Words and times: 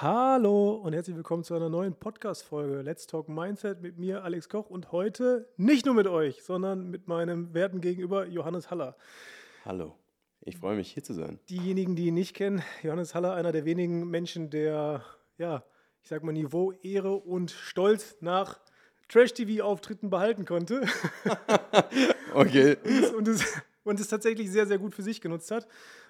Hallo 0.00 0.74
und 0.76 0.92
herzlich 0.92 1.16
willkommen 1.16 1.42
zu 1.42 1.54
einer 1.54 1.68
neuen 1.68 1.92
Podcast-Folge 1.92 2.82
Let's 2.82 3.08
Talk 3.08 3.28
Mindset 3.28 3.82
mit 3.82 3.98
mir, 3.98 4.22
Alex 4.22 4.48
Koch, 4.48 4.70
und 4.70 4.92
heute 4.92 5.48
nicht 5.56 5.86
nur 5.86 5.94
mit 5.96 6.06
euch, 6.06 6.44
sondern 6.44 6.88
mit 6.88 7.08
meinem 7.08 7.52
werten 7.52 7.80
Gegenüber 7.80 8.24
Johannes 8.28 8.70
Haller. 8.70 8.96
Hallo, 9.64 9.96
ich 10.42 10.56
freue 10.56 10.76
mich 10.76 10.92
hier 10.92 11.02
zu 11.02 11.14
sein. 11.14 11.40
Diejenigen, 11.50 11.96
die 11.96 12.06
ihn 12.06 12.14
nicht 12.14 12.36
kennen, 12.36 12.62
Johannes 12.84 13.16
Haller, 13.16 13.34
einer 13.34 13.50
der 13.50 13.64
wenigen 13.64 14.08
Menschen, 14.08 14.50
der, 14.50 15.02
ja, 15.36 15.64
ich 16.04 16.08
sag 16.08 16.22
mal, 16.22 16.30
Niveau, 16.30 16.70
Ehre 16.84 17.16
und 17.16 17.50
Stolz 17.50 18.18
nach 18.20 18.60
Trash-TV-Auftritten 19.08 20.10
behalten 20.10 20.44
konnte. 20.44 20.86
okay. 22.34 22.76
und, 22.84 23.14
und 23.16 23.26
es 23.26 23.60
und 23.88 23.98
es 23.98 24.08
tatsächlich 24.08 24.50
sehr, 24.50 24.66
sehr 24.66 24.78
gut 24.78 24.94
für 24.94 25.02
sich 25.02 25.20
genutzt 25.20 25.50
hat. 25.50 25.66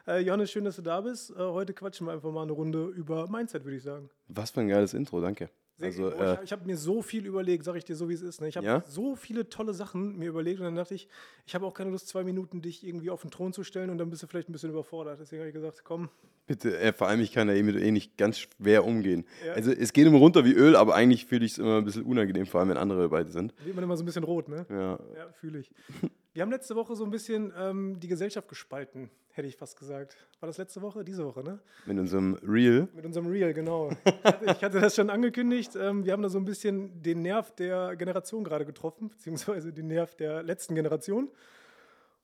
Äh, 0.07 0.21
Johannes, 0.21 0.51
schön, 0.51 0.65
dass 0.65 0.77
du 0.77 0.83
da 0.83 1.01
bist. 1.01 1.31
Äh, 1.31 1.37
heute 1.37 1.73
quatschen 1.73 2.07
wir 2.07 2.13
einfach 2.13 2.31
mal 2.33 2.43
eine 2.43 2.53
Runde 2.53 2.87
über 2.87 3.29
Mindset, 3.29 3.65
würde 3.65 3.77
ich 3.77 3.83
sagen. 3.83 4.11
Was 4.29 4.51
für 4.51 4.61
ein 4.61 4.69
geiles 4.69 4.95
Intro, 4.95 5.21
danke. 5.21 5.51
Also, 5.81 6.11
äh, 6.11 6.35
ich, 6.35 6.41
ich 6.45 6.53
habe 6.53 6.67
mir 6.67 6.77
so 6.77 7.03
viel 7.03 7.25
überlegt, 7.25 7.65
sage 7.65 7.79
ich 7.79 7.85
dir 7.85 7.95
so, 7.95 8.09
wie 8.09 8.15
es 8.15 8.23
ist. 8.23 8.41
Ne? 8.41 8.49
Ich 8.49 8.57
habe 8.57 8.67
ja? 8.67 8.83
so 8.89 9.15
viele 9.15 9.49
tolle 9.49 9.75
Sachen 9.75 10.19
mir 10.19 10.29
überlegt 10.29 10.59
und 10.59 10.65
dann 10.65 10.75
dachte 10.75 10.95
ich, 10.95 11.09
ich 11.47 11.55
habe 11.55 11.67
auch 11.67 11.75
keine 11.75 11.91
Lust, 11.91 12.09
zwei 12.09 12.25
Minuten 12.25 12.61
dich 12.63 12.85
irgendwie 12.85 13.11
auf 13.11 13.23
den 13.23 13.31
Thron 13.31 13.53
zu 13.53 13.63
stellen 13.63 13.91
und 13.91 13.99
dann 13.99 14.11
bist 14.11 14.23
du 14.23 14.27
vielleicht 14.27 14.49
ein 14.49 14.53
bisschen 14.53 14.71
überfordert. 14.71 15.21
Deswegen 15.21 15.41
habe 15.41 15.49
ich 15.49 15.55
gesagt, 15.55 15.83
komm. 15.85 16.09
Bitte, 16.47 16.77
äh, 16.79 16.93
vor 16.93 17.07
allem, 17.07 17.21
ich 17.21 17.33
kann 17.33 17.47
da 17.47 17.55
eh 17.55 17.63
mit 17.63 17.77
eh 17.77 17.93
nicht 17.93 18.17
ganz 18.17 18.39
schwer 18.39 18.85
umgehen. 18.85 19.25
Ja. 19.47 19.53
Also 19.53 19.71
es 19.71 19.93
geht 19.93 20.07
immer 20.07 20.19
runter 20.19 20.45
wie 20.45 20.53
Öl, 20.53 20.75
aber 20.75 20.95
eigentlich 20.95 21.27
fühle 21.27 21.45
ich 21.45 21.53
es 21.53 21.59
immer 21.59 21.79
ein 21.79 21.85
bisschen 21.85 22.05
unangenehm, 22.05 22.47
vor 22.47 22.61
allem 22.61 22.71
wenn 22.71 22.77
andere 22.77 23.03
dabei 23.03 23.25
sind. 23.25 23.55
Wird 23.65 23.77
man 23.77 23.85
immer 23.85 23.97
so 23.97 24.03
ein 24.03 24.07
bisschen 24.07 24.25
rot, 24.25 24.49
ne? 24.49 24.67
Ja. 24.69 24.99
Ja, 25.17 25.33
fühle 25.33 25.61
ich. 25.61 25.71
Wir 26.39 26.43
haben 26.43 26.53
letzte 26.53 26.77
Woche 26.77 26.95
so 26.95 27.03
ein 27.03 27.11
bisschen 27.11 27.53
ähm, 27.59 27.99
die 27.99 28.07
Gesellschaft 28.07 28.47
gespalten, 28.47 29.11
hätte 29.33 29.49
ich 29.49 29.57
fast 29.57 29.77
gesagt. 29.77 30.17
War 30.39 30.47
das 30.47 30.57
letzte 30.57 30.81
Woche? 30.83 31.03
Diese 31.03 31.27
Woche, 31.27 31.43
ne? 31.43 31.59
Mit 31.85 31.99
unserem 31.99 32.35
Reel. 32.35 32.87
Mit 32.95 33.05
unserem 33.05 33.27
Reel, 33.27 33.53
genau. 33.53 33.91
ich 34.43 34.63
hatte 34.63 34.79
das 34.79 34.95
schon 34.95 35.11
angekündigt. 35.11 35.75
Ähm, 35.75 36.05
wir 36.05 36.13
haben 36.13 36.23
da 36.23 36.29
so 36.29 36.39
ein 36.39 36.45
bisschen 36.45 37.03
den 37.03 37.23
Nerv 37.23 37.51
der 37.57 37.97
Generation 37.97 38.45
gerade 38.45 38.65
getroffen, 38.65 39.09
beziehungsweise 39.09 39.73
den 39.73 39.89
Nerv 39.89 40.15
der 40.15 40.45
letzten 40.45 40.77
Generation. 40.77 41.25
Und 41.25 41.33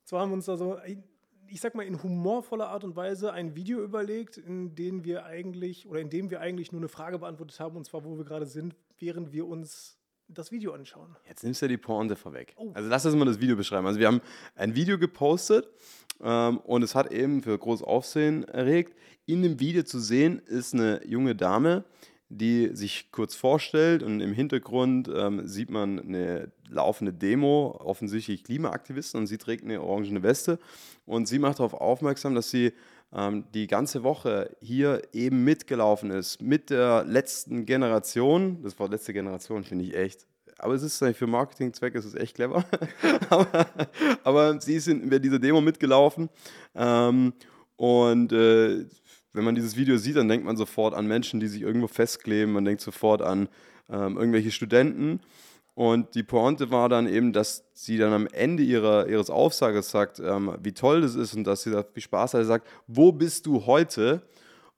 zwar 0.04 0.20
haben 0.20 0.30
wir 0.30 0.34
uns 0.34 0.46
da 0.46 0.56
so, 0.56 0.78
ich 1.48 1.60
sag 1.60 1.74
mal, 1.74 1.82
in 1.82 2.00
humorvoller 2.00 2.68
Art 2.68 2.84
und 2.84 2.94
Weise 2.94 3.32
ein 3.32 3.56
Video 3.56 3.82
überlegt, 3.82 4.36
in 4.36 4.76
dem 4.76 5.04
wir 5.04 5.24
eigentlich, 5.24 5.88
oder 5.88 5.98
in 5.98 6.10
dem 6.10 6.30
wir 6.30 6.40
eigentlich 6.40 6.70
nur 6.70 6.80
eine 6.80 6.88
Frage 6.88 7.18
beantwortet 7.18 7.58
haben, 7.58 7.76
und 7.76 7.84
zwar, 7.84 8.04
wo 8.04 8.16
wir 8.16 8.24
gerade 8.24 8.46
sind, 8.46 8.76
während 9.00 9.32
wir 9.32 9.48
uns 9.48 9.98
das 10.28 10.50
Video 10.50 10.72
anschauen. 10.72 11.14
Jetzt 11.28 11.44
nimmst 11.44 11.60
du 11.62 11.66
ja 11.66 11.68
die 11.68 11.76
Pointe 11.76 12.16
vorweg. 12.16 12.54
Oh. 12.56 12.70
Also 12.74 12.88
lass 12.88 13.06
uns 13.06 13.14
mal 13.14 13.24
das 13.24 13.40
Video 13.40 13.56
beschreiben. 13.56 13.86
Also 13.86 13.98
wir 14.00 14.06
haben 14.06 14.20
ein 14.54 14.74
Video 14.74 14.98
gepostet 14.98 15.68
ähm, 16.22 16.58
und 16.58 16.82
es 16.82 16.94
hat 16.94 17.12
eben 17.12 17.42
für 17.42 17.56
großes 17.56 17.84
Aufsehen 17.84 18.44
erregt. 18.44 18.94
In 19.26 19.42
dem 19.42 19.60
Video 19.60 19.82
zu 19.82 19.98
sehen 19.98 20.38
ist 20.40 20.74
eine 20.74 21.04
junge 21.06 21.34
Dame, 21.34 21.84
die 22.28 22.70
sich 22.74 23.10
kurz 23.12 23.34
vorstellt 23.34 24.02
und 24.02 24.20
im 24.20 24.32
Hintergrund 24.32 25.08
ähm, 25.14 25.46
sieht 25.46 25.70
man 25.70 26.00
eine 26.00 26.50
laufende 26.68 27.12
Demo, 27.12 27.78
offensichtlich 27.78 28.44
Klimaaktivisten 28.44 29.20
und 29.20 29.26
sie 29.26 29.38
trägt 29.38 29.64
eine 29.64 29.80
orangene 29.80 30.22
Weste 30.22 30.58
und 31.06 31.28
sie 31.28 31.38
macht 31.38 31.58
darauf 31.58 31.74
aufmerksam, 31.74 32.34
dass 32.34 32.50
sie 32.50 32.72
die 33.54 33.68
ganze 33.68 34.02
Woche 34.02 34.56
hier 34.60 35.02
eben 35.12 35.44
mitgelaufen 35.44 36.10
ist 36.10 36.42
mit 36.42 36.70
der 36.70 37.04
letzten 37.04 37.64
Generation. 37.64 38.62
Das 38.62 38.78
Wort 38.78 38.90
letzte 38.90 39.12
Generation 39.12 39.62
finde 39.62 39.84
ich 39.84 39.94
echt. 39.94 40.26
Aber 40.58 40.74
es 40.74 40.82
ist 40.82 40.98
für 40.98 41.26
Marketingzwecke, 41.26 41.98
es 41.98 42.04
ist 42.04 42.16
echt 42.16 42.34
clever. 42.34 42.64
aber, 43.30 43.66
aber, 44.24 44.60
sie 44.60 44.76
in, 44.90 45.10
in 45.10 45.22
dieser 45.22 45.38
Demo 45.38 45.60
mitgelaufen. 45.60 46.28
Ähm, 46.74 47.34
und 47.76 48.32
äh, 48.32 48.84
wenn 49.32 49.44
man 49.44 49.54
dieses 49.54 49.76
Video 49.76 49.96
sieht, 49.96 50.16
dann 50.16 50.28
denkt 50.28 50.46
man 50.46 50.56
sofort 50.56 50.94
an 50.94 51.06
Menschen, 51.06 51.40
die 51.40 51.48
sich 51.48 51.62
irgendwo 51.62 51.88
festkleben. 51.88 52.52
Man 52.52 52.64
denkt 52.64 52.80
sofort 52.80 53.22
an 53.22 53.48
ähm, 53.90 54.16
irgendwelche 54.16 54.50
Studenten. 54.50 55.20
Und 55.74 56.14
die 56.14 56.22
Pointe 56.22 56.70
war 56.70 56.88
dann 56.88 57.08
eben, 57.08 57.32
dass 57.32 57.64
sie 57.72 57.98
dann 57.98 58.12
am 58.12 58.26
Ende 58.28 58.62
ihrer, 58.62 59.08
ihres 59.08 59.28
Aufsages 59.28 59.90
sagt, 59.90 60.20
ähm, 60.20 60.56
wie 60.62 60.72
toll 60.72 61.00
das 61.00 61.16
ist 61.16 61.34
und 61.34 61.44
dass 61.44 61.64
sie 61.64 61.72
da 61.72 61.82
viel 61.82 62.02
Spaß 62.02 62.34
hat. 62.34 62.42
Sie 62.42 62.46
sagt, 62.46 62.68
wo 62.86 63.10
bist 63.10 63.46
du 63.46 63.66
heute? 63.66 64.22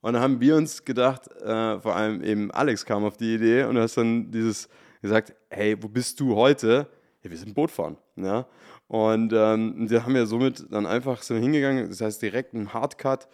Und 0.01 0.15
dann 0.15 0.23
haben 0.23 0.41
wir 0.41 0.57
uns 0.57 0.85
gedacht, 0.85 1.31
äh, 1.43 1.81
vor 1.81 1.95
allem 1.95 2.23
eben 2.23 2.51
Alex 2.51 2.87
kam 2.87 3.05
auf 3.05 3.19
die 3.19 3.35
Idee 3.35 3.65
und 3.65 3.77
hast 3.77 3.97
dann 3.99 4.31
dieses 4.31 4.69
gesagt, 5.03 5.35
hey, 5.51 5.77
wo 5.81 5.89
bist 5.89 6.19
du 6.21 6.35
heute? 6.35 6.87
Ja, 7.23 7.31
wir 7.31 7.37
sind 7.37 7.55
Boot 7.55 7.71
fahren. 7.71 7.99
Ja? 8.17 8.47
Und 8.89 9.33
ähm, 9.35 9.91
wir 9.91 10.05
haben 10.05 10.17
ja 10.17 10.25
somit 10.25 10.65
dann 10.71 10.87
einfach 10.87 11.23
so 11.23 11.35
hingegangen, 11.35 11.89
das 11.89 12.01
heißt 12.01 12.23
direkt 12.23 12.55
ein 12.55 12.73
Hardcut. 12.73 13.29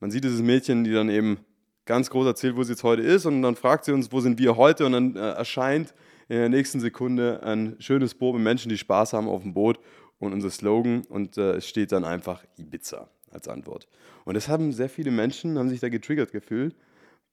Man 0.00 0.10
sieht 0.10 0.24
dieses 0.24 0.40
Mädchen, 0.40 0.84
die 0.84 0.92
dann 0.92 1.10
eben 1.10 1.38
ganz 1.84 2.08
groß 2.08 2.26
erzählt, 2.26 2.56
wo 2.56 2.62
sie 2.62 2.72
jetzt 2.72 2.84
heute 2.84 3.02
ist 3.02 3.26
und 3.26 3.42
dann 3.42 3.56
fragt 3.56 3.84
sie 3.84 3.92
uns, 3.92 4.12
wo 4.12 4.20
sind 4.20 4.38
wir 4.38 4.56
heute? 4.56 4.86
Und 4.86 4.92
dann 4.92 5.16
äh, 5.16 5.32
erscheint 5.32 5.92
in 6.32 6.38
der 6.38 6.48
nächsten 6.48 6.80
Sekunde 6.80 7.42
ein 7.42 7.76
schönes 7.78 8.14
Boot 8.14 8.34
mit 8.34 8.42
Menschen, 8.42 8.70
die 8.70 8.78
Spaß 8.78 9.12
haben 9.12 9.28
auf 9.28 9.42
dem 9.42 9.52
Boot 9.52 9.78
und 10.18 10.32
unser 10.32 10.48
Slogan 10.48 11.02
und 11.10 11.36
äh, 11.36 11.56
es 11.56 11.68
steht 11.68 11.92
dann 11.92 12.06
einfach 12.06 12.42
Ibiza 12.56 13.10
als 13.30 13.48
Antwort. 13.48 13.86
Und 14.24 14.32
das 14.32 14.48
haben 14.48 14.72
sehr 14.72 14.88
viele 14.88 15.10
Menschen, 15.10 15.58
haben 15.58 15.68
sich 15.68 15.80
da 15.80 15.90
getriggert 15.90 16.32
gefühlt, 16.32 16.74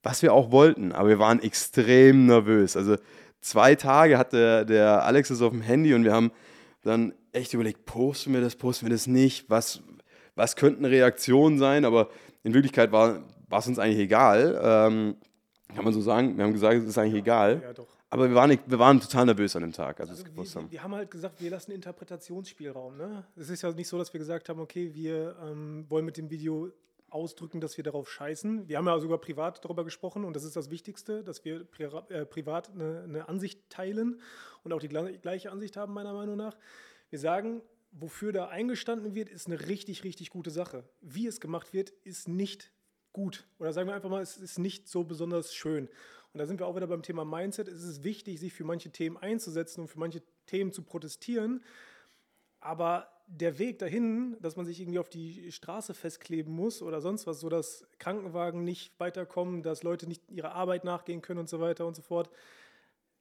was 0.04 0.22
wir 0.22 0.34
auch 0.34 0.52
wollten, 0.52 0.92
aber 0.92 1.08
wir 1.08 1.18
waren 1.18 1.42
extrem 1.42 2.26
nervös. 2.26 2.76
Also 2.76 2.98
zwei 3.40 3.76
Tage 3.76 4.18
hatte 4.18 4.66
der 4.66 5.06
Alex 5.06 5.30
es 5.30 5.42
auf 5.42 5.52
dem 5.54 5.62
Handy 5.62 5.94
und 5.94 6.04
wir 6.04 6.12
haben 6.12 6.31
dann 6.81 7.14
echt 7.31 7.54
überlegt, 7.54 7.86
posten 7.86 8.34
wir 8.34 8.42
das, 8.42 8.58
posten 8.58 8.88
wir 8.88 8.92
das 8.92 9.08
nicht, 9.08 9.50
was, 9.50 9.81
was 10.36 10.58
könnten 10.58 10.84
Reaktionen 10.84 11.58
sein, 11.58 11.86
aber 11.86 12.10
in 12.44 12.54
Wirklichkeit 12.54 12.92
war 12.92 13.24
es 13.50 13.66
uns 13.66 13.80
eigentlich 13.80 14.00
egal. 14.00 14.60
Ähm, 14.62 15.16
kann 15.75 15.84
man 15.84 15.94
so 15.94 16.02
sagen, 16.02 16.35
wir 16.38 16.44
haben 16.44 16.53
gesagt, 16.53 16.75
es 16.78 16.85
ist 16.85 16.97
eigentlich 16.97 17.13
ja, 17.13 17.19
egal. 17.19 17.62
Ja. 17.63 17.85
Aber 18.09 18.28
wir 18.28 18.35
waren, 18.35 18.50
nicht, 18.50 18.63
wir 18.66 18.80
waren 18.80 19.00
total 19.00 19.25
nervös 19.25 19.56
an 19.56 19.62
dem 19.62 19.72
Tag, 19.72 20.00
als 20.00 20.09
also 20.09 20.24
wir 20.24 20.31
gewusst 20.31 20.56
haben. 20.56 20.72
Wir 20.72 20.81
haben 20.81 20.96
halt 20.96 21.12
gesagt, 21.12 21.41
wir 21.41 21.52
lassen 21.52 21.72
Interpretationsspielraum. 21.72 22.97
Ne? 22.97 23.24
Es 23.35 23.50
ist 23.50 23.62
ja 23.62 23.72
nicht 23.72 23.88
so, 23.88 23.97
dass 23.97 24.12
wir 24.12 24.19
gesagt 24.19 24.50
haben, 24.50 24.59
okay, 24.59 24.91
wir 24.94 25.35
ähm, 25.44 25.85
wollen 25.90 26.06
mit 26.06 26.18
dem 26.18 26.30
Video 26.31 26.72
ausdrücken, 27.12 27.62
dass 27.62 27.78
wir 27.78 27.84
darauf 27.84 28.09
scheißen. 28.09 28.68
Wir 28.68 28.78
haben 28.78 28.88
ja 28.88 29.00
sogar 29.00 29.19
privat 29.19 29.63
darüber 29.63 29.84
gesprochen 29.84 30.25
und 30.25 30.35
das 30.35 30.44
ist 30.44 30.56
das 30.56 30.69
Wichtigste, 30.69 31.24
dass 31.24 31.46
wir 31.46 31.63
pri 31.63 31.84
äh, 32.09 32.25
privat 32.25 32.72
eine, 32.72 33.03
eine, 33.03 33.30
Ansicht 33.30 33.69
teilen 33.69 34.19
und 34.63 34.74
auch 34.74 34.80
die 34.80 34.90
gleiche 34.90 35.51
Ansicht 35.51 35.78
haben, 35.78 35.94
meiner 35.94 36.13
Meinung 36.13 36.38
nach. 36.38 36.57
Wir 37.09 37.19
sagen, 37.19 37.62
wofür 37.91 38.31
da 38.31 38.47
eingestanden 38.47 39.16
wird, 39.16 39.30
ist 39.30 39.47
eine 39.47 39.68
richtig, 39.68 40.03
richtig 40.03 40.30
gute 40.30 40.51
Sache. 40.51 40.84
Wie 41.01 41.28
es 41.28 41.40
gemacht 41.40 41.74
wird, 41.74 41.91
ist 42.03 42.28
nicht 42.28 42.72
gut. 43.14 43.47
Oder 43.59 43.74
sagen 43.74 43.88
wir 43.88 43.96
einfach 43.96 44.09
mal, 44.09 44.22
es 44.22 44.38
ist 44.38 44.59
nicht 44.59 44.88
so 44.88 45.03
besonders 45.03 45.53
schön. 45.53 45.88
Und 46.34 46.38
da 46.38 46.46
sind 46.46 46.59
wir 46.59 46.68
auch 46.68 46.75
wieder 46.75 46.88
beim 46.88 47.02
Thema 47.02 47.25
Mindset. 47.25 47.68
Es 47.68 47.84
ist 47.84 48.03
wichtig, 48.03 48.40
sich 48.40 48.53
für 48.53 48.64
manche 48.64 48.92
Themen 48.92 49.18
einzusetzen 49.18 49.81
und 49.81 49.88
für 49.88 50.00
manche 50.00 50.22
Themen 50.46 50.72
zu 50.72 50.84
protestieren. 50.84 51.64
Aber 52.59 53.09
der 53.28 53.59
Weg 53.59 53.80
dahin, 53.80 54.38
dass 54.42 54.56
man 54.56 54.66
sich 54.66 54.80
irgendwie 54.80 55.00
auf 55.00 55.09
die 55.09 55.52
Straße 55.52 55.94
festkleben 55.94 56.53
muss 56.53 56.81
oder 56.81 57.00
sonst 57.00 57.28
was, 57.28 57.40
so 57.40 57.50
dass 57.50 57.88
Krankenwagen 58.00 58.64
nicht 58.64 59.00
weiterkommen, 59.00 59.62
dass 59.62 59.84
Leute 59.84 60.08
nicht 60.08 60.30
ihrer 60.31 60.53
Arbeit 60.53 60.84
nachgehen 60.84 61.22
können 61.22 61.40
und 61.40 61.50
so 61.50 61.59
weiter 61.59 61.86
und 61.86 61.96
so 61.96 62.02
fort. 62.02 62.30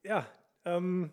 Ja, 0.03 0.27
ähm, 0.65 1.13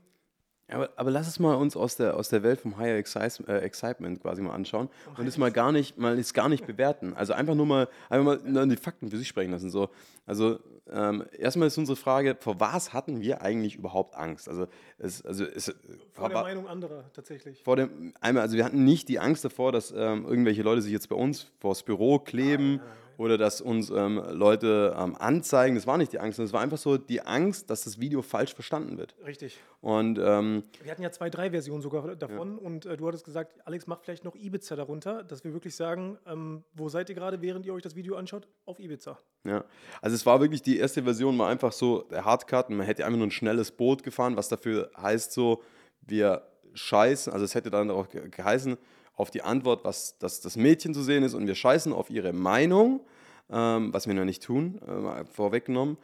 aber, 0.68 0.90
aber, 0.96 1.12
lass 1.12 1.28
es 1.28 1.38
mal 1.40 1.54
uns 1.56 1.76
aus 1.76 1.96
der, 1.96 2.18
aus 2.18 2.30
der 2.30 2.42
Welt 2.42 2.60
vom 2.60 2.78
Higher 2.78 2.96
äh, 2.98 3.58
Excitement 3.60 4.22
quasi 4.22 4.42
mal 4.42 4.54
anschauen 4.54 4.90
oh, 5.08 5.20
und 5.20 5.28
es 5.28 5.38
mal 5.38 5.52
gar 5.52 5.72
nicht, 5.72 5.98
mal 5.98 6.18
es 6.18 6.34
gar 6.34 6.50
nicht 6.50 6.66
bewerten. 6.66 7.14
Also 7.14 7.34
einfach 7.34 7.54
nur 7.54 7.68
mal, 7.68 7.88
einfach 8.10 8.44
mal 8.44 8.68
die 8.68 8.76
Fakten 8.76 9.12
für 9.12 9.18
sich 9.18 9.28
sprechen 9.28 9.52
lassen. 9.52 9.70
So. 9.70 9.90
Also 10.26 10.60
ähm, 10.92 11.24
erstmal 11.38 11.68
ist 11.68 11.78
unsere 11.78 11.96
Frage, 11.96 12.36
vor 12.40 12.60
was 12.60 12.94
hatten 12.94 13.22
wir 13.22 13.44
eigentlich 13.44 13.76
überhaupt 13.76 14.16
Angst? 14.16 14.50
Also, 14.50 14.68
es, 14.98 15.24
also 15.24 15.46
es, 15.46 15.74
vor 16.14 16.30
der 16.30 16.42
Meinung 16.42 16.68
anderer 16.68 17.06
tatsächlich. 17.14 17.62
Vor 17.64 17.76
dem, 17.76 18.14
einmal, 18.20 18.42
also 18.42 18.58
wir 18.58 18.66
hatten 18.66 18.84
nicht 18.84 19.08
die 19.08 19.20
Angst 19.20 19.46
davor, 19.46 19.72
dass 19.72 19.92
ähm, 19.92 20.26
irgendwelche 20.26 20.64
Leute 20.64 20.82
sich 20.82 20.92
jetzt 20.92 21.10
bei 21.10 21.16
uns 21.16 21.52
vors 21.60 21.84
Büro 21.84 22.20
kleben. 22.20 22.78
Nein, 22.78 22.86
nein 22.86 23.05
oder 23.18 23.38
dass 23.38 23.62
uns 23.62 23.90
ähm, 23.90 24.22
Leute 24.32 24.96
ähm, 24.98 25.16
anzeigen. 25.16 25.76
Das 25.76 25.88
war 25.88 25.98
nicht 25.98 26.14
die 26.14 26.20
Angst, 26.20 26.40
das 26.40 26.54
war 26.54 26.62
einfach 26.62 26.78
so 26.78 26.98
die 26.98 27.22
Angst, 27.22 27.70
dass 27.70 27.84
das 27.84 28.00
Video 28.00 28.22
falsch 28.22 28.54
verstanden 28.54 28.98
wird. 28.98 29.16
Richtig. 29.26 29.60
Und, 29.82 30.20
ähm, 30.20 30.64
wir 30.82 30.92
hatten 30.92 31.04
ja 31.04 31.12
zwei, 31.12 31.30
drei 31.30 31.52
Versionen 31.52 31.82
sogar 31.82 32.16
davon 32.16 32.58
ja. 32.58 32.66
und 32.66 32.86
äh, 32.86 32.98
du 32.98 33.08
hattest 33.08 33.26
gesagt, 33.26 33.56
Alex, 33.66 33.88
mach 33.88 34.02
vielleicht 34.02 34.24
noch 34.24 34.36
Ibiza 34.36 34.76
darunter, 34.76 35.24
dass 35.24 35.44
wir 35.44 35.54
wirklich 35.54 35.76
sagen, 35.76 36.18
ähm, 36.26 36.64
wo 36.74 36.90
seid 36.90 37.10
ihr 37.10 37.16
gerade, 37.16 37.42
während 37.42 37.66
ihr 37.66 37.74
euch 37.74 37.84
das 37.84 37.96
Video 37.96 38.16
anschaut? 38.16 38.48
Auf 38.66 38.80
Ibiza. 38.80 39.20
Ja, 39.44 39.64
also 40.02 40.16
es 40.16 40.26
war 40.26 40.42
wirklich, 40.42 40.62
die 40.62 40.80
erste 40.80 41.04
Version 41.04 41.38
war 41.38 41.50
einfach 41.50 41.72
so 41.72 42.02
der 42.04 42.26
Hardcut 42.26 42.70
und 42.70 42.78
man 42.78 42.86
hätte 42.86 43.06
einfach 43.06 43.18
nur 43.18 43.28
ein 43.28 43.32
schnelles 43.32 43.72
Boot 43.72 44.04
gefahren, 44.04 44.36
was 44.36 44.50
dafür 44.50 44.90
heißt 44.98 45.32
so, 45.32 45.62
wir 46.02 46.42
scheißen, 46.74 47.32
also 47.32 47.46
es 47.46 47.56
hätte 47.56 47.70
dann 47.70 47.90
auch 47.92 48.08
geheißen, 48.10 48.78
auf 49.16 49.32
die 49.32 49.42
Antwort, 49.42 49.84
was 49.84 50.18
dass 50.18 50.42
das 50.42 50.56
Mädchen 50.56 50.94
zu 50.94 51.02
sehen 51.02 51.24
ist 51.24 51.34
und 51.34 51.48
wir 51.48 51.56
scheißen 51.56 51.94
auf 51.94 52.10
ihre 52.10 52.34
Meinung, 52.34 53.02
ähm, 53.50 53.94
was 53.94 54.08
wir 54.08 54.14
noch 54.14 54.26
nicht 54.26 54.44
tun, 54.44 54.80
äh, 54.82 55.26
vorweggenommen. 55.26 55.98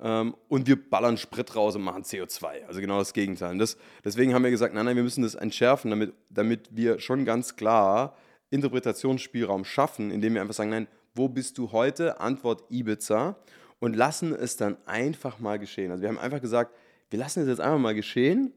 Ähm, 0.00 0.34
und 0.48 0.66
wir 0.66 0.76
ballern 0.76 1.16
Sprit 1.16 1.56
raus 1.56 1.74
und 1.74 1.82
machen 1.82 2.04
CO2. 2.04 2.66
Also 2.66 2.80
genau 2.80 2.98
das 2.98 3.12
Gegenteil. 3.12 3.50
Und 3.52 3.58
das, 3.58 3.76
deswegen 4.04 4.32
haben 4.32 4.44
wir 4.44 4.50
gesagt, 4.50 4.74
nein, 4.74 4.84
nein, 4.84 4.96
wir 4.96 5.02
müssen 5.02 5.22
das 5.22 5.34
entschärfen, 5.34 5.90
damit, 5.90 6.14
damit 6.30 6.68
wir 6.70 7.00
schon 7.00 7.24
ganz 7.24 7.56
klar 7.56 8.16
Interpretationsspielraum 8.50 9.64
schaffen, 9.64 10.10
indem 10.10 10.34
wir 10.34 10.40
einfach 10.40 10.54
sagen, 10.54 10.70
nein, 10.70 10.86
wo 11.14 11.28
bist 11.28 11.58
du 11.58 11.72
heute? 11.72 12.20
Antwort 12.20 12.64
Ibiza. 12.70 13.36
und 13.80 13.94
lassen 13.94 14.34
es 14.34 14.56
dann 14.56 14.76
einfach 14.86 15.38
mal 15.38 15.58
geschehen. 15.58 15.90
Also 15.90 16.02
wir 16.02 16.08
haben 16.08 16.18
einfach 16.18 16.40
gesagt, 16.40 16.74
wir 17.10 17.18
lassen 17.18 17.42
es 17.42 17.48
jetzt 17.48 17.60
einfach 17.60 17.78
mal 17.78 17.94
geschehen 17.94 18.52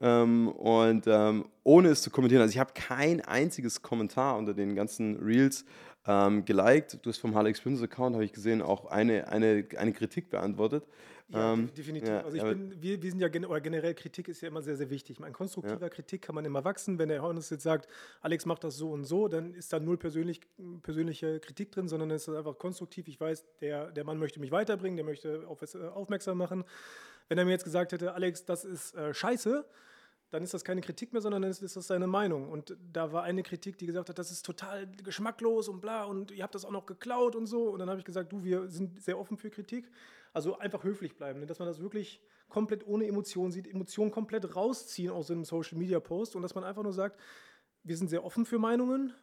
ähm, 0.00 0.48
und 0.48 1.06
ähm, 1.06 1.46
ohne 1.64 1.88
es 1.88 2.02
zu 2.02 2.10
kommentieren. 2.10 2.42
Also 2.42 2.52
ich 2.52 2.58
habe 2.58 2.72
kein 2.74 3.20
einziges 3.20 3.82
Kommentar 3.82 4.36
unter 4.38 4.54
den 4.54 4.74
ganzen 4.74 5.16
Reels 5.16 5.64
ähm, 6.06 6.44
geliked. 6.44 6.98
Du 7.02 7.10
hast 7.10 7.18
vom 7.18 7.36
Alex 7.36 7.60
Prince 7.60 7.84
Account, 7.84 8.14
habe 8.14 8.24
ich 8.24 8.32
gesehen, 8.32 8.62
auch 8.62 8.86
eine, 8.86 9.28
eine, 9.28 9.66
eine 9.76 9.92
Kritik 9.92 10.30
beantwortet. 10.30 10.86
Ja, 11.30 11.52
ähm, 11.52 11.70
definitiv. 11.76 12.08
Ja, 12.08 12.22
also 12.22 12.36
ich 12.38 12.42
bin, 12.42 12.74
wir, 12.80 13.02
wir 13.02 13.10
sind 13.10 13.20
ja 13.20 13.28
gen 13.28 13.46
generell 13.62 13.94
Kritik 13.94 14.28
ist 14.28 14.40
ja 14.40 14.48
immer 14.48 14.62
sehr, 14.62 14.78
sehr 14.78 14.88
wichtig. 14.88 15.20
Mein 15.20 15.34
konstruktiver 15.34 15.82
ja. 15.82 15.88
Kritik 15.90 16.22
kann 16.22 16.34
man 16.34 16.46
immer 16.46 16.64
wachsen. 16.64 16.98
Wenn 16.98 17.10
der 17.10 17.20
Hornus 17.20 17.50
jetzt 17.50 17.64
sagt, 17.64 17.86
Alex 18.22 18.46
macht 18.46 18.64
das 18.64 18.76
so 18.76 18.90
und 18.90 19.04
so, 19.04 19.28
dann 19.28 19.52
ist 19.52 19.70
da 19.70 19.78
null 19.78 19.98
persönlich, 19.98 20.40
persönliche 20.82 21.38
Kritik 21.40 21.70
drin, 21.70 21.86
sondern 21.86 22.10
es 22.12 22.26
ist 22.26 22.34
einfach 22.34 22.56
konstruktiv. 22.56 23.08
Ich 23.08 23.20
weiß, 23.20 23.44
der, 23.60 23.90
der 23.90 24.04
Mann 24.04 24.18
möchte 24.18 24.40
mich 24.40 24.52
weiterbringen, 24.52 24.96
der 24.96 25.04
möchte 25.04 25.46
auf 25.46 25.62
äh, 25.62 25.86
aufmerksam 25.88 26.38
machen. 26.38 26.64
Wenn 27.28 27.36
er 27.36 27.44
mir 27.44 27.50
jetzt 27.50 27.64
gesagt 27.64 27.92
hätte, 27.92 28.14
Alex, 28.14 28.46
das 28.46 28.64
ist 28.64 28.94
äh, 28.94 29.12
scheiße, 29.12 29.66
dann 30.30 30.42
ist 30.42 30.52
das 30.52 30.64
keine 30.64 30.80
Kritik 30.80 31.12
mehr, 31.12 31.22
sondern 31.22 31.42
dann 31.42 31.50
ist, 31.50 31.62
das 31.62 31.86
seine 31.86 32.06
Meinung. 32.06 32.48
Und 32.48 32.76
da 32.92 33.12
war 33.12 33.22
eine 33.22 33.42
Kritik, 33.42 33.78
die 33.78 33.86
gesagt 33.86 34.08
hat, 34.08 34.18
das 34.18 34.30
ist 34.30 34.44
total 34.44 34.86
geschmacklos 35.02 35.68
und 35.68 35.80
bla 35.80 36.04
und 36.04 36.30
ihr 36.30 36.42
habt 36.42 36.54
das 36.54 36.64
auch 36.64 36.70
noch 36.70 36.86
geklaut 36.86 37.34
und 37.34 37.46
so. 37.46 37.70
Und 37.70 37.78
dann 37.78 37.88
habe 37.88 37.98
ich 37.98 38.04
gesagt, 38.04 38.32
du, 38.32 38.44
wir 38.44 38.68
sind 38.68 39.02
sehr 39.02 39.18
offen 39.18 39.38
für 39.38 39.50
Kritik. 39.50 39.90
Also 40.34 40.58
einfach 40.58 40.84
höflich 40.84 41.16
bleiben, 41.16 41.40
ne? 41.40 41.46
dass 41.46 41.58
man 41.58 41.66
das 41.66 41.80
wirklich 41.80 42.20
komplett 42.48 42.86
ohne 42.86 43.06
Emotionen 43.06 43.50
sieht, 43.50 43.66
Emotionen 43.66 44.10
komplett 44.10 44.54
rausziehen 44.54 45.10
aus 45.10 45.30
einem 45.30 45.44
Social 45.44 45.78
Media 45.78 46.00
Post 46.00 46.36
und 46.36 46.42
dass 46.42 46.54
man 46.54 46.64
einfach 46.64 46.82
nur 46.82 46.92
sagt, 46.92 47.18
wir 47.82 47.96
sind 47.96 48.08
sehr 48.08 48.24
offen 48.24 48.44
für 48.44 48.58
Meinungen, 48.58 49.14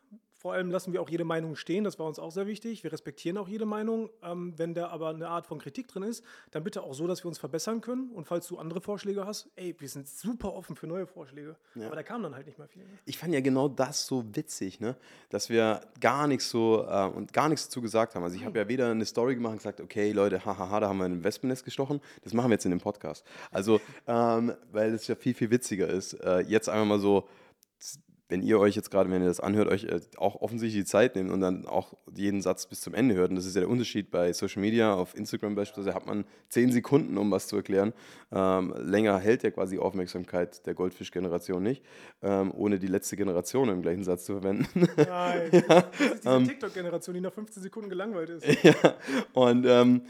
vor 0.45 0.53
allem 0.53 0.69
lassen 0.69 0.93
wir 0.93 1.01
auch 1.01 1.09
jede 1.09 1.23
Meinung 1.23 1.55
stehen, 1.55 1.83
das 1.83 1.97
war 1.97 2.05
uns 2.05 2.19
auch 2.19 2.29
sehr 2.29 2.45
wichtig. 2.45 2.83
Wir 2.83 2.93
respektieren 2.93 3.35
auch 3.39 3.47
jede 3.47 3.65
Meinung. 3.65 4.11
Ähm, 4.21 4.53
wenn 4.57 4.75
da 4.75 4.89
aber 4.89 5.09
eine 5.09 5.27
Art 5.27 5.47
von 5.47 5.57
Kritik 5.57 5.87
drin 5.87 6.03
ist, 6.03 6.23
dann 6.51 6.63
bitte 6.63 6.83
auch 6.83 6.93
so, 6.93 7.07
dass 7.07 7.23
wir 7.23 7.29
uns 7.29 7.39
verbessern 7.39 7.81
können. 7.81 8.11
Und 8.11 8.27
falls 8.27 8.47
du 8.47 8.59
andere 8.59 8.79
Vorschläge 8.79 9.25
hast, 9.25 9.49
ey, 9.55 9.75
wir 9.79 9.89
sind 9.89 10.07
super 10.07 10.53
offen 10.53 10.75
für 10.75 10.85
neue 10.85 11.07
Vorschläge. 11.07 11.55
Ja. 11.73 11.87
Aber 11.87 11.95
da 11.95 12.03
kam 12.03 12.21
dann 12.21 12.35
halt 12.35 12.45
nicht 12.45 12.59
mehr 12.59 12.67
viel. 12.67 12.83
Ne? 12.83 12.89
Ich 13.05 13.17
fand 13.17 13.33
ja 13.33 13.41
genau 13.41 13.67
das 13.67 14.05
so 14.05 14.23
witzig, 14.35 14.79
ne? 14.79 14.95
dass 15.31 15.49
wir 15.49 15.81
gar 15.99 16.27
nichts 16.27 16.51
so 16.51 16.85
äh, 16.87 17.07
und 17.07 17.33
gar 17.33 17.49
nichts 17.49 17.65
dazu 17.65 17.81
gesagt 17.81 18.13
haben. 18.13 18.23
Also 18.23 18.35
ich 18.35 18.45
habe 18.45 18.59
ja 18.59 18.67
weder 18.67 18.91
eine 18.91 19.05
Story 19.07 19.33
gemacht 19.33 19.53
und 19.53 19.57
gesagt, 19.57 19.81
okay, 19.81 20.11
Leute, 20.11 20.45
hahaha, 20.45 20.79
da 20.79 20.89
haben 20.89 20.99
wir 20.99 21.05
ein 21.05 21.23
Wespennest 21.23 21.65
gestochen. 21.65 22.01
Das 22.23 22.33
machen 22.33 22.51
wir 22.51 22.53
jetzt 22.53 22.65
in 22.65 22.69
dem 22.69 22.81
Podcast. 22.81 23.25
Also, 23.49 23.81
ähm, 24.05 24.53
weil 24.71 24.93
es 24.93 25.07
ja 25.07 25.15
viel, 25.15 25.33
viel 25.33 25.49
witziger 25.49 25.87
ist, 25.87 26.13
äh, 26.13 26.41
jetzt 26.41 26.69
einfach 26.69 26.85
mal 26.85 26.99
so 26.99 27.27
wenn 28.27 28.41
ihr 28.41 28.59
euch 28.59 28.75
jetzt 28.75 28.89
gerade, 28.89 29.09
wenn 29.11 29.21
ihr 29.21 29.27
das 29.27 29.39
anhört, 29.39 29.67
euch 29.67 29.83
äh, 29.83 29.99
auch 30.17 30.41
offensichtlich 30.41 30.83
die 30.83 30.89
Zeit 30.89 31.15
nehmt 31.15 31.31
und 31.31 31.41
dann 31.41 31.67
auch 31.67 31.93
jeden 32.15 32.41
Satz 32.41 32.65
bis 32.65 32.81
zum 32.81 32.93
Ende 32.93 33.15
hört, 33.15 33.29
und 33.29 33.35
das 33.35 33.45
ist 33.45 33.55
ja 33.55 33.61
der 33.61 33.69
Unterschied 33.69 34.09
bei 34.09 34.33
Social 34.33 34.61
Media, 34.61 34.93
auf 34.93 35.15
Instagram 35.15 35.53
beispielsweise 35.55 35.95
hat 35.95 36.07
man 36.07 36.25
zehn 36.49 36.71
Sekunden, 36.71 37.17
um 37.17 37.29
was 37.29 37.47
zu 37.47 37.55
erklären. 37.55 37.93
Ähm, 38.31 38.73
länger 38.79 39.19
hält 39.19 39.43
ja 39.43 39.51
quasi 39.51 39.77
Aufmerksamkeit 39.77 40.65
der 40.65 40.73
Goldfisch-Generation 40.73 41.61
nicht, 41.61 41.83
ähm, 42.23 42.51
ohne 42.55 42.79
die 42.79 42.87
letzte 42.87 43.15
Generation 43.15 43.69
im 43.69 43.81
gleichen 43.81 44.03
Satz 44.03 44.25
zu 44.25 44.33
verwenden. 44.39 44.87
Nein, 44.97 45.49
ja. 45.51 45.61
das 45.81 45.99
ist 45.99 46.23
diese 46.23 46.35
ähm, 46.35 46.47
TikTok-Generation, 46.47 47.13
die 47.13 47.21
nach 47.21 47.33
15 47.33 47.61
Sekunden 47.63 47.89
gelangweilt 47.89 48.29
ist. 48.29 48.45
Ja, 48.65 48.95
und 49.33 49.65
ähm, 49.67 50.01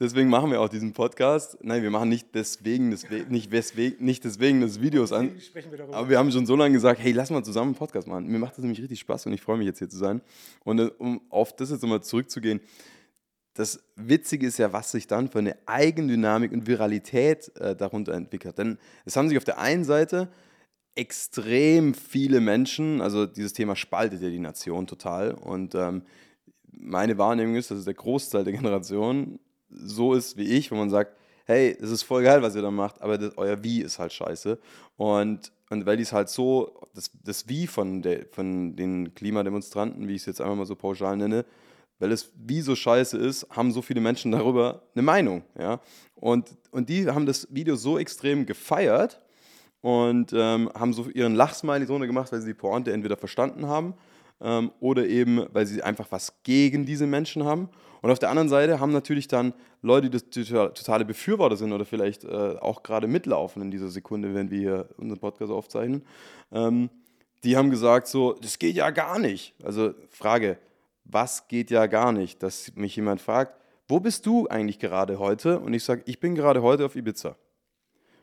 Deswegen 0.00 0.28
machen 0.28 0.50
wir 0.50 0.60
auch 0.60 0.68
diesen 0.68 0.92
Podcast. 0.92 1.58
Nein, 1.62 1.82
wir 1.82 1.90
machen 1.90 2.08
nicht 2.08 2.28
deswegen, 2.34 2.90
deswegen 2.90 3.30
nicht, 3.30 3.52
deswegen, 3.52 4.04
nicht 4.04 4.24
deswegen 4.24 4.60
des 4.60 4.80
Videos 4.80 5.12
an. 5.12 5.32
Wir 5.34 5.94
aber 5.94 6.08
wir 6.08 6.18
haben 6.18 6.32
schon 6.32 6.46
so 6.46 6.56
lange 6.56 6.74
gesagt, 6.74 7.00
hey, 7.00 7.12
lass 7.12 7.30
mal 7.30 7.44
zusammen 7.44 7.68
einen 7.68 7.76
Podcast 7.76 8.08
machen. 8.08 8.26
Mir 8.26 8.38
macht 8.38 8.52
das 8.52 8.60
nämlich 8.60 8.80
richtig 8.80 9.00
Spaß 9.00 9.26
und 9.26 9.32
ich 9.32 9.40
freue 9.40 9.58
mich 9.58 9.66
jetzt 9.66 9.78
hier 9.78 9.88
zu 9.88 9.98
sein. 9.98 10.20
Und 10.64 10.80
äh, 10.80 10.90
um 10.98 11.20
auf 11.30 11.54
das 11.54 11.70
jetzt 11.70 11.82
nochmal 11.82 12.02
zurückzugehen, 12.02 12.60
das 13.54 13.84
Witzige 13.96 14.46
ist 14.46 14.58
ja, 14.58 14.72
was 14.72 14.90
sich 14.90 15.06
dann 15.06 15.28
für 15.28 15.38
eine 15.38 15.56
Eigendynamik 15.66 16.52
und 16.52 16.66
Viralität 16.66 17.54
äh, 17.58 17.76
darunter 17.76 18.14
entwickelt. 18.14 18.56
Denn 18.58 18.78
es 19.04 19.16
haben 19.16 19.28
sich 19.28 19.36
auf 19.36 19.44
der 19.44 19.58
einen 19.58 19.84
Seite 19.84 20.32
extrem 20.94 21.94
viele 21.94 22.40
Menschen, 22.40 23.00
also 23.00 23.26
dieses 23.26 23.52
Thema 23.52 23.76
spaltet 23.76 24.22
ja 24.22 24.30
die 24.30 24.38
Nation 24.38 24.86
total. 24.86 25.32
Und 25.32 25.74
ähm, 25.74 26.02
meine 26.70 27.18
Wahrnehmung 27.18 27.56
ist, 27.56 27.70
dass 27.70 27.84
der 27.84 27.94
Großteil 27.94 28.44
der 28.44 28.52
Generation 28.54 29.38
so 29.74 30.14
ist 30.14 30.36
wie 30.36 30.44
ich, 30.44 30.70
wo 30.70 30.76
man 30.76 30.90
sagt, 30.90 31.16
hey, 31.44 31.76
es 31.80 31.90
ist 31.90 32.02
voll 32.02 32.22
geil, 32.22 32.42
was 32.42 32.54
ihr 32.54 32.62
da 32.62 32.70
macht, 32.70 33.00
aber 33.02 33.18
das, 33.18 33.36
euer 33.36 33.62
Wie 33.62 33.82
ist 33.82 33.98
halt 33.98 34.12
scheiße. 34.12 34.58
Und, 34.96 35.52
und 35.70 35.86
weil 35.86 35.96
die 35.96 36.02
es 36.02 36.12
halt 36.12 36.28
so, 36.28 36.72
das, 36.94 37.10
das 37.22 37.48
Wie 37.48 37.66
von, 37.66 38.02
der, 38.02 38.26
von 38.30 38.76
den 38.76 39.14
Klimademonstranten, 39.14 40.08
wie 40.08 40.14
ich 40.14 40.22
es 40.22 40.26
jetzt 40.26 40.40
einfach 40.40 40.56
mal 40.56 40.66
so 40.66 40.76
pauschal 40.76 41.16
nenne, 41.16 41.44
weil 41.98 42.12
es 42.12 42.32
wie 42.36 42.60
so 42.60 42.74
scheiße 42.74 43.16
ist, 43.16 43.46
haben 43.50 43.72
so 43.72 43.82
viele 43.82 44.00
Menschen 44.00 44.32
darüber 44.32 44.82
eine 44.94 45.02
Meinung. 45.02 45.42
Ja? 45.58 45.80
Und, 46.14 46.50
und 46.70 46.88
die 46.88 47.08
haben 47.08 47.26
das 47.26 47.48
Video 47.50 47.76
so 47.76 47.98
extrem 47.98 48.46
gefeiert 48.46 49.20
und 49.80 50.32
ähm, 50.32 50.70
haben 50.74 50.92
so 50.92 51.08
ihren 51.08 51.34
Lachsmiley 51.34 51.86
so 51.86 51.98
gemacht, 51.98 52.30
weil 52.30 52.40
sie 52.40 52.48
die 52.48 52.54
Pointe 52.54 52.92
entweder 52.92 53.16
verstanden 53.16 53.66
haben 53.66 53.94
ähm, 54.42 54.72
oder 54.80 55.06
eben, 55.06 55.46
weil 55.52 55.66
sie 55.66 55.82
einfach 55.82 56.06
was 56.10 56.42
gegen 56.42 56.84
diese 56.84 57.06
Menschen 57.06 57.44
haben. 57.44 57.68
Und 58.02 58.10
auf 58.10 58.18
der 58.18 58.30
anderen 58.30 58.48
Seite 58.48 58.80
haben 58.80 58.92
natürlich 58.92 59.28
dann 59.28 59.54
Leute, 59.80 60.10
die, 60.10 60.18
die 60.18 60.44
totale 60.44 61.04
Befürworter 61.04 61.56
sind 61.56 61.72
oder 61.72 61.84
vielleicht 61.84 62.24
äh, 62.24 62.56
auch 62.60 62.82
gerade 62.82 63.06
mitlaufen 63.06 63.62
in 63.62 63.70
dieser 63.70 63.88
Sekunde, 63.88 64.34
wenn 64.34 64.50
wir 64.50 64.58
hier 64.58 64.88
unseren 64.96 65.20
Podcast 65.20 65.52
aufzeichnen, 65.52 66.02
ähm, 66.52 66.90
die 67.44 67.56
haben 67.56 67.70
gesagt 67.70 68.06
so, 68.06 68.34
das 68.34 68.58
geht 68.58 68.76
ja 68.76 68.90
gar 68.90 69.18
nicht. 69.18 69.54
Also 69.64 69.94
Frage, 70.10 70.58
was 71.04 71.48
geht 71.48 71.70
ja 71.70 71.86
gar 71.86 72.12
nicht? 72.12 72.42
Dass 72.42 72.74
mich 72.76 72.94
jemand 72.94 73.20
fragt, 73.20 73.56
wo 73.88 74.00
bist 74.00 74.26
du 74.26 74.46
eigentlich 74.48 74.78
gerade 74.78 75.18
heute? 75.18 75.58
Und 75.58 75.74
ich 75.74 75.84
sage, 75.84 76.02
ich 76.06 76.20
bin 76.20 76.34
gerade 76.34 76.62
heute 76.62 76.86
auf 76.86 76.96
Ibiza. 76.96 77.36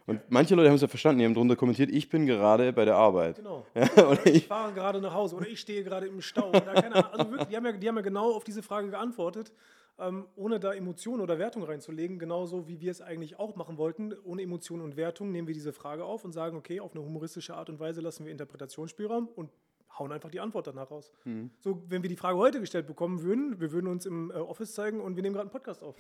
Und 0.09 0.21
manche 0.29 0.55
Leute 0.55 0.69
haben 0.69 0.75
es 0.75 0.81
ja 0.81 0.87
verstanden, 0.87 1.19
die 1.19 1.25
haben 1.25 1.33
darunter 1.33 1.55
kommentiert, 1.55 1.91
ich 1.91 2.09
bin 2.09 2.25
gerade 2.25 2.73
bei 2.73 2.83
der 2.85 2.95
Arbeit. 2.95 3.37
Genau. 3.37 3.65
Ja, 3.75 4.07
oder 4.07 4.25
ich, 4.25 4.35
ich 4.35 4.47
fahre 4.47 4.73
gerade 4.73 4.99
nach 4.99 5.13
Hause 5.13 5.35
oder 5.35 5.47
ich 5.47 5.59
stehe 5.59 5.83
gerade 5.83 6.07
im 6.07 6.21
Stau. 6.21 6.51
also 6.51 7.31
wirklich, 7.31 7.47
die, 7.47 7.55
haben 7.55 7.65
ja, 7.65 7.71
die 7.73 7.87
haben 7.87 7.95
ja 7.95 8.01
genau 8.01 8.33
auf 8.33 8.43
diese 8.43 8.63
Frage 8.63 8.89
geantwortet, 8.89 9.53
ähm, 9.99 10.25
ohne 10.35 10.59
da 10.59 10.73
Emotionen 10.73 11.21
oder 11.21 11.37
Wertung 11.37 11.63
reinzulegen. 11.63 12.17
Genauso 12.19 12.67
wie 12.67 12.79
wir 12.81 12.91
es 12.91 13.01
eigentlich 13.01 13.37
auch 13.37 13.55
machen 13.55 13.77
wollten. 13.77 14.13
Ohne 14.23 14.41
Emotionen 14.41 14.83
und 14.83 14.97
Wertung 14.97 15.31
nehmen 15.31 15.47
wir 15.47 15.53
diese 15.53 15.73
Frage 15.73 16.03
auf 16.05 16.25
und 16.25 16.31
sagen, 16.31 16.57
okay, 16.57 16.79
auf 16.79 16.95
eine 16.95 17.03
humoristische 17.03 17.55
Art 17.55 17.69
und 17.69 17.79
Weise 17.79 18.01
lassen 18.01 18.25
wir 18.25 18.31
Interpretationsspielraum 18.31 19.27
und 19.27 19.51
hauen 19.99 20.11
einfach 20.11 20.31
die 20.31 20.39
Antwort 20.39 20.67
danach 20.67 20.89
raus. 20.89 21.11
Mhm. 21.25 21.51
So, 21.59 21.83
wenn 21.87 22.01
wir 22.01 22.09
die 22.09 22.15
Frage 22.15 22.37
heute 22.37 22.59
gestellt 22.59 22.87
bekommen 22.87 23.21
würden, 23.21 23.59
wir 23.59 23.71
würden 23.71 23.87
uns 23.87 24.05
im 24.05 24.31
äh, 24.31 24.35
Office 24.35 24.73
zeigen 24.73 25.01
und 25.01 25.15
wir 25.15 25.23
nehmen 25.23 25.35
gerade 25.35 25.47
einen 25.47 25.51
Podcast 25.51 25.83
auf. 25.83 25.95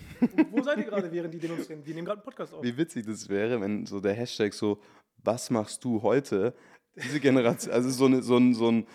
wo 0.51 0.63
seid 0.63 0.77
ihr 0.77 0.85
gerade, 0.85 1.11
während 1.11 1.33
die 1.33 1.39
demonstrieren? 1.39 1.85
Wir 1.85 1.93
nehmen 1.93 2.05
gerade 2.05 2.19
einen 2.19 2.25
Podcast 2.25 2.53
auf. 2.53 2.63
Wie 2.63 2.75
witzig 2.75 3.05
das 3.05 3.27
wäre, 3.29 3.61
wenn 3.61 3.85
so 3.85 3.99
der 3.99 4.13
Hashtag 4.13 4.53
so, 4.53 4.79
was 5.23 5.49
machst 5.49 5.83
du 5.83 6.01
heute, 6.01 6.53
diese 6.95 7.19
Generation, 7.19 7.73
also 7.73 7.89
so, 7.89 8.05
eine, 8.05 8.21
so, 8.21 8.37
ein, 8.37 8.53
so 8.53 8.69
ein, 8.69 8.87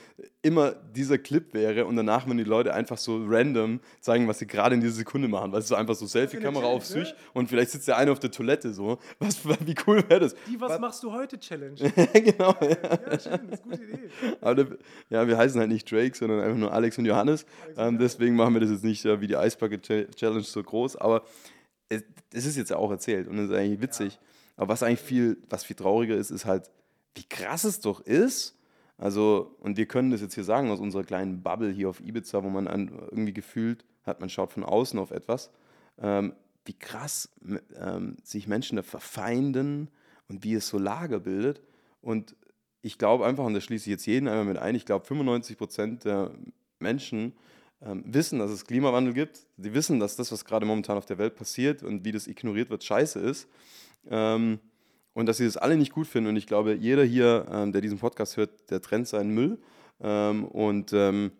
immer 0.42 0.72
dieser 0.72 1.18
Clip 1.18 1.54
wäre 1.54 1.86
und 1.86 1.96
danach, 1.96 2.28
wenn 2.28 2.36
die 2.36 2.44
Leute 2.44 2.74
einfach 2.74 2.98
so 2.98 3.24
random 3.26 3.80
zeigen, 4.00 4.28
was 4.28 4.38
sie 4.40 4.46
gerade 4.46 4.74
in 4.74 4.80
dieser 4.80 4.94
Sekunde 4.94 5.28
machen, 5.28 5.52
weil 5.52 5.60
es 5.60 5.68
so 5.68 5.74
einfach 5.74 5.94
so 5.94 6.06
Selfie-Kamera 6.06 6.66
auf 6.66 6.84
sich 6.84 7.08
ne? 7.08 7.16
und 7.32 7.48
vielleicht 7.48 7.70
sitzt 7.70 7.88
der 7.88 7.96
eine 7.96 8.12
auf 8.12 8.18
der 8.18 8.30
Toilette 8.30 8.74
so. 8.74 8.98
Was, 9.18 9.44
wie 9.46 9.74
cool 9.86 10.04
wäre 10.08 10.20
das? 10.20 10.34
Die 10.48 10.60
Was, 10.60 10.72
was 10.72 10.80
machst 10.80 11.02
du 11.02 11.12
heute 11.12 11.38
Challenge? 11.38 11.76
genau. 12.12 12.54
Ja. 12.60 12.68
ja, 12.68 13.18
schön, 13.18 13.48
das 13.48 13.60
ist 13.60 13.64
eine 13.64 13.76
gute 13.76 13.82
Idee. 13.82 14.08
Aber 14.40 14.66
ja, 15.10 15.26
wir 15.26 15.38
heißen 15.38 15.58
halt 15.60 15.70
nicht 15.70 15.90
Drake, 15.90 16.16
sondern 16.16 16.40
einfach 16.40 16.58
nur 16.58 16.72
Alex 16.72 16.98
und 16.98 17.06
Johannes. 17.06 17.46
Alex 17.64 17.78
ähm, 17.78 17.98
deswegen 17.98 18.36
machen 18.36 18.54
wir 18.54 18.60
das 18.60 18.70
jetzt 18.70 18.84
nicht 18.84 19.04
äh, 19.04 19.20
wie 19.20 19.26
die 19.26 19.36
Eisbucket 19.36 19.82
Challenge 20.14 20.42
so 20.42 20.62
groß, 20.62 20.96
aber 20.96 21.24
es, 21.88 22.02
es 22.32 22.46
ist 22.46 22.56
jetzt 22.56 22.70
ja 22.70 22.76
auch 22.76 22.90
erzählt 22.90 23.28
und 23.28 23.38
es 23.38 23.50
ist 23.50 23.56
eigentlich 23.56 23.80
witzig. 23.80 24.14
Ja. 24.14 24.20
Aber 24.56 24.68
was 24.68 24.82
eigentlich 24.82 25.00
viel, 25.00 25.38
was 25.48 25.64
viel 25.64 25.76
trauriger 25.76 26.16
ist, 26.16 26.30
ist 26.30 26.44
halt, 26.44 26.70
wie 27.14 27.24
krass 27.24 27.64
es 27.64 27.80
doch 27.80 28.00
ist. 28.00 28.58
Also, 28.96 29.56
und 29.60 29.76
wir 29.76 29.86
können 29.86 30.10
das 30.10 30.20
jetzt 30.20 30.34
hier 30.34 30.44
sagen 30.44 30.70
aus 30.70 30.80
unserer 30.80 31.04
kleinen 31.04 31.42
Bubble 31.42 31.70
hier 31.70 31.88
auf 31.88 32.00
Ibiza, 32.00 32.42
wo 32.44 32.48
man 32.48 32.66
irgendwie 32.66 33.32
gefühlt 33.32 33.84
hat, 34.04 34.20
man 34.20 34.28
schaut 34.28 34.52
von 34.52 34.64
außen 34.64 34.98
auf 34.98 35.10
etwas, 35.10 35.50
ähm, 35.98 36.34
wie 36.64 36.74
krass 36.74 37.30
ähm, 37.78 38.16
sich 38.22 38.46
Menschen 38.46 38.76
da 38.76 38.82
verfeinden 38.82 39.88
und 40.28 40.44
wie 40.44 40.54
es 40.54 40.68
so 40.68 40.78
Lager 40.78 41.20
bildet. 41.20 41.60
Und 42.00 42.36
ich 42.82 42.98
glaube 42.98 43.26
einfach, 43.26 43.44
und 43.44 43.54
da 43.54 43.60
schließe 43.60 43.84
ich 43.84 43.92
jetzt 43.92 44.06
jeden 44.06 44.28
einmal 44.28 44.44
mit 44.44 44.58
ein, 44.58 44.74
ich 44.74 44.86
glaube 44.86 45.04
95 45.06 45.58
Prozent 45.58 46.04
der 46.04 46.30
Menschen 46.78 47.32
ähm, 47.82 48.04
wissen, 48.06 48.38
dass 48.38 48.50
es 48.50 48.64
Klimawandel 48.64 49.14
gibt. 49.14 49.46
Die 49.56 49.74
wissen, 49.74 50.00
dass 50.00 50.16
das, 50.16 50.32
was 50.32 50.44
gerade 50.44 50.66
momentan 50.66 50.96
auf 50.96 51.06
der 51.06 51.18
Welt 51.18 51.34
passiert 51.34 51.82
und 51.82 52.04
wie 52.04 52.12
das 52.12 52.26
ignoriert 52.26 52.70
wird, 52.70 52.84
scheiße 52.84 53.18
ist. 53.18 53.48
Ähm, 54.08 54.60
und 55.14 55.26
dass 55.26 55.38
sie 55.38 55.44
das 55.44 55.56
alle 55.56 55.76
nicht 55.76 55.92
gut 55.92 56.06
finden. 56.06 56.28
Und 56.28 56.36
ich 56.36 56.46
glaube, 56.46 56.74
jeder 56.74 57.04
hier, 57.04 57.46
ähm, 57.50 57.72
der 57.72 57.80
diesen 57.80 57.98
Podcast 57.98 58.36
hört, 58.36 58.70
der 58.70 58.82
trennt 58.82 59.08
seinen 59.08 59.30
Müll. 59.30 59.58
Ähm, 60.00 60.44
und, 60.44 60.92
ähm, 60.92 61.32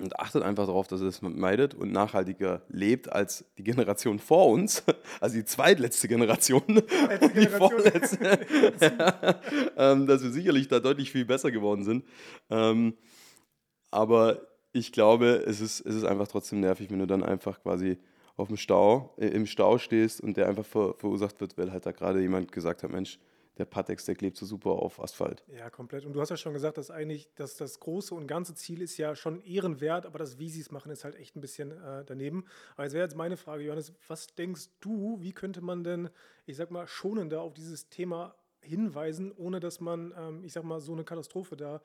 und 0.00 0.18
achtet 0.18 0.42
einfach 0.42 0.66
darauf, 0.66 0.88
dass 0.88 1.00
er 1.00 1.06
es 1.06 1.22
meidet 1.22 1.74
und 1.74 1.90
nachhaltiger 1.92 2.62
lebt 2.68 3.10
als 3.10 3.46
die 3.56 3.64
Generation 3.64 4.18
vor 4.18 4.48
uns, 4.50 4.84
also 5.20 5.36
die 5.36 5.44
zweitletzte 5.44 6.08
Generation, 6.08 6.62
die 7.34 7.46
vorletzte, 7.46 8.40
ähm, 9.76 10.06
dass 10.06 10.22
wir 10.22 10.30
sicherlich 10.30 10.68
da 10.68 10.80
deutlich 10.80 11.12
viel 11.12 11.24
besser 11.24 11.50
geworden 11.50 11.84
sind. 11.84 12.04
Ähm, 12.50 12.94
aber 13.90 14.42
ich 14.72 14.92
glaube, 14.92 15.44
es 15.46 15.62
ist, 15.62 15.80
es 15.80 15.94
ist 15.94 16.04
einfach 16.04 16.28
trotzdem 16.28 16.60
nervig, 16.60 16.90
wenn 16.90 16.98
du 16.98 17.06
dann 17.06 17.22
einfach 17.22 17.62
quasi 17.62 17.96
auf 18.36 18.48
dem 18.48 18.56
Stau, 18.56 19.14
äh, 19.16 19.28
im 19.28 19.46
Stau 19.46 19.78
stehst 19.78 20.20
und 20.20 20.36
der 20.36 20.48
einfach 20.48 20.64
ver 20.64 20.94
verursacht 20.94 21.40
wird, 21.40 21.56
weil 21.58 21.72
halt 21.72 21.86
da 21.86 21.92
gerade 21.92 22.20
jemand 22.20 22.52
gesagt 22.52 22.82
hat, 22.82 22.90
Mensch, 22.90 23.18
der 23.58 23.64
Patex, 23.64 24.04
der 24.04 24.14
klebt 24.14 24.36
so 24.36 24.44
super 24.44 24.70
auf 24.70 25.00
Asphalt. 25.00 25.42
Ja, 25.48 25.70
komplett. 25.70 26.04
Und 26.04 26.12
du 26.12 26.20
hast 26.20 26.28
ja 26.28 26.36
schon 26.36 26.52
gesagt, 26.52 26.76
dass 26.76 26.90
eigentlich 26.90 27.30
dass 27.36 27.56
das 27.56 27.80
große 27.80 28.14
und 28.14 28.26
ganze 28.26 28.54
Ziel 28.54 28.82
ist 28.82 28.98
ja 28.98 29.16
schon 29.16 29.42
ehrenwert, 29.42 30.04
aber 30.04 30.18
das, 30.18 30.38
wie 30.38 30.50
sie 30.50 30.60
es 30.60 30.70
machen, 30.70 30.92
ist 30.92 31.04
halt 31.04 31.16
echt 31.16 31.36
ein 31.36 31.40
bisschen 31.40 31.70
äh, 31.70 32.04
daneben. 32.04 32.44
Aber 32.74 32.84
jetzt 32.84 32.92
wäre 32.92 33.04
jetzt 33.04 33.16
meine 33.16 33.38
Frage, 33.38 33.64
Johannes, 33.64 33.94
was 34.08 34.26
denkst 34.34 34.68
du, 34.80 35.16
wie 35.20 35.32
könnte 35.32 35.62
man 35.62 35.84
denn, 35.84 36.10
ich 36.44 36.56
sag 36.56 36.70
mal, 36.70 36.86
schonender 36.86 37.40
auf 37.40 37.54
dieses 37.54 37.88
Thema 37.88 38.34
hinweisen, 38.60 39.32
ohne 39.32 39.60
dass 39.60 39.80
man, 39.80 40.12
ähm, 40.18 40.44
ich 40.44 40.52
sag 40.52 40.64
mal, 40.64 40.80
so 40.80 40.92
eine 40.92 41.04
Katastrophe 41.04 41.56
da 41.56 41.80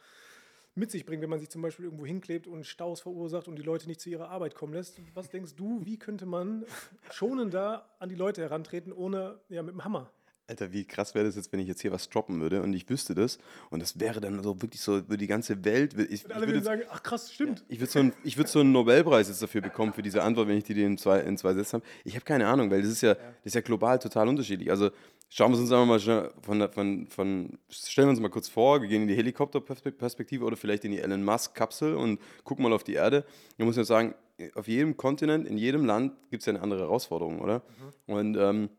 mit 0.75 0.91
sich 0.91 1.05
bringt, 1.05 1.21
wenn 1.21 1.29
man 1.29 1.39
sich 1.39 1.49
zum 1.49 1.61
Beispiel 1.61 1.85
irgendwo 1.85 2.05
hinklebt 2.05 2.47
und 2.47 2.65
Staus 2.65 3.01
verursacht 3.01 3.47
und 3.47 3.57
die 3.57 3.63
Leute 3.63 3.87
nicht 3.87 3.99
zu 3.99 4.09
ihrer 4.09 4.29
Arbeit 4.29 4.55
kommen 4.55 4.73
lässt. 4.73 5.01
Was 5.13 5.29
denkst 5.29 5.55
du, 5.55 5.85
wie 5.85 5.97
könnte 5.97 6.25
man 6.25 6.65
schonender 7.11 7.89
an 7.99 8.09
die 8.09 8.15
Leute 8.15 8.41
herantreten, 8.41 8.93
ohne 8.93 9.39
ja, 9.49 9.63
mit 9.63 9.73
dem 9.73 9.83
Hammer? 9.83 10.11
Alter, 10.51 10.73
wie 10.73 10.83
krass 10.83 11.15
wäre 11.15 11.25
das 11.25 11.37
jetzt, 11.37 11.51
wenn 11.53 11.61
ich 11.61 11.67
jetzt 11.67 11.81
hier 11.81 11.93
was 11.93 12.09
droppen 12.09 12.41
würde 12.41 12.61
und 12.61 12.73
ich 12.73 12.89
wüsste 12.89 13.15
das 13.15 13.39
und 13.69 13.81
das 13.81 13.99
wäre 14.01 14.19
dann 14.19 14.43
so 14.43 14.61
wirklich 14.61 14.81
so 14.81 14.97
über 14.97 15.15
die 15.15 15.27
ganze 15.27 15.63
Welt. 15.63 15.95
Ich, 16.09 16.25
und 16.25 16.33
alle 16.33 16.45
würden 16.45 16.63
sagen, 16.63 16.81
ach 16.89 17.01
krass, 17.01 17.33
stimmt. 17.33 17.59
Ja, 17.59 17.65
ich 17.69 17.79
würde 17.79 17.91
so, 17.91 17.99
einen, 17.99 18.13
würd 18.23 18.47
so 18.49 18.59
einen 18.59 18.73
Nobelpreis 18.73 19.29
jetzt 19.29 19.41
dafür 19.41 19.61
bekommen, 19.61 19.93
für 19.93 20.01
diese 20.01 20.21
Antwort, 20.21 20.49
wenn 20.49 20.57
ich 20.57 20.65
die 20.65 20.81
in 20.81 20.97
zwei, 20.97 21.21
in 21.21 21.37
zwei 21.37 21.53
Sätzen 21.53 21.75
habe. 21.75 21.85
Ich 22.03 22.15
habe 22.15 22.25
keine 22.25 22.47
Ahnung, 22.47 22.69
weil 22.69 22.81
das 22.81 22.91
ist 22.91 23.01
ja, 23.01 23.13
das 23.13 23.23
ist 23.45 23.55
ja 23.55 23.61
global 23.61 23.97
total 23.97 24.27
unterschiedlich. 24.27 24.69
Also 24.69 24.91
schauen 25.29 25.53
wir 25.53 25.59
uns 25.59 25.71
einfach 25.71 25.85
mal 25.85 25.99
schnell 26.01 26.31
von, 26.41 26.69
von, 26.69 27.07
von, 27.07 27.57
stellen 27.69 28.09
wir 28.09 28.11
uns 28.11 28.19
mal 28.19 28.29
kurz 28.29 28.49
vor, 28.49 28.81
wir 28.81 28.89
gehen 28.89 29.03
in 29.03 29.07
die 29.07 29.15
Helikopterperspektive 29.15 30.43
oder 30.43 30.57
vielleicht 30.57 30.83
in 30.83 30.91
die 30.91 30.99
Elon 30.99 31.23
Musk-Kapsel 31.23 31.95
und 31.95 32.19
gucken 32.43 32.63
mal 32.63 32.73
auf 32.73 32.83
die 32.83 32.93
Erde. 32.93 33.23
Da 33.57 33.63
muss 33.63 33.77
man 33.77 33.85
sagen, 33.85 34.15
auf 34.55 34.67
jedem 34.67 34.97
Kontinent, 34.97 35.47
in 35.47 35.57
jedem 35.57 35.85
Land 35.85 36.13
gibt 36.29 36.41
es 36.41 36.47
ja 36.47 36.53
eine 36.53 36.61
andere 36.61 36.81
Herausforderung, 36.81 37.39
oder? 37.39 37.59
Mhm. 38.07 38.13
Und 38.13 38.37
ähm, 38.37 38.69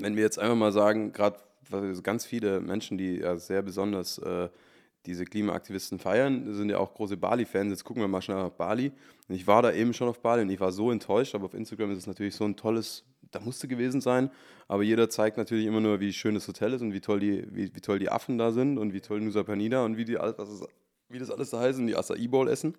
wenn 0.00 0.16
wir 0.16 0.22
jetzt 0.22 0.38
einfach 0.38 0.56
mal 0.56 0.72
sagen, 0.72 1.12
gerade 1.12 1.38
ganz 2.02 2.24
viele 2.24 2.60
Menschen, 2.60 2.98
die 2.98 3.16
ja 3.16 3.36
sehr 3.36 3.62
besonders 3.62 4.18
äh, 4.18 4.48
diese 5.06 5.24
Klimaaktivisten 5.24 5.98
feiern, 5.98 6.54
sind 6.54 6.70
ja 6.70 6.78
auch 6.78 6.94
große 6.94 7.16
Bali-Fans. 7.16 7.70
Jetzt 7.70 7.84
gucken 7.84 8.02
wir 8.02 8.08
mal 8.08 8.20
schnell 8.20 8.38
nach 8.38 8.50
Bali. 8.50 8.92
Und 9.28 9.34
ich 9.34 9.46
war 9.46 9.62
da 9.62 9.72
eben 9.72 9.92
schon 9.92 10.08
auf 10.08 10.20
Bali 10.20 10.42
und 10.42 10.50
ich 10.50 10.60
war 10.60 10.72
so 10.72 10.90
enttäuscht, 10.90 11.34
aber 11.34 11.46
auf 11.46 11.54
Instagram 11.54 11.92
ist 11.92 11.98
es 11.98 12.06
natürlich 12.06 12.34
so 12.34 12.44
ein 12.44 12.56
tolles, 12.56 13.04
da 13.30 13.40
musste 13.40 13.68
gewesen 13.68 14.00
sein. 14.00 14.30
Aber 14.66 14.82
jeder 14.82 15.08
zeigt 15.08 15.36
natürlich 15.36 15.66
immer 15.66 15.80
nur, 15.80 16.00
wie 16.00 16.12
schön 16.12 16.34
das 16.34 16.46
Hotel 16.48 16.72
ist 16.72 16.82
und 16.82 16.92
wie 16.92 17.00
toll 17.00 17.20
die, 17.20 17.46
wie, 17.54 17.74
wie 17.74 17.80
toll 17.80 17.98
die 17.98 18.10
Affen 18.10 18.38
da 18.38 18.52
sind 18.52 18.78
und 18.78 18.92
wie 18.92 19.00
toll 19.00 19.20
Nusa 19.20 19.42
Panida 19.42 19.84
und 19.84 19.96
wie, 19.96 20.04
die, 20.04 20.14
was 20.14 20.66
wie 21.08 21.18
das 21.18 21.30
alles 21.30 21.50
da 21.50 21.60
heißt 21.60 21.78
und 21.78 21.86
die 21.86 21.96
Acai 21.96 22.26
Bowl 22.28 22.48
essen. 22.48 22.74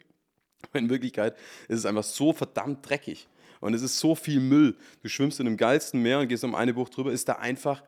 In 0.74 0.90
Wirklichkeit 0.90 1.36
ist 1.68 1.80
es 1.80 1.86
einfach 1.86 2.04
so 2.04 2.34
verdammt 2.34 2.88
dreckig. 2.88 3.28
Und 3.60 3.74
es 3.74 3.82
ist 3.82 4.00
so 4.00 4.16
viel 4.16 4.40
Müll. 4.40 4.78
Du 5.02 5.10
schwimmst 5.10 5.40
in 5.40 5.46
dem 5.46 5.58
geilsten 5.58 6.02
Meer 6.02 6.20
und 6.20 6.28
gehst 6.28 6.44
um 6.44 6.56
eine 6.56 6.74
Bucht 6.74 6.96
drüber, 6.96 7.12
ist 7.12 7.28
da 7.28 7.34
einfach 7.34 7.84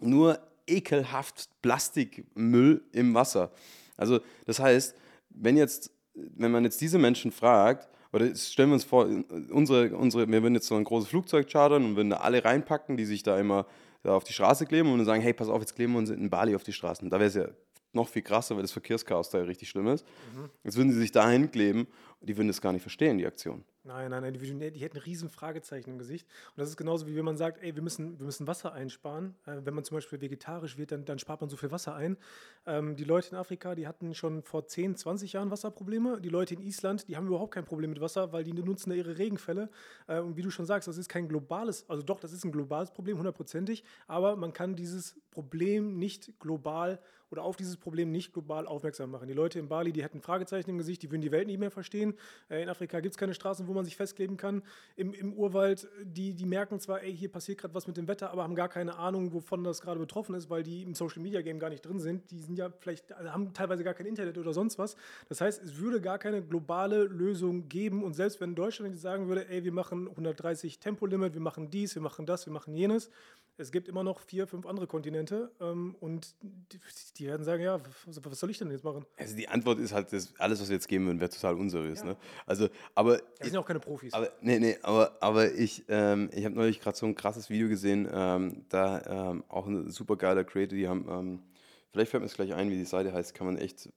nur 0.00 0.38
ekelhaft 0.66 1.48
Plastikmüll 1.62 2.82
im 2.92 3.14
Wasser. 3.14 3.50
Also 3.96 4.20
das 4.46 4.60
heißt, 4.60 4.94
wenn 5.30 5.56
jetzt, 5.56 5.90
wenn 6.14 6.50
man 6.50 6.64
jetzt 6.64 6.80
diese 6.80 6.98
Menschen 6.98 7.32
fragt, 7.32 7.88
oder 8.12 8.34
stellen 8.34 8.70
wir 8.70 8.74
uns 8.74 8.84
vor, 8.84 9.06
unsere, 9.50 9.96
unsere, 9.96 10.30
wir 10.30 10.42
würden 10.42 10.54
jetzt 10.54 10.66
so 10.66 10.76
ein 10.76 10.84
großes 10.84 11.10
Flugzeug 11.10 11.48
chartern 11.50 11.84
und 11.84 11.96
würden 11.96 12.10
da 12.10 12.18
alle 12.18 12.44
reinpacken, 12.44 12.96
die 12.96 13.04
sich 13.04 13.22
da 13.22 13.38
immer 13.38 13.66
da 14.02 14.14
auf 14.14 14.24
die 14.24 14.32
Straße 14.32 14.66
kleben 14.66 14.90
und 14.90 14.98
dann 14.98 15.06
sagen, 15.06 15.22
hey, 15.22 15.32
pass 15.32 15.48
auf, 15.48 15.60
jetzt 15.60 15.74
kleben 15.74 15.92
wir 15.92 15.98
uns 15.98 16.10
in 16.10 16.30
Bali 16.30 16.54
auf 16.54 16.62
die 16.62 16.72
Straßen. 16.72 17.10
Da 17.10 17.18
wäre 17.18 17.28
es 17.28 17.34
ja 17.34 17.48
noch 17.92 18.08
viel 18.08 18.22
krasser, 18.22 18.54
weil 18.54 18.62
das 18.62 18.72
Verkehrschaos 18.72 19.30
da 19.30 19.38
ja 19.38 19.44
richtig 19.44 19.68
schlimm 19.68 19.88
ist. 19.88 20.06
Mhm. 20.34 20.50
Jetzt 20.64 20.76
würden 20.76 20.92
sie 20.92 20.98
sich 20.98 21.12
da 21.12 21.28
hinkleben 21.28 21.86
und 22.20 22.28
die 22.28 22.36
würden 22.36 22.48
das 22.48 22.60
gar 22.60 22.72
nicht 22.72 22.82
verstehen, 22.82 23.18
die 23.18 23.26
Aktion. 23.26 23.64
Nein, 23.88 24.10
nein, 24.10 24.22
nein, 24.22 24.34
die, 24.34 24.70
die, 24.70 24.80
hätten 24.80 24.98
ein 24.98 25.02
riesen 25.02 25.30
Fragezeichen 25.30 25.88
im 25.88 25.98
Gesicht. 25.98 26.26
Und 26.50 26.58
das 26.58 26.68
ist 26.68 26.76
genauso 26.76 27.06
wie 27.06 27.16
wenn 27.16 27.24
man 27.24 27.38
sagt, 27.38 27.62
ey, 27.62 27.74
wir 27.74 27.82
müssen, 27.82 28.18
wir 28.18 28.26
müssen 28.26 28.46
Wasser 28.46 28.74
einsparen. 28.74 29.34
Äh, 29.46 29.62
wenn 29.64 29.72
man 29.72 29.82
zum 29.82 29.96
Beispiel 29.96 30.20
vegetarisch 30.20 30.76
wird, 30.76 30.92
dann, 30.92 31.06
dann 31.06 31.18
spart 31.18 31.40
man 31.40 31.48
so 31.48 31.56
viel 31.56 31.70
Wasser 31.70 31.94
ein. 31.94 32.18
Ähm, 32.66 32.96
die 32.96 33.04
Leute 33.04 33.30
in 33.30 33.36
Afrika, 33.36 33.74
die 33.74 33.86
hatten 33.86 34.14
schon 34.14 34.42
vor 34.42 34.66
10, 34.66 34.96
20 34.96 35.32
Jahren 35.32 35.50
Wasserprobleme. 35.50 36.20
Die 36.20 36.28
Leute 36.28 36.52
in 36.52 36.60
Island, 36.60 37.08
die 37.08 37.16
haben 37.16 37.26
überhaupt 37.28 37.54
kein 37.54 37.64
Problem 37.64 37.88
mit 37.88 38.02
Wasser, 38.02 38.30
weil 38.30 38.44
die 38.44 38.52
nutzen 38.52 38.90
da 38.90 38.96
ihre 38.96 39.16
Regenfälle. 39.16 39.70
Äh, 40.06 40.20
und 40.20 40.36
wie 40.36 40.42
du 40.42 40.50
schon 40.50 40.66
sagst, 40.66 40.86
das 40.86 40.98
ist 40.98 41.08
kein 41.08 41.26
globales, 41.26 41.88
also 41.88 42.02
doch, 42.02 42.20
das 42.20 42.34
ist 42.34 42.44
ein 42.44 42.52
globales 42.52 42.90
Problem, 42.90 43.16
hundertprozentig, 43.16 43.84
aber 44.06 44.36
man 44.36 44.52
kann 44.52 44.76
dieses 44.76 45.16
Problem 45.30 45.98
nicht 45.98 46.38
global 46.40 47.00
oder 47.30 47.42
auf 47.42 47.56
dieses 47.56 47.76
Problem 47.76 48.10
nicht 48.10 48.32
global 48.32 48.66
aufmerksam 48.66 49.10
machen. 49.10 49.28
Die 49.28 49.34
Leute 49.34 49.58
in 49.58 49.68
Bali, 49.68 49.92
die 49.92 50.02
hätten 50.02 50.20
Fragezeichen 50.20 50.70
im 50.70 50.78
Gesicht, 50.78 51.02
die 51.02 51.10
würden 51.10 51.22
die 51.22 51.32
Welt 51.32 51.46
nicht 51.46 51.58
mehr 51.58 51.70
verstehen. 51.70 52.14
Äh, 52.48 52.62
in 52.62 52.68
Afrika 52.68 53.00
gibt 53.00 53.14
es 53.14 53.18
keine 53.18 53.34
Straßen, 53.34 53.66
wo 53.66 53.74
man 53.74 53.84
sich 53.84 53.96
festkleben 53.96 54.36
kann. 54.36 54.62
Im, 54.96 55.12
im 55.14 55.32
Urwald, 55.32 55.88
die, 56.02 56.34
die 56.34 56.46
merken 56.46 56.80
zwar, 56.80 57.02
ey, 57.02 57.14
hier 57.14 57.30
passiert 57.30 57.58
gerade 57.58 57.74
was 57.74 57.86
mit 57.86 57.96
dem 57.96 58.08
Wetter, 58.08 58.30
aber 58.30 58.42
haben 58.42 58.54
gar 58.54 58.68
keine 58.68 58.96
Ahnung, 58.96 59.32
wovon 59.32 59.64
das 59.64 59.80
gerade 59.80 60.00
betroffen 60.00 60.34
ist, 60.34 60.50
weil 60.50 60.62
die 60.62 60.82
im 60.82 60.94
Social 60.94 61.22
Media 61.22 61.42
Game 61.42 61.58
gar 61.58 61.70
nicht 61.70 61.84
drin 61.84 62.00
sind. 62.00 62.30
Die 62.30 62.38
sind 62.38 62.58
ja 62.58 62.70
vielleicht, 62.78 63.12
also 63.12 63.32
haben 63.32 63.52
teilweise 63.52 63.84
gar 63.84 63.94
kein 63.94 64.06
Internet 64.06 64.38
oder 64.38 64.52
sonst 64.52 64.78
was. 64.78 64.96
Das 65.28 65.40
heißt, 65.40 65.62
es 65.62 65.78
würde 65.78 66.00
gar 66.00 66.18
keine 66.18 66.42
globale 66.42 67.04
Lösung 67.04 67.68
geben. 67.68 68.02
Und 68.02 68.14
selbst 68.14 68.40
wenn 68.40 68.54
Deutschland 68.54 68.98
sagen 68.98 69.28
würde, 69.28 69.48
ey, 69.48 69.64
wir 69.64 69.72
machen 69.72 70.08
130 70.08 70.78
Tempolimit, 70.78 71.34
wir 71.34 71.40
machen 71.40 71.70
dies, 71.70 71.94
wir 71.94 72.02
machen 72.02 72.26
das, 72.26 72.46
wir 72.46 72.52
machen 72.52 72.74
jenes, 72.74 73.10
es 73.58 73.72
gibt 73.72 73.88
immer 73.88 74.04
noch 74.04 74.20
vier, 74.20 74.46
fünf 74.46 74.66
andere 74.66 74.86
Kontinente 74.86 75.50
ähm, 75.60 75.96
und 76.00 76.34
die, 76.40 76.80
die, 77.16 77.26
werden 77.26 77.44
sagen, 77.44 77.62
ja, 77.62 77.80
was, 78.06 78.24
was, 78.24 78.40
soll 78.40 78.50
ich 78.50 78.58
denn 78.58 78.70
jetzt 78.70 78.84
machen? 78.84 79.04
Also 79.16 79.36
die 79.36 79.48
Antwort 79.48 79.78
ist 79.80 79.92
halt, 79.92 80.12
das, 80.12 80.32
alles, 80.38 80.60
was 80.60 80.68
wir 80.68 80.76
jetzt 80.76 80.88
geben 80.88 81.06
würden, 81.06 81.20
wäre 81.20 81.30
total 81.30 81.54
unseriös. 81.54 82.00
Ja. 82.00 82.06
Ne? 82.06 82.16
Also, 82.46 82.68
aber 82.94 83.18
wir 83.18 83.22
sind 83.42 83.54
ja 83.54 83.60
auch 83.60 83.66
keine 83.66 83.80
Profis. 83.80 84.12
Aber, 84.12 84.30
nee, 84.40 84.58
nee, 84.58 84.78
aber, 84.82 85.16
aber 85.20 85.52
ich, 85.52 85.84
ähm, 85.88 86.30
ich 86.32 86.44
habe 86.44 86.54
neulich 86.54 86.80
gerade 86.80 86.96
so 86.96 87.06
ein 87.06 87.14
krasses 87.14 87.50
Video 87.50 87.68
gesehen, 87.68 88.08
ähm, 88.10 88.64
da 88.68 89.30
ähm, 89.32 89.44
auch 89.48 89.66
ein 89.66 89.90
super 89.90 90.16
geiler 90.16 90.44
Creator, 90.44 90.76
die 90.76 90.88
haben, 90.88 91.06
ähm, 91.08 91.42
vielleicht 91.90 92.10
fällt 92.12 92.22
mir 92.22 92.28
es 92.28 92.34
gleich 92.34 92.54
ein, 92.54 92.70
wie 92.70 92.76
die 92.76 92.84
Seite 92.84 93.12
heißt, 93.12 93.34
kann 93.34 93.46
man 93.46 93.58
echt 93.58 93.88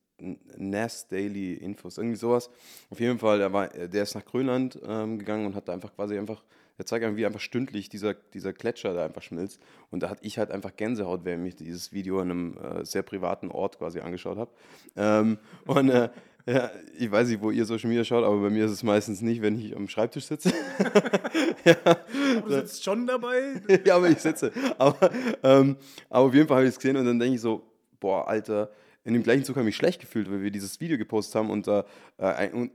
NAS 0.58 1.08
Daily 1.08 1.54
Infos, 1.54 1.98
irgendwie 1.98 2.18
sowas. 2.18 2.50
Auf 2.90 3.00
jeden 3.00 3.20
Fall, 3.20 3.40
der, 3.40 3.54
war, 3.54 3.68
der 3.68 4.04
ist 4.04 4.16
nach 4.16 4.26
Grönland 4.26 4.80
ähm, 4.84 5.20
gegangen 5.20 5.46
und 5.46 5.56
hat 5.56 5.68
da 5.68 5.74
einfach 5.74 5.94
quasi 5.96 6.18
einfach 6.18 6.44
der 6.82 6.88
zeigt 6.88 7.06
einfach, 7.06 7.16
wie 7.16 7.28
einfach 7.28 7.40
stündlich 7.40 7.90
dieser, 7.90 8.16
dieser 8.16 8.54
Gletscher 8.54 8.96
da 8.96 9.06
einfach 9.06 9.22
schmilzt. 9.22 9.62
Und 9.92 10.02
da 10.02 10.10
hatte 10.10 10.26
ich 10.26 10.40
halt 10.40 10.50
einfach 10.50 10.76
Gänsehaut, 10.76 11.26
während 11.26 11.48
ich 11.48 11.56
dieses 11.56 11.94
Video 11.94 12.20
an 12.20 12.32
einem 12.32 12.58
äh, 12.58 12.84
sehr 12.84 13.04
privaten 13.04 13.52
Ort 13.52 13.78
quasi 13.78 14.00
angeschaut 14.00 14.40
habe. 14.40 14.50
Ähm, 14.96 15.38
und 15.68 15.90
äh, 15.90 16.10
ja, 16.48 16.72
ich 16.98 17.12
weiß 17.12 17.28
nicht, 17.28 17.40
wo 17.40 17.52
ihr 17.52 17.66
Social 17.66 17.88
Media 17.88 18.04
schaut, 18.04 18.24
aber 18.24 18.42
bei 18.42 18.50
mir 18.50 18.66
ist 18.66 18.72
es 18.72 18.82
meistens 18.82 19.22
nicht, 19.22 19.44
wenn 19.44 19.60
ich 19.60 19.76
am 19.76 19.88
Schreibtisch 19.88 20.26
sitze. 20.26 20.52
ja. 21.66 21.76
Aber 21.86 22.50
du 22.50 22.56
sitzt 22.56 22.84
schon 22.84 23.06
dabei? 23.06 23.62
ja, 23.86 23.98
aber 23.98 24.10
ich 24.10 24.18
sitze. 24.18 24.52
Aber, 24.80 25.12
ähm, 25.44 25.78
aber 26.10 26.26
auf 26.26 26.34
jeden 26.34 26.48
Fall 26.48 26.58
habe 26.58 26.66
ich 26.66 26.74
es 26.74 26.80
gesehen 26.80 26.98
und 26.98 27.06
dann 27.06 27.20
denke 27.20 27.36
ich 27.36 27.42
so, 27.42 27.62
boah, 28.00 28.28
Alter, 28.28 28.72
in 29.04 29.14
dem 29.14 29.22
gleichen 29.22 29.44
Zug 29.44 29.56
habe 29.56 29.66
ich 29.66 29.74
mich 29.74 29.76
schlecht 29.76 30.02
gefühlt, 30.02 30.32
weil 30.32 30.42
wir 30.42 30.50
dieses 30.50 30.80
Video 30.80 30.98
gepostet 30.98 31.36
haben 31.36 31.52
und 31.52 31.68
äh, 31.68 31.84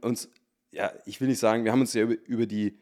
uns, 0.01 0.31
ja, 0.71 0.93
ich 1.07 1.21
will 1.21 1.27
nicht 1.27 1.41
sagen, 1.41 1.65
wir 1.65 1.73
haben 1.73 1.81
uns 1.81 1.93
ja 1.93 2.05
über, 2.05 2.15
über 2.29 2.47
die 2.47 2.79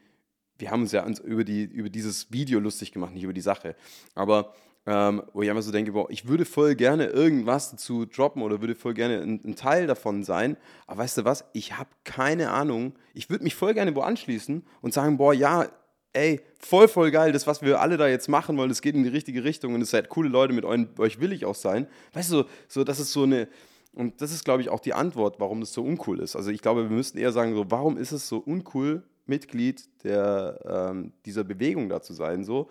wir 0.58 0.70
haben 0.70 0.82
uns 0.82 0.92
ja 0.92 1.06
über, 1.24 1.44
die, 1.44 1.64
über 1.64 1.88
dieses 1.88 2.32
Video 2.32 2.60
lustig 2.60 2.92
gemacht, 2.92 3.12
nicht 3.12 3.24
über 3.24 3.32
die 3.32 3.40
Sache. 3.40 3.76
Aber 4.14 4.54
ähm, 4.86 5.22
wo 5.32 5.42
ich 5.42 5.48
einfach 5.48 5.62
so 5.62 5.72
denke, 5.72 5.92
boah, 5.92 6.10
ich 6.10 6.28
würde 6.28 6.44
voll 6.44 6.74
gerne 6.74 7.06
irgendwas 7.06 7.70
dazu 7.70 8.04
droppen 8.04 8.42
oder 8.42 8.60
würde 8.60 8.74
voll 8.74 8.94
gerne 8.94 9.22
ein, 9.22 9.40
ein 9.44 9.56
Teil 9.56 9.86
davon 9.86 10.24
sein. 10.24 10.56
Aber 10.86 10.98
weißt 10.98 11.18
du 11.18 11.24
was? 11.24 11.44
Ich 11.54 11.78
habe 11.78 11.88
keine 12.04 12.50
Ahnung. 12.50 12.92
Ich 13.14 13.30
würde 13.30 13.44
mich 13.44 13.54
voll 13.54 13.74
gerne 13.74 13.94
wo 13.96 14.00
anschließen 14.00 14.62
und 14.82 14.92
sagen, 14.92 15.16
boah, 15.16 15.32
ja, 15.32 15.68
ey, 16.12 16.40
voll, 16.58 16.86
voll 16.86 17.10
geil, 17.10 17.32
das, 17.32 17.46
was 17.46 17.60
wir 17.60 17.80
alle 17.80 17.96
da 17.96 18.06
jetzt 18.06 18.28
machen 18.28 18.56
wollen, 18.56 18.68
das 18.68 18.82
geht 18.82 18.94
in 18.94 19.02
die 19.02 19.08
richtige 19.08 19.42
Richtung 19.42 19.74
und 19.74 19.82
es 19.82 19.90
seid 19.90 20.08
coole 20.08 20.28
Leute, 20.28 20.52
mit 20.52 20.64
euch 20.64 21.20
will 21.20 21.32
ich 21.32 21.44
auch 21.44 21.56
sein. 21.56 21.88
Weißt 22.12 22.30
du, 22.30 22.44
so, 22.68 22.84
das 22.84 23.00
ist 23.00 23.12
so 23.12 23.24
eine, 23.24 23.48
und 23.92 24.20
das 24.20 24.32
ist, 24.32 24.44
glaube 24.44 24.62
ich, 24.62 24.68
auch 24.68 24.80
die 24.80 24.94
Antwort, 24.94 25.40
warum 25.40 25.60
das 25.60 25.72
so 25.72 25.82
uncool 25.82 26.20
ist. 26.20 26.36
Also 26.36 26.50
ich 26.50 26.62
glaube, 26.62 26.88
wir 26.88 26.96
müssten 26.96 27.18
eher 27.18 27.32
sagen, 27.32 27.54
so, 27.54 27.70
warum 27.70 27.96
ist 27.96 28.12
es 28.12 28.28
so 28.28 28.38
uncool, 28.38 29.02
Mitglied 29.26 30.04
der, 30.04 30.60
ähm, 30.64 31.12
dieser 31.24 31.44
Bewegung 31.44 31.88
da 31.88 32.02
zu 32.02 32.12
sein, 32.12 32.44
so, 32.44 32.68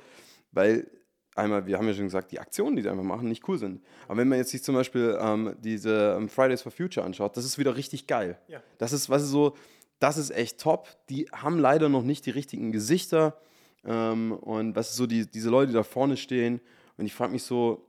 weil 0.52 0.88
einmal, 1.36 1.66
wir 1.66 1.78
haben 1.78 1.88
ja 1.88 1.94
schon 1.94 2.06
gesagt, 2.06 2.32
die 2.32 2.40
Aktionen, 2.40 2.76
die 2.76 2.82
sie 2.82 2.90
einfach 2.90 3.04
machen, 3.04 3.28
nicht 3.28 3.48
cool 3.48 3.58
sind. 3.58 3.82
Aber 4.08 4.18
wenn 4.18 4.28
man 4.28 4.38
jetzt 4.38 4.52
sich 4.52 4.64
zum 4.64 4.76
Beispiel 4.76 5.18
ähm, 5.20 5.56
diese 5.60 6.16
ähm, 6.18 6.30
Fridays 6.30 6.62
for 6.62 6.72
Future 6.72 7.06
anschaut, 7.06 7.36
das 7.38 7.46
ist 7.46 7.58
wieder 7.58 7.76
richtig 7.76 8.08
geil. 8.08 8.38
Ja. 8.48 8.62
Das 8.78 8.94
ist, 8.94 9.10
was 9.10 9.24
ist 9.24 9.30
so, 9.30 9.56
das 10.00 10.18
ist 10.18 10.32
echt 10.32 10.60
top. 10.60 10.90
Die 11.10 11.28
haben 11.32 11.60
leider 11.60 11.90
noch 11.90 12.04
nicht 12.04 12.26
die 12.26 12.32
richtigen 12.32 12.72
Gesichter 12.72 13.40
ähm, 13.86 14.34
und 14.34 14.76
was 14.76 14.92
ist 14.92 14.96
so, 14.96 15.08
die, 15.08 15.30
diese 15.30 15.50
Leute, 15.50 15.68
die 15.68 15.74
da 15.74 15.84
vorne 15.84 16.18
stehen 16.18 16.62
und 16.98 17.06
ich 17.06 17.14
frage 17.14 17.32
mich 17.32 17.44
so, 17.44 17.86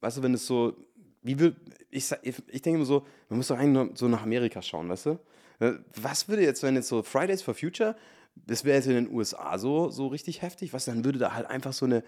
weißt 0.00 0.18
du, 0.18 0.22
wenn 0.22 0.34
es 0.34 0.46
so, 0.46 0.74
wie 1.22 1.38
will, 1.38 1.56
ich, 1.90 2.10
ich 2.22 2.62
denke 2.62 2.76
immer 2.76 2.84
so, 2.84 3.06
man 3.28 3.38
muss 3.38 3.48
doch 3.48 3.58
eigentlich 3.58 3.98
so 3.98 4.08
nach 4.08 4.22
Amerika 4.22 4.60
schauen, 4.60 4.88
weißt 4.88 5.06
du? 5.06 5.18
Äh, 5.60 5.72
was 5.94 6.28
würde 6.28 6.42
jetzt, 6.42 6.62
wenn 6.62 6.74
jetzt 6.74 6.88
so 6.88 7.02
Fridays 7.02 7.42
for 7.42 7.54
Future, 7.54 7.96
das 8.34 8.64
wäre 8.64 8.76
jetzt 8.76 8.86
in 8.86 8.94
den 8.94 9.12
USA 9.12 9.58
so, 9.58 9.90
so 9.90 10.08
richtig 10.08 10.42
heftig, 10.42 10.72
was 10.72 10.86
dann 10.86 11.04
würde 11.04 11.18
da 11.18 11.34
halt 11.34 11.46
einfach 11.46 11.72
so 11.72 11.86
eine, 11.86 12.02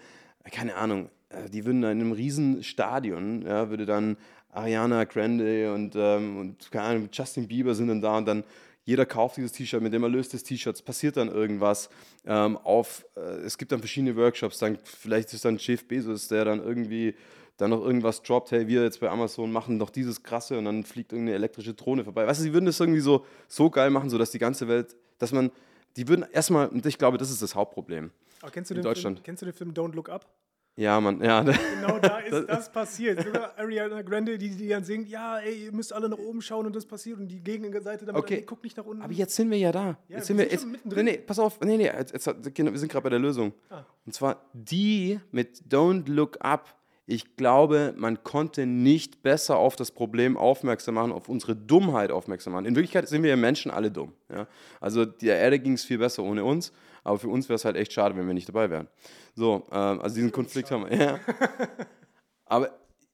keine 0.51 0.75
Ahnung, 0.75 1.09
äh, 1.29 1.49
die 1.49 1.65
würden 1.65 1.81
da 1.81 1.91
in 1.91 2.01
einem 2.01 2.11
riesen 2.11 2.63
Stadion, 2.63 3.43
ja, 3.43 3.69
würde 3.69 3.85
dann 3.85 4.17
Ariana 4.51 5.03
Grande 5.05 5.73
und, 5.73 5.95
ähm, 5.95 6.37
und 6.37 6.71
keine 6.71 6.85
Ahnung, 6.85 7.09
Justin 7.11 7.47
Bieber 7.47 7.75
sind 7.75 7.87
dann 7.87 8.01
da 8.01 8.17
und 8.17 8.25
dann 8.25 8.43
jeder 8.85 9.05
kauft 9.05 9.35
dieses 9.35 9.51
T-Shirt, 9.51 9.81
mit 9.81 9.91
dem 9.91 10.03
Erlös 10.03 10.29
des 10.29 10.43
T-Shirts 10.43 10.81
passiert 10.81 11.17
dann 11.17 11.27
irgendwas. 11.27 11.89
Ähm, 12.25 12.55
auf, 12.55 13.05
äh, 13.17 13.19
es 13.19 13.57
gibt 13.57 13.73
dann 13.73 13.79
verschiedene 13.79 14.15
Workshops, 14.15 14.59
dann 14.59 14.77
vielleicht 14.81 15.33
ist 15.33 15.43
dann 15.43 15.57
Jeff 15.57 15.85
Bezos, 15.85 16.29
der 16.29 16.45
dann 16.45 16.63
irgendwie 16.63 17.13
dann 17.57 17.71
noch 17.71 17.83
irgendwas 17.83 18.21
droppt, 18.21 18.51
hey, 18.51 18.67
wir 18.67 18.83
jetzt 18.83 18.99
bei 18.99 19.09
Amazon 19.09 19.51
machen 19.51 19.77
noch 19.77 19.89
dieses 19.89 20.23
krasse 20.23 20.57
und 20.57 20.65
dann 20.65 20.83
fliegt 20.83 21.11
irgendeine 21.11 21.35
elektrische 21.35 21.73
Drohne 21.73 22.03
vorbei. 22.03 22.25
Weißt 22.27 22.39
du, 22.39 22.43
sie 22.43 22.53
würden 22.53 22.65
das 22.65 22.79
irgendwie 22.79 22.99
so, 22.99 23.25
so 23.47 23.69
geil 23.69 23.89
machen, 23.89 24.09
sodass 24.09 24.31
die 24.31 24.39
ganze 24.39 24.67
Welt, 24.67 24.95
dass 25.17 25.31
man, 25.31 25.51
die 25.95 26.07
würden 26.07 26.25
erstmal, 26.31 26.67
und 26.67 26.85
ich 26.85 26.97
glaube, 26.97 27.17
das 27.17 27.31
ist 27.31 27.41
das 27.41 27.55
Hauptproblem. 27.55 28.11
Aber 28.41 28.51
kennst 28.51 28.69
du 28.69 28.75
in 28.75 28.79
den 28.81 28.83
Deutschland. 28.83 29.17
Film, 29.17 29.23
kennst 29.23 29.41
du 29.41 29.45
den 29.47 29.53
Film 29.53 29.71
Don't 29.73 29.95
Look 29.95 30.09
Up? 30.09 30.27
Ja, 30.75 31.01
Mann, 31.01 31.19
ja. 31.23 31.41
Genau 31.41 31.97
da 32.01 32.19
ist 32.19 32.47
das, 32.47 32.71
passiert. 32.71 33.23
Sogar 33.23 33.57
Ariana 33.57 34.03
Grande, 34.03 34.37
die, 34.37 34.51
die 34.51 34.67
dann 34.67 34.83
singt, 34.83 35.09
ja, 35.09 35.39
ey, 35.39 35.65
ihr 35.65 35.71
müsst 35.71 35.91
alle 35.91 36.07
nach 36.07 36.19
oben 36.19 36.39
schauen 36.39 36.67
und 36.67 36.75
das 36.75 36.85
passiert 36.85 37.17
und 37.17 37.27
die 37.27 37.39
Gegenseite 37.39 38.05
damit, 38.05 38.21
Okay. 38.21 38.35
ey, 38.35 38.41
guck 38.43 38.63
nicht 38.63 38.77
nach 38.77 38.85
unten. 38.85 39.01
Aber 39.01 39.11
jetzt 39.11 39.35
sind 39.35 39.49
wir 39.49 39.57
ja 39.57 39.71
da. 39.71 39.97
Ja, 40.07 40.17
jetzt 40.17 40.27
sind 40.27 40.37
wir, 40.37 40.43
sind 40.43 40.51
jetzt, 40.51 40.61
schon 40.61 40.69
nee, 40.71 40.77
mittendrin. 40.77 41.05
nee, 41.05 41.17
pass 41.17 41.39
auf, 41.39 41.59
nee, 41.61 41.77
nee, 41.77 41.85
jetzt, 41.85 42.13
jetzt, 42.13 42.27
wir 42.27 42.77
sind 42.77 42.91
gerade 42.91 43.01
bei 43.01 43.09
der 43.09 43.17
Lösung. 43.17 43.53
Ah. 43.71 43.85
Und 44.05 44.13
zwar 44.13 44.45
die 44.53 45.19
mit 45.31 45.63
Don't 45.67 46.07
Look 46.07 46.37
Up. 46.41 46.75
Ich 47.09 47.37
glaube, 47.37 47.93
man 47.95 48.21
konnte 48.25 48.65
nicht 48.65 49.23
besser 49.23 49.55
auf 49.55 49.77
das 49.77 49.91
Problem 49.91 50.35
aufmerksam 50.35 50.95
machen, 50.95 51.13
auf 51.13 51.29
unsere 51.29 51.55
Dummheit 51.55 52.11
aufmerksam 52.11 52.51
machen. 52.51 52.65
In 52.65 52.75
Wirklichkeit 52.75 53.07
sind 53.07 53.23
wir 53.23 53.29
ja 53.29 53.37
Menschen 53.37 53.71
alle 53.71 53.89
dumm. 53.89 54.11
Ja? 54.29 54.45
Also 54.81 55.05
der 55.05 55.39
Erde 55.39 55.57
ging 55.57 55.73
es 55.73 55.85
viel 55.85 55.99
besser 55.99 56.23
ohne 56.23 56.43
uns, 56.43 56.73
aber 57.05 57.17
für 57.17 57.29
uns 57.29 57.47
wäre 57.47 57.55
es 57.55 57.63
halt 57.63 57.77
echt 57.77 57.93
schade, 57.93 58.13
wenn 58.17 58.27
wir 58.27 58.33
nicht 58.33 58.49
dabei 58.49 58.69
wären. 58.69 58.89
So, 59.35 59.63
ähm, 59.71 60.01
also 60.01 60.15
diesen 60.15 60.33
Konflikt 60.33 60.69
haben 60.69 60.89
wir. 60.89 60.97
Ja. 60.97 61.19
Aber 62.45 62.71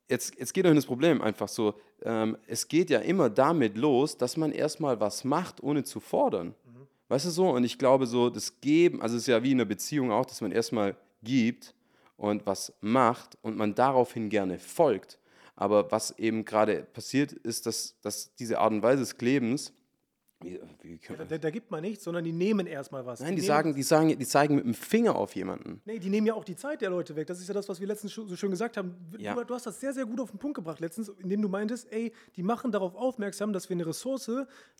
jetzt, 0.09 0.39
jetzt 0.39 0.53
geht 0.53 0.65
euch 0.65 0.75
das 0.75 0.85
Problem 0.85 1.21
einfach 1.21 1.47
so. 1.47 1.75
Ähm, 2.03 2.38
es 2.47 2.67
geht 2.67 2.89
ja 2.89 3.00
immer 3.00 3.29
damit 3.29 3.77
los, 3.77 4.17
dass 4.17 4.38
man 4.38 4.51
erstmal 4.51 5.00
was 5.00 5.23
macht, 5.23 5.62
ohne 5.62 5.83
zu 5.83 6.00
fordern. 6.00 6.55
Weißt 7.09 7.25
du 7.25 7.29
so? 7.29 7.50
Und 7.50 7.63
ich 7.63 7.77
glaube, 7.77 8.07
so 8.07 8.29
das 8.29 8.59
Geben, 8.59 9.01
also 9.01 9.15
es 9.15 9.23
ist 9.23 9.27
ja 9.27 9.43
wie 9.43 9.51
in 9.51 9.59
einer 9.59 9.65
Beziehung 9.65 10.12
auch, 10.12 10.25
dass 10.25 10.41
man 10.41 10.51
erstmal 10.51 10.95
gibt 11.21 11.75
und 12.17 12.46
was 12.46 12.74
macht 12.82 13.38
und 13.41 13.58
man 13.58 13.75
daraufhin 13.75 14.29
gerne 14.29 14.60
folgt. 14.60 15.20
Aber 15.55 15.91
was 15.91 16.17
eben 16.17 16.46
gerade 16.46 16.84
passiert, 16.84 17.32
ist, 17.32 17.65
dass, 17.65 18.00
dass 18.01 18.34
diese 18.36 18.60
Art 18.60 18.72
und 18.72 18.82
Weise 18.82 19.01
des 19.01 19.17
Klebens, 19.17 19.74
wie, 20.43 20.59
wie 20.81 20.97
kann 20.97 21.17
da, 21.27 21.38
da, 21.38 21.50
gibt 21.50 21.71
man 21.71 21.81
nichts, 21.81 22.03
sondern 22.03 22.23
die 22.23 22.31
nehmen 22.31 22.67
erstmal 22.67 23.05
was. 23.05 23.19
nein, 23.19 23.29
die 23.29 23.35
nehmen, 23.35 23.47
sagen, 23.47 23.75
die 23.75 23.83
sagen, 23.83 24.19
die 24.19 24.25
zeigen 24.25 24.55
mit 24.55 24.65
dem 24.65 24.73
Finger 24.73 25.15
auf 25.15 25.35
jemanden. 25.35 25.81
Nee, 25.85 26.00
die 26.00 26.09
nehmen 26.09 26.27
ja 26.27 26.33
auch 26.33 26.43
die 26.43 26.55
Zeit 26.55 26.81
der 26.81 26.89
Leute 26.89 27.15
weg. 27.15 27.27
Das 27.27 27.39
ist 27.39 27.47
ja 27.47 27.53
das, 27.53 27.69
was 27.69 27.79
wir 27.79 27.88
letztens 27.88 28.13
so 28.13 28.35
schön 28.35 28.51
gesagt 28.51 28.77
haben. 28.77 28.95
Ja. 29.17 29.35
Du, 29.35 29.43
du 29.43 29.53
hast 29.53 29.65
das 29.65 29.79
sehr, 29.79 29.93
sehr 29.93 30.05
gut 30.05 30.19
auf 30.19 30.31
den 30.31 30.39
Punkt 30.39 30.55
gebracht 30.55 30.79
letztens, 30.79 31.09
indem 31.09 31.41
du 31.41 31.50
meintest, 31.50 31.91
ey, 31.91 32.13
die 32.35 32.43
machen 32.43 32.71
darauf 32.71 32.95
aufmerksam, 32.95 33.53
dass 33.53 33.69
wir 33.69 33.75
eine 33.75 33.85
Ressource 33.85 34.31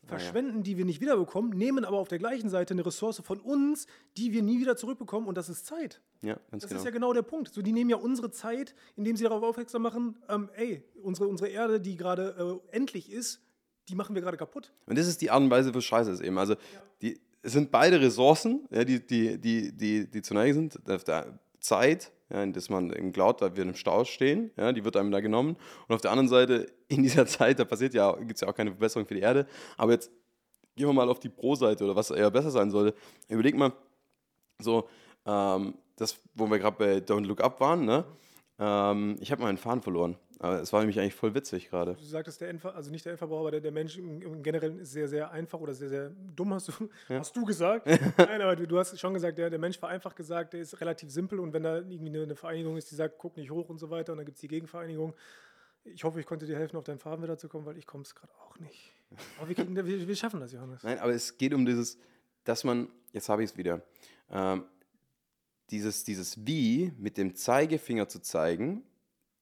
verschwenden, 0.06 0.64
die 0.64 0.78
wir 0.78 0.86
nicht 0.86 1.02
wiederbekommen, 1.02 1.58
nehmen 1.58 1.86
aber 1.86 1.98
auf 1.98 2.08
der 2.08 2.20
gleichen 2.20 2.50
Seite 2.50 2.74
eine 2.74 2.86
Ressource 2.86 3.22
von 3.24 3.40
uns, 3.40 3.88
die 4.18 4.32
wir 4.32 4.44
nie 4.44 4.60
wieder 4.60 4.76
zurückbekommen 4.76 5.28
und 5.28 5.38
das 5.38 5.50
ist 5.50 5.66
Zeit. 5.66 6.02
Ja, 6.22 6.38
ganz 6.52 6.64
Das 6.64 6.70
genau. 6.70 6.80
ist 6.80 6.86
ja 6.86 6.92
genau 6.92 7.14
der 7.14 7.22
Punkt. 7.22 7.54
So, 7.54 7.62
die 7.62 7.74
nehmen 7.74 7.90
ja 7.90 7.98
unsere 7.98 8.32
Zeit, 8.32 8.76
indem 8.96 9.16
sie 9.16 9.24
darauf 9.24 9.44
aufmerksam 9.44 9.82
machen, 9.82 10.18
ähm, 10.30 10.50
ey, 10.56 10.84
unsere, 11.02 11.28
unsere 11.28 11.50
Erde, 11.50 11.80
die 11.80 11.96
gerade 11.96 12.62
äh, 12.72 12.76
endlich 12.76 13.12
ist, 13.12 13.42
die 13.90 13.96
machen 13.96 14.16
wir 14.16 14.22
gerade 14.22 14.38
kaputt. 14.38 14.72
Und 14.86 14.98
das 14.98 15.08
ist 15.08 15.22
die 15.22 15.30
Art 15.30 15.42
und 15.42 15.50
Weise, 15.50 15.74
wo 15.74 15.82
Scheiße 15.82 16.12
ist 16.12 16.22
eben. 16.22 16.38
Also 16.38 16.56
die, 17.02 17.20
es 17.42 17.54
sind 17.54 17.72
beide 17.72 18.00
Ressourcen, 18.00 18.68
ja, 18.72 18.84
die, 18.84 19.06
die, 19.06 19.40
die, 19.40 19.72
die, 19.76 20.10
die 20.10 20.22
zu 20.22 20.34
neigen 20.34 20.54
sind. 20.54 20.90
Auf 20.90 21.04
der 21.04 21.40
Zeit, 21.60 22.12
ja, 22.30 22.42
in 22.42 22.54
das 22.54 22.70
man 22.70 22.92
eben 22.92 23.12
glaubt, 23.12 23.42
da 23.42 23.56
wir 23.56 23.64
im 23.64 23.76
Stau 23.76 24.06
stehen, 24.06 24.52
ja, 24.58 24.72
die 24.72 24.84
wird 24.84 24.96
einem 24.96 25.12
da 25.12 25.20
genommen. 25.20 25.58
Und 25.88 25.96
auf 25.96 26.02
der 26.02 26.12
anderen 26.12 26.30
Seite, 26.30 26.68
in 26.88 27.04
dieser 27.04 27.26
Zeit, 27.28 27.60
da 27.60 27.66
passiert 27.66 27.94
ja, 27.94 28.14
gibt 28.14 28.36
es 28.36 28.42
ja 28.42 28.48
auch 28.48 28.56
keine 28.56 28.72
Verbesserung 28.72 29.06
für 29.06 29.16
die 29.16 29.22
Erde. 29.22 29.46
Aber 29.78 29.92
jetzt 29.92 30.10
gehen 30.76 30.88
wir 30.88 30.94
mal 30.94 31.10
auf 31.10 31.20
die 31.20 31.30
Pro-Seite 31.30 31.84
oder 31.84 31.96
was 31.96 32.10
eher 32.12 32.32
besser 32.32 32.52
sein 32.52 32.72
sollte. 32.72 32.98
Überleg 33.28 33.56
mal, 33.56 33.74
so, 34.60 34.88
ähm, 35.26 35.76
das, 35.98 36.20
wo 36.34 36.50
wir 36.50 36.60
gerade 36.60 36.78
bei 36.78 36.98
Don't 36.98 37.26
Look 37.26 37.42
Up 37.42 37.60
waren, 37.60 37.86
ne? 37.86 38.06
Ähm, 38.60 39.18
ich 39.20 39.32
habe 39.32 39.42
meinen 39.42 39.58
Faden 39.58 39.82
verloren. 39.82 40.18
Aber 40.40 40.62
es 40.62 40.74
war 40.74 40.80
nämlich 40.80 41.00
eigentlich 41.00 41.16
voll 41.16 41.34
witzig 41.34 41.70
gerade. 41.70 41.96
Du 41.96 42.04
sagtest, 42.04 42.42
der 42.42 42.50
Endver 42.50 42.76
also 42.76 42.92
nicht 42.92 43.06
der 43.06 43.12
Endverbraucher, 43.12 43.42
aber 43.42 43.52
der, 43.52 43.62
der 43.62 43.72
Mensch 43.72 43.98
im, 43.98 44.22
im 44.22 44.44
Generellen 44.44 44.80
ist 44.80 44.92
sehr, 44.92 45.08
sehr 45.08 45.32
einfach 45.32 45.60
oder 45.60 45.74
sehr, 45.74 45.90
sehr 45.90 46.12
dumm, 46.36 46.54
hast 46.54 46.70
du, 46.70 46.90
hast 47.10 47.36
du 47.36 47.46
gesagt. 47.46 47.86
Nein, 48.18 48.42
aber 48.42 48.56
du, 48.56 48.68
du 48.68 48.78
hast 48.78 49.00
schon 49.00 49.14
gesagt, 49.14 49.38
der, 49.38 49.50
der 49.50 49.60
Mensch 49.60 49.78
vereinfacht 49.78 50.16
gesagt, 50.16 50.54
der 50.54 50.62
ist 50.62 50.80
relativ 50.82 51.12
simpel 51.12 51.40
und 51.40 51.54
wenn 51.54 51.64
da 51.64 51.78
irgendwie 51.78 52.08
eine, 52.08 52.24
eine 52.24 52.36
Vereinigung 52.36 52.78
ist, 52.78 52.92
die 52.92 52.96
sagt, 52.96 53.18
guck 53.18 53.38
nicht 53.38 53.52
hoch 53.52 53.70
und 53.70 53.80
so 53.80 53.90
weiter 53.90 54.14
und 54.14 54.18
dann 54.18 54.26
gibt 54.26 54.38
es 54.38 54.42
die 54.42 54.48
Gegenvereinigung. 54.48 55.14
Ich 55.86 56.04
hoffe, 56.04 56.20
ich 56.20 56.26
konnte 56.26 56.46
dir 56.46 56.58
helfen, 56.58 56.78
auf 56.78 56.86
deinen 56.86 57.00
Faden 57.00 57.24
wieder 57.24 57.38
zu 57.38 57.50
kommen, 57.50 57.66
weil 57.66 57.78
ich 57.78 57.86
komme 57.86 58.04
es 58.04 58.16
gerade 58.16 58.34
auch 58.46 58.58
nicht. 58.60 58.94
Aber 59.38 59.50
wir, 59.50 59.56
kriegen, 59.56 59.76
wir, 59.76 59.86
wir 59.86 60.16
schaffen 60.16 60.40
das, 60.40 60.54
Johannes. 60.54 60.84
Nein, 60.84 60.98
aber 60.98 61.14
es 61.14 61.38
geht 61.38 61.54
um 61.54 61.66
dieses, 61.66 61.98
dass 62.44 62.64
man, 62.64 62.88
jetzt 63.12 63.30
habe 63.30 63.44
ich 63.44 63.52
es 63.52 63.58
wieder, 63.58 63.84
ähm, 64.32 64.66
dieses, 65.70 66.04
dieses 66.04 66.46
Wie 66.46 66.92
mit 66.98 67.18
dem 67.18 67.36
Zeigefinger 67.36 68.08
zu 68.08 68.20
zeigen, 68.20 68.84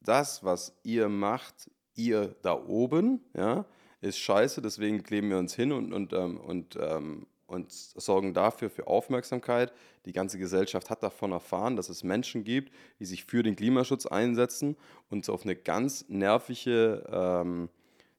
das, 0.02 0.44
was 0.44 0.74
ihr 0.84 1.10
macht, 1.10 1.70
ihr 1.96 2.36
da 2.42 2.54
oben, 2.54 3.22
ja, 3.36 3.66
ist 4.02 4.18
scheiße, 4.18 4.62
deswegen 4.62 5.04
kleben 5.04 5.30
wir 5.30 5.38
uns 5.38 5.54
hin 5.54 5.72
und, 5.72 5.94
und, 5.94 6.14
ähm, 6.14 6.38
und, 6.38 6.78
ähm, 6.82 7.28
und 7.46 7.72
sorgen 7.72 8.34
dafür 8.34 8.70
für 8.70 8.88
Aufmerksamkeit. 8.88 9.74
Die 10.06 10.14
ganze 10.14 10.40
Gesellschaft 10.40 10.90
hat 10.90 11.04
davon 11.04 11.32
erfahren, 11.32 11.76
dass 11.76 11.90
es 11.90 12.04
Menschen 12.04 12.44
gibt, 12.44 12.74
die 13.00 13.06
sich 13.06 13.26
für 13.26 13.44
den 13.44 13.56
Klimaschutz 13.56 14.06
einsetzen 14.06 14.76
und 15.10 15.30
auf 15.30 15.44
eine 15.44 15.56
ganz 15.56 16.06
nervige, 16.08 17.04
ähm, 17.12 17.70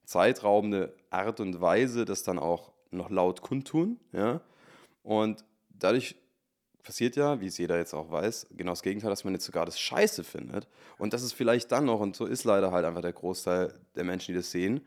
zeitraubende 0.04 0.94
Art 1.10 1.40
und 1.40 1.60
Weise 1.60 2.04
das 2.04 2.22
dann 2.22 2.38
auch 2.38 2.72
noch 2.90 3.10
laut 3.10 3.40
kundtun. 3.40 3.98
Ja? 4.12 4.40
Und 5.02 5.44
dadurch 5.70 6.16
passiert 6.82 7.16
ja, 7.16 7.40
wie 7.40 7.46
es 7.46 7.58
jeder 7.58 7.76
jetzt 7.78 7.94
auch 7.94 8.10
weiß, 8.10 8.48
genau 8.56 8.72
das 8.72 8.82
Gegenteil, 8.82 9.10
dass 9.10 9.24
man 9.24 9.34
jetzt 9.34 9.44
sogar 9.44 9.66
das 9.66 9.78
Scheiße 9.78 10.24
findet. 10.24 10.68
Und 10.98 11.12
das 11.12 11.22
ist 11.22 11.32
vielleicht 11.32 11.70
dann 11.72 11.84
noch, 11.84 12.00
und 12.00 12.16
so 12.16 12.26
ist 12.26 12.44
leider 12.44 12.72
halt 12.72 12.84
einfach 12.84 13.02
der 13.02 13.12
Großteil 13.12 13.72
der 13.94 14.04
Menschen, 14.04 14.32
die 14.32 14.38
das 14.38 14.50
sehen, 14.50 14.80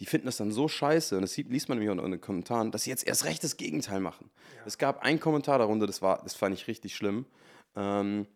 die 0.00 0.06
finden 0.06 0.26
das 0.26 0.36
dann 0.36 0.52
so 0.52 0.68
scheiße, 0.68 1.16
und 1.16 1.22
das 1.22 1.32
sieht, 1.32 1.50
liest 1.50 1.68
man 1.68 1.78
nämlich 1.78 1.98
auch 1.98 2.04
in 2.04 2.10
den 2.12 2.20
Kommentaren, 2.20 2.70
dass 2.70 2.84
sie 2.84 2.90
jetzt 2.90 3.06
erst 3.06 3.24
recht 3.24 3.42
das 3.42 3.56
Gegenteil 3.56 4.00
machen. 4.00 4.30
Es 4.64 4.78
gab 4.78 5.02
einen 5.02 5.18
Kommentar 5.18 5.58
darunter, 5.58 5.86
das, 5.86 6.02
war, 6.02 6.22
das 6.22 6.34
fand 6.34 6.54
ich 6.54 6.68
richtig 6.68 6.94
schlimm. 6.94 7.26
Ähm, 7.74 8.26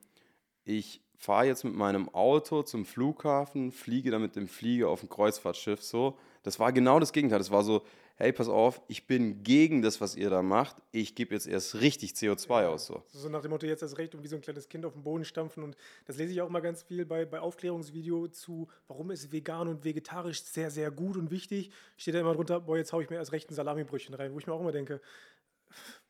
ich 0.64 1.00
fahre 1.22 1.46
jetzt 1.46 1.62
mit 1.62 1.74
meinem 1.74 2.08
Auto 2.08 2.62
zum 2.62 2.84
Flughafen, 2.84 3.70
fliege 3.70 4.10
dann 4.10 4.22
mit 4.22 4.34
dem 4.34 4.48
Flieger 4.48 4.88
auf 4.88 5.04
ein 5.04 5.08
Kreuzfahrtschiff. 5.08 5.82
So, 5.82 6.18
das 6.42 6.58
war 6.58 6.72
genau 6.72 6.98
das 6.98 7.12
Gegenteil. 7.12 7.38
Das 7.38 7.52
war 7.52 7.62
so, 7.62 7.82
hey, 8.16 8.32
pass 8.32 8.48
auf, 8.48 8.80
ich 8.88 9.06
bin 9.06 9.42
gegen 9.42 9.82
das, 9.82 10.00
was 10.00 10.16
ihr 10.16 10.30
da 10.30 10.42
macht. 10.42 10.76
Ich 10.92 11.14
gebe 11.14 11.34
jetzt 11.34 11.46
erst 11.46 11.80
richtig 11.80 12.12
CO2 12.12 12.66
aus. 12.66 12.86
So. 12.86 13.02
So 13.08 13.28
nach 13.28 13.42
dem 13.42 13.50
Motto, 13.50 13.66
jetzt 13.66 13.82
erst 13.82 13.98
recht 13.98 14.14
und 14.14 14.22
wie 14.22 14.28
so 14.28 14.36
ein 14.36 14.42
kleines 14.42 14.68
Kind 14.68 14.84
auf 14.84 14.92
den 14.92 15.02
Boden 15.02 15.24
stampfen. 15.24 15.62
Und 15.62 15.76
das 16.06 16.16
lese 16.16 16.32
ich 16.32 16.40
auch 16.40 16.48
mal 16.48 16.60
ganz 16.60 16.82
viel 16.82 17.04
bei, 17.04 17.24
bei 17.24 17.40
Aufklärungsvideo 17.40 18.28
zu, 18.28 18.68
warum 18.88 19.10
ist 19.10 19.32
vegan 19.32 19.68
und 19.68 19.84
vegetarisch 19.84 20.42
sehr, 20.42 20.70
sehr 20.70 20.90
gut 20.90 21.16
und 21.16 21.30
wichtig. 21.30 21.70
Steht 21.96 22.14
da 22.14 22.20
immer 22.20 22.34
drunter, 22.34 22.60
boah, 22.60 22.76
jetzt 22.76 22.92
haue 22.92 23.02
ich 23.02 23.10
mir 23.10 23.16
erst 23.16 23.32
recht 23.32 23.50
ein 23.50 23.54
Salamibrötchen 23.54 24.14
rein, 24.14 24.34
wo 24.34 24.38
ich 24.38 24.46
mir 24.46 24.52
auch 24.52 24.60
immer 24.60 24.72
denke, 24.72 25.00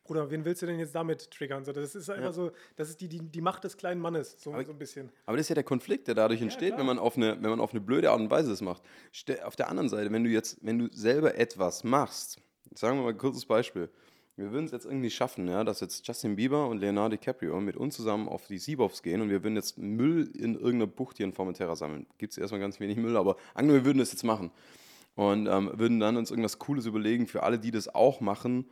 Bruder, 0.04 0.30
wen 0.30 0.44
willst 0.44 0.62
du 0.62 0.66
denn 0.66 0.78
jetzt 0.78 0.94
damit 0.94 1.30
triggern? 1.30 1.64
So, 1.64 1.72
das 1.72 1.94
ist 1.94 2.10
einfach 2.10 2.32
so, 2.32 2.50
das 2.76 2.88
ist 2.88 3.00
die, 3.00 3.08
die, 3.08 3.20
die 3.20 3.40
Macht 3.40 3.62
des 3.64 3.76
kleinen 3.76 4.00
Mannes, 4.00 4.36
so, 4.38 4.50
so 4.50 4.72
ein 4.72 4.78
bisschen. 4.78 5.10
Aber 5.26 5.36
das 5.36 5.46
ist 5.46 5.50
ja 5.50 5.54
der 5.54 5.64
Konflikt, 5.64 6.08
der 6.08 6.14
dadurch 6.14 6.42
entsteht, 6.42 6.76
wenn 6.76 6.86
man, 6.86 6.98
auf 6.98 7.16
eine, 7.16 7.40
wenn 7.40 7.50
man 7.50 7.60
auf 7.60 7.70
eine 7.70 7.80
blöde 7.80 8.10
Art 8.10 8.20
und 8.20 8.30
Weise 8.30 8.50
das 8.50 8.62
macht. 8.62 8.82
Auf 9.44 9.54
der 9.54 9.68
anderen 9.68 9.88
Seite, 9.88 10.10
wenn 10.10 10.24
du 10.24 10.30
jetzt, 10.30 10.58
wenn 10.62 10.78
du 10.78 10.88
selber 10.90 11.36
etwas 11.36 11.84
machst, 11.84 12.40
sagen 12.74 12.98
wir 12.98 13.04
mal 13.04 13.10
ein 13.10 13.18
kurzes 13.18 13.46
Beispiel. 13.46 13.88
Wir 14.36 14.50
würden 14.50 14.64
es 14.64 14.72
jetzt 14.72 14.86
irgendwie 14.86 15.10
schaffen, 15.10 15.46
ja, 15.46 15.62
dass 15.62 15.80
jetzt 15.80 16.06
Justin 16.08 16.36
Bieber 16.36 16.66
und 16.66 16.78
Leonardo 16.78 17.16
DiCaprio 17.16 17.60
mit 17.60 17.76
uns 17.76 17.96
zusammen 17.96 18.28
auf 18.28 18.46
die 18.46 18.56
Seabofs 18.56 19.02
gehen 19.02 19.20
und 19.20 19.28
wir 19.28 19.44
würden 19.44 19.56
jetzt 19.56 19.76
Müll 19.76 20.30
in 20.34 20.54
irgendeiner 20.54 20.86
Bucht 20.86 21.18
hier 21.18 21.26
in 21.26 21.34
Formentera 21.34 21.76
sammeln. 21.76 22.06
Gibt 22.16 22.32
es 22.32 22.38
erstmal 22.38 22.60
ganz 22.60 22.80
wenig 22.80 22.96
Müll, 22.96 23.16
aber 23.18 23.36
angenommen, 23.52 23.80
wir 23.80 23.84
würden 23.84 23.98
das 23.98 24.10
jetzt 24.10 24.24
machen. 24.24 24.50
Und 25.14 25.46
ähm, 25.46 25.70
würden 25.74 26.00
dann 26.00 26.16
uns 26.16 26.30
irgendwas 26.30 26.58
Cooles 26.58 26.86
überlegen 26.86 27.26
für 27.26 27.42
alle, 27.42 27.58
die 27.58 27.70
das 27.70 27.94
auch 27.94 28.22
machen. 28.22 28.64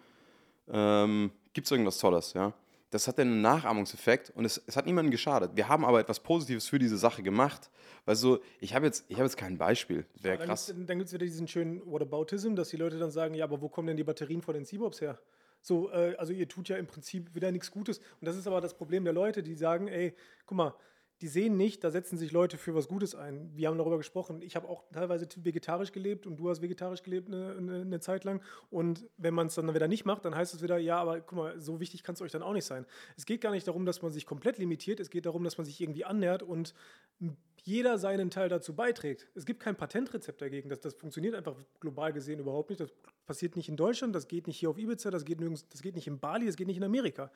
Ähm, 0.72 1.30
Gibt 1.52 1.66
es 1.66 1.70
irgendwas 1.70 1.98
Tolles, 1.98 2.33
ja? 2.35 2.52
Das 2.90 3.06
hat 3.06 3.20
einen 3.20 3.40
Nachahmungseffekt 3.40 4.30
und 4.35 4.44
es, 4.44 4.61
es 4.66 4.76
hat 4.76 4.85
niemandem 4.87 5.12
geschadet. 5.12 5.52
Wir 5.54 5.68
haben 5.68 5.85
aber 5.85 6.00
etwas 6.00 6.18
Positives 6.20 6.66
für 6.66 6.78
diese 6.80 6.96
Sache 6.98 7.22
gemacht. 7.22 7.70
Weil 8.04 8.16
so, 8.16 8.40
ich 8.61 8.74
habe 8.74 8.87
jetzt, 8.87 9.04
ich 9.09 9.16
hab 9.18 9.24
jetzt 9.24 9.37
kein 9.37 9.59
Beispiel. 9.59 10.06
Wäre 10.20 10.38
Dann 10.38 10.48
krass. 10.48 10.66
gibt's- 10.66 10.87
Dann 10.87 10.98
gibt 10.98 11.06
es 11.09 11.12
wieder 11.14 11.24
diesen 11.26 11.46
schönen 11.46 11.80
Whataboutism, 11.87 12.54
dass 12.56 12.70
die 12.70 12.76
Leute 12.78 12.98
dann 12.98 13.11
sagen, 13.11 13.35
ja, 13.35 13.44
aber 13.44 13.61
wo 13.61 13.68
kommen 13.68 13.87
denn 13.88 13.96
die 13.96 14.02
Batterien 14.04 14.42
von 14.42 14.54
den 14.54 14.64
Seabobs 14.64 15.00
her? 15.00 15.18
So, 15.62 15.90
äh, 15.92 16.16
also 16.16 16.33
ihr 16.33 16.48
tut 16.48 16.68
ja 16.68 16.78
im 16.78 16.87
Prinzip 16.87 17.35
wieder 17.35 17.52
nichts 17.52 17.70
Gutes. 17.70 17.98
Und 17.98 18.22
das 18.26 18.37
ist 18.37 18.46
aber 18.46 18.61
das 18.61 18.74
Problem 18.74 19.04
der 19.04 19.12
Leute, 19.12 19.42
die 19.42 19.54
sagen, 19.54 19.87
ey, 19.88 20.14
guck 20.46 20.56
mal, 20.56 20.74
die 21.20 21.28
sehen 21.28 21.56
nicht, 21.56 21.85
da 21.85 21.90
setzen 21.90 22.16
sich 22.16 22.33
Leute 22.33 22.56
für 22.56 22.74
was 22.74 22.88
Gutes 22.88 23.14
ein. 23.14 23.50
Wir 23.54 23.68
haben 23.68 23.76
darüber 23.76 23.98
gesprochen. 23.98 24.40
Ich 24.40 24.56
habe 24.56 24.68
auch 24.68 24.85
teilweise 24.92 25.28
vegetarisch 25.37 25.92
gelebt 25.92 26.26
und 26.26 26.37
du 26.37 26.48
hast 26.48 26.62
vegetarisch 26.62 27.02
gelebt 27.02 27.28
eine, 27.28 27.56
eine, 27.56 27.80
eine 27.83 28.00
Zeit 28.00 28.24
lang. 28.24 28.40
Und 28.70 29.06
wenn 29.18 29.35
man 29.35 29.48
es 29.48 29.54
dann 29.54 29.74
wieder 29.74 29.88
nicht 29.88 30.06
macht, 30.06 30.24
dann 30.24 30.35
heißt 30.35 30.54
es 30.54 30.62
wieder, 30.62 30.78
ja, 30.78 30.98
aber 30.98 31.20
guck 31.20 31.37
mal, 31.37 31.61
so 31.61 31.78
wichtig 31.78 32.02
kann 32.02 32.14
es 32.14 32.22
euch 32.22 32.33
dann 32.33 32.42
auch 32.42 32.54
nicht 32.54 32.64
sein. 32.64 32.87
Es 33.16 33.26
geht 33.26 33.42
gar 33.42 33.50
nicht 33.50 33.68
darum, 33.68 33.85
dass 33.85 34.00
man 34.00 34.12
sich 34.12 34.24
komplett 34.24 34.56
limitiert. 34.59 34.98
Es 34.98 35.11
geht 35.11 35.26
darum, 35.26 35.44
dass 35.44 35.59
man 35.59 35.66
sich 35.66 35.80
irgendwie 35.80 36.04
annähert 36.04 36.42
und 36.42 36.74
jeder 37.64 37.98
seinen 37.98 38.30
Teil 38.30 38.48
dazu 38.48 38.74
beiträgt. 38.74 39.28
Es 39.34 39.46
gibt 39.46 39.60
kein 39.60 39.76
Patentrezept 39.76 40.40
dagegen. 40.40 40.68
Das, 40.68 40.80
das 40.80 40.94
funktioniert 40.94 41.34
einfach 41.34 41.56
global 41.80 42.12
gesehen 42.12 42.38
überhaupt 42.38 42.70
nicht. 42.70 42.80
Das 42.80 42.90
passiert 43.26 43.56
nicht 43.56 43.68
in 43.68 43.76
Deutschland, 43.76 44.14
das 44.14 44.26
geht 44.26 44.46
nicht 44.46 44.58
hier 44.58 44.70
auf 44.70 44.78
Ibiza, 44.78 45.10
das 45.10 45.24
geht, 45.24 45.38
nirgends, 45.38 45.68
das 45.68 45.82
geht 45.82 45.94
nicht 45.94 46.06
in 46.06 46.18
Bali, 46.18 46.46
das 46.46 46.56
geht 46.56 46.66
nicht 46.66 46.78
in 46.78 46.82
Amerika. 46.84 47.30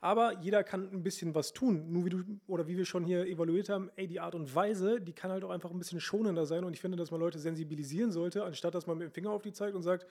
Aber 0.00 0.38
jeder 0.40 0.62
kann 0.62 0.90
ein 0.92 1.02
bisschen 1.02 1.34
was 1.34 1.52
tun. 1.52 1.90
Nur 1.90 2.04
wie 2.04 2.10
du 2.10 2.22
oder 2.46 2.68
wie 2.68 2.76
wir 2.76 2.84
schon 2.84 3.04
hier 3.04 3.26
evaluiert 3.26 3.68
haben, 3.68 3.90
ey, 3.96 4.06
die 4.06 4.20
Art 4.20 4.34
und 4.34 4.54
Weise, 4.54 5.00
die 5.00 5.12
kann 5.12 5.30
halt 5.30 5.44
auch 5.44 5.50
einfach 5.50 5.70
ein 5.70 5.78
bisschen 5.78 6.00
schonender 6.00 6.44
sein. 6.44 6.64
Und 6.64 6.74
ich 6.74 6.80
finde, 6.80 6.98
dass 6.98 7.10
man 7.10 7.20
Leute 7.20 7.38
sensibilisieren 7.38 8.12
sollte, 8.12 8.44
anstatt 8.44 8.74
dass 8.74 8.86
man 8.86 8.98
mit 8.98 9.08
dem 9.08 9.12
Finger 9.12 9.30
auf 9.30 9.42
die 9.42 9.52
zeigt 9.52 9.74
und 9.74 9.82
sagt, 9.82 10.06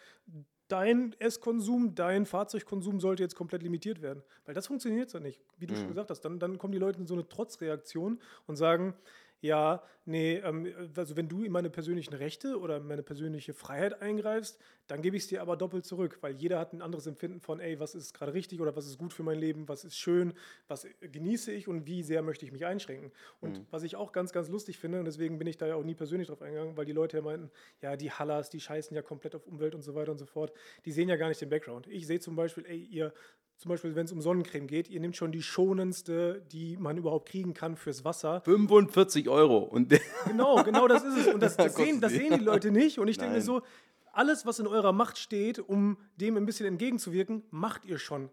dein 0.67 1.15
Esskonsum, 1.19 1.95
dein 1.95 2.25
Fahrzeugkonsum 2.25 2.99
sollte 2.99 3.23
jetzt 3.23 3.36
komplett 3.36 3.63
limitiert 3.63 4.01
werden. 4.01 4.23
Weil 4.45 4.53
das 4.53 4.67
funktioniert 4.67 5.13
ja 5.13 5.19
nicht. 5.19 5.41
Wie 5.58 5.67
du 5.67 5.73
mhm. 5.73 5.80
schon 5.80 5.88
gesagt 5.89 6.10
hast, 6.10 6.21
dann, 6.21 6.39
dann 6.39 6.58
kommen 6.58 6.73
die 6.73 6.80
Leute 6.80 6.99
in 6.99 7.06
so 7.06 7.13
eine 7.13 7.27
Trotzreaktion 7.27 8.19
und 8.45 8.56
sagen, 8.56 8.93
ja, 9.39 9.84
nee, 10.06 10.38
ähm, 10.38 10.73
also 10.95 11.15
wenn 11.15 11.30
du 11.30 11.43
in 11.43 11.52
meine 11.52 11.69
persönlichen 11.69 12.13
Rechte 12.13 12.60
oder 12.60 12.80
meine 12.80 13.04
persönliche 13.04 13.54
Freiheit 13.54 14.02
eingreifst, 14.02 14.60
dann 14.88 15.02
gebe 15.02 15.15
ich 15.15 15.23
es 15.23 15.30
dir 15.30 15.41
aber 15.41 15.58
doppelt 15.58 15.86
zurück, 15.86 16.17
weil 16.21 16.36
jeder 16.36 16.60
hat 16.60 16.73
ein 16.73 16.82
anderes 16.82 17.06
Empfinden 17.06 17.39
von, 17.39 17.60
ey, 17.60 17.80
was 17.80 17.93
ist 17.93 18.13
gerade 18.13 18.34
richtig 18.34 18.62
oder 18.62 18.76
was 18.76 18.88
ist 18.88 18.97
gut 18.97 19.13
für 19.13 19.23
mein 19.23 19.38
Leben, 19.38 19.67
was 19.67 19.84
ist 19.84 19.97
schön, 19.97 20.34
was 20.67 20.88
genieße 21.02 21.52
ich 21.52 21.67
und 21.67 21.86
wie 21.86 22.02
sehr 22.02 22.23
möchte 22.23 22.45
ich 22.45 22.52
mich 22.52 22.65
einschränken. 22.65 23.12
Und 23.39 23.60
mhm. 23.60 23.65
was 23.69 23.84
ich 23.84 23.95
auch 23.95 24.12
ganz, 24.12 24.34
ganz 24.34 24.50
lustig 24.50 24.80
finde, 24.80 25.00
und 25.00 25.06
deswegen 25.06 25.38
bin 25.38 25.47
ich 25.47 25.58
da 25.58 25.67
ja 25.67 25.76
auch 25.76 25.84
nie 25.84 25.95
persönlich 25.95 26.30
drauf 26.30 26.41
eingegangen, 26.41 26.76
weil 26.78 26.86
die 26.86 26.93
Leute 26.93 27.17
ja 27.17 27.23
meinten, 27.23 27.52
ja, 27.82 27.95
die 27.95 28.12
Hallas, 28.12 28.50
die 28.50 28.60
scheißen 28.60 28.95
ja 28.95 29.04
komplett 29.04 29.36
auf 29.36 29.45
Umwelt 29.45 29.76
und 29.76 29.84
so 29.84 29.93
weiter 29.93 30.12
und 30.12 30.17
so 30.17 30.26
fort, 30.26 30.52
die 30.86 30.91
sehen 30.91 31.10
ja 31.10 31.15
gar 31.15 31.28
nicht 31.28 31.41
den 31.41 31.50
Background. 31.50 31.86
Ich 31.88 32.08
sehe 32.08 32.19
zum 32.19 32.36
Beispiel, 32.36 32.65
ey, 32.65 32.80
ihr 32.80 33.13
zum 33.58 33.70
Beispiel, 33.70 33.96
wenn 33.96 34.06
es 34.06 34.12
um 34.12 34.22
Sonnencreme 34.22 34.67
geht, 34.67 34.88
ihr 34.88 35.00
nehmt 35.00 35.15
schon 35.15 35.32
die 35.32 35.41
schonendste, 35.41 36.43
die 36.52 36.78
man 36.78 36.98
überhaupt 36.98 37.28
kriegen 37.30 37.56
kann 37.56 37.76
fürs 37.76 38.06
Wasser. 38.06 38.41
45 38.41 39.30
Euro. 39.30 39.58
Und 39.58 40.00
genau, 40.28 40.63
genau 40.63 40.88
das 40.88 41.04
ist 41.04 41.17
es. 41.17 41.34
Und 41.34 41.41
das, 41.41 41.58
das, 41.58 41.76
sehen, 41.76 42.00
das 42.00 42.12
sehen 42.12 42.38
die 42.38 42.43
Leute 42.43 42.72
nicht. 42.72 43.00
Und 43.00 43.08
ich 43.08 43.17
denke 43.17 43.36
mir 43.36 43.41
so, 43.41 43.63
alles, 44.13 44.46
was 44.46 44.60
in 44.60 44.67
eurer 44.67 44.93
Macht 44.93 45.17
steht, 45.17 45.60
um 45.60 45.98
dem 46.17 46.38
ein 46.38 46.46
bisschen 46.46 46.67
entgegenzuwirken, 46.67 47.43
macht 47.50 47.86
ihr 47.86 47.98
schon 47.98 48.30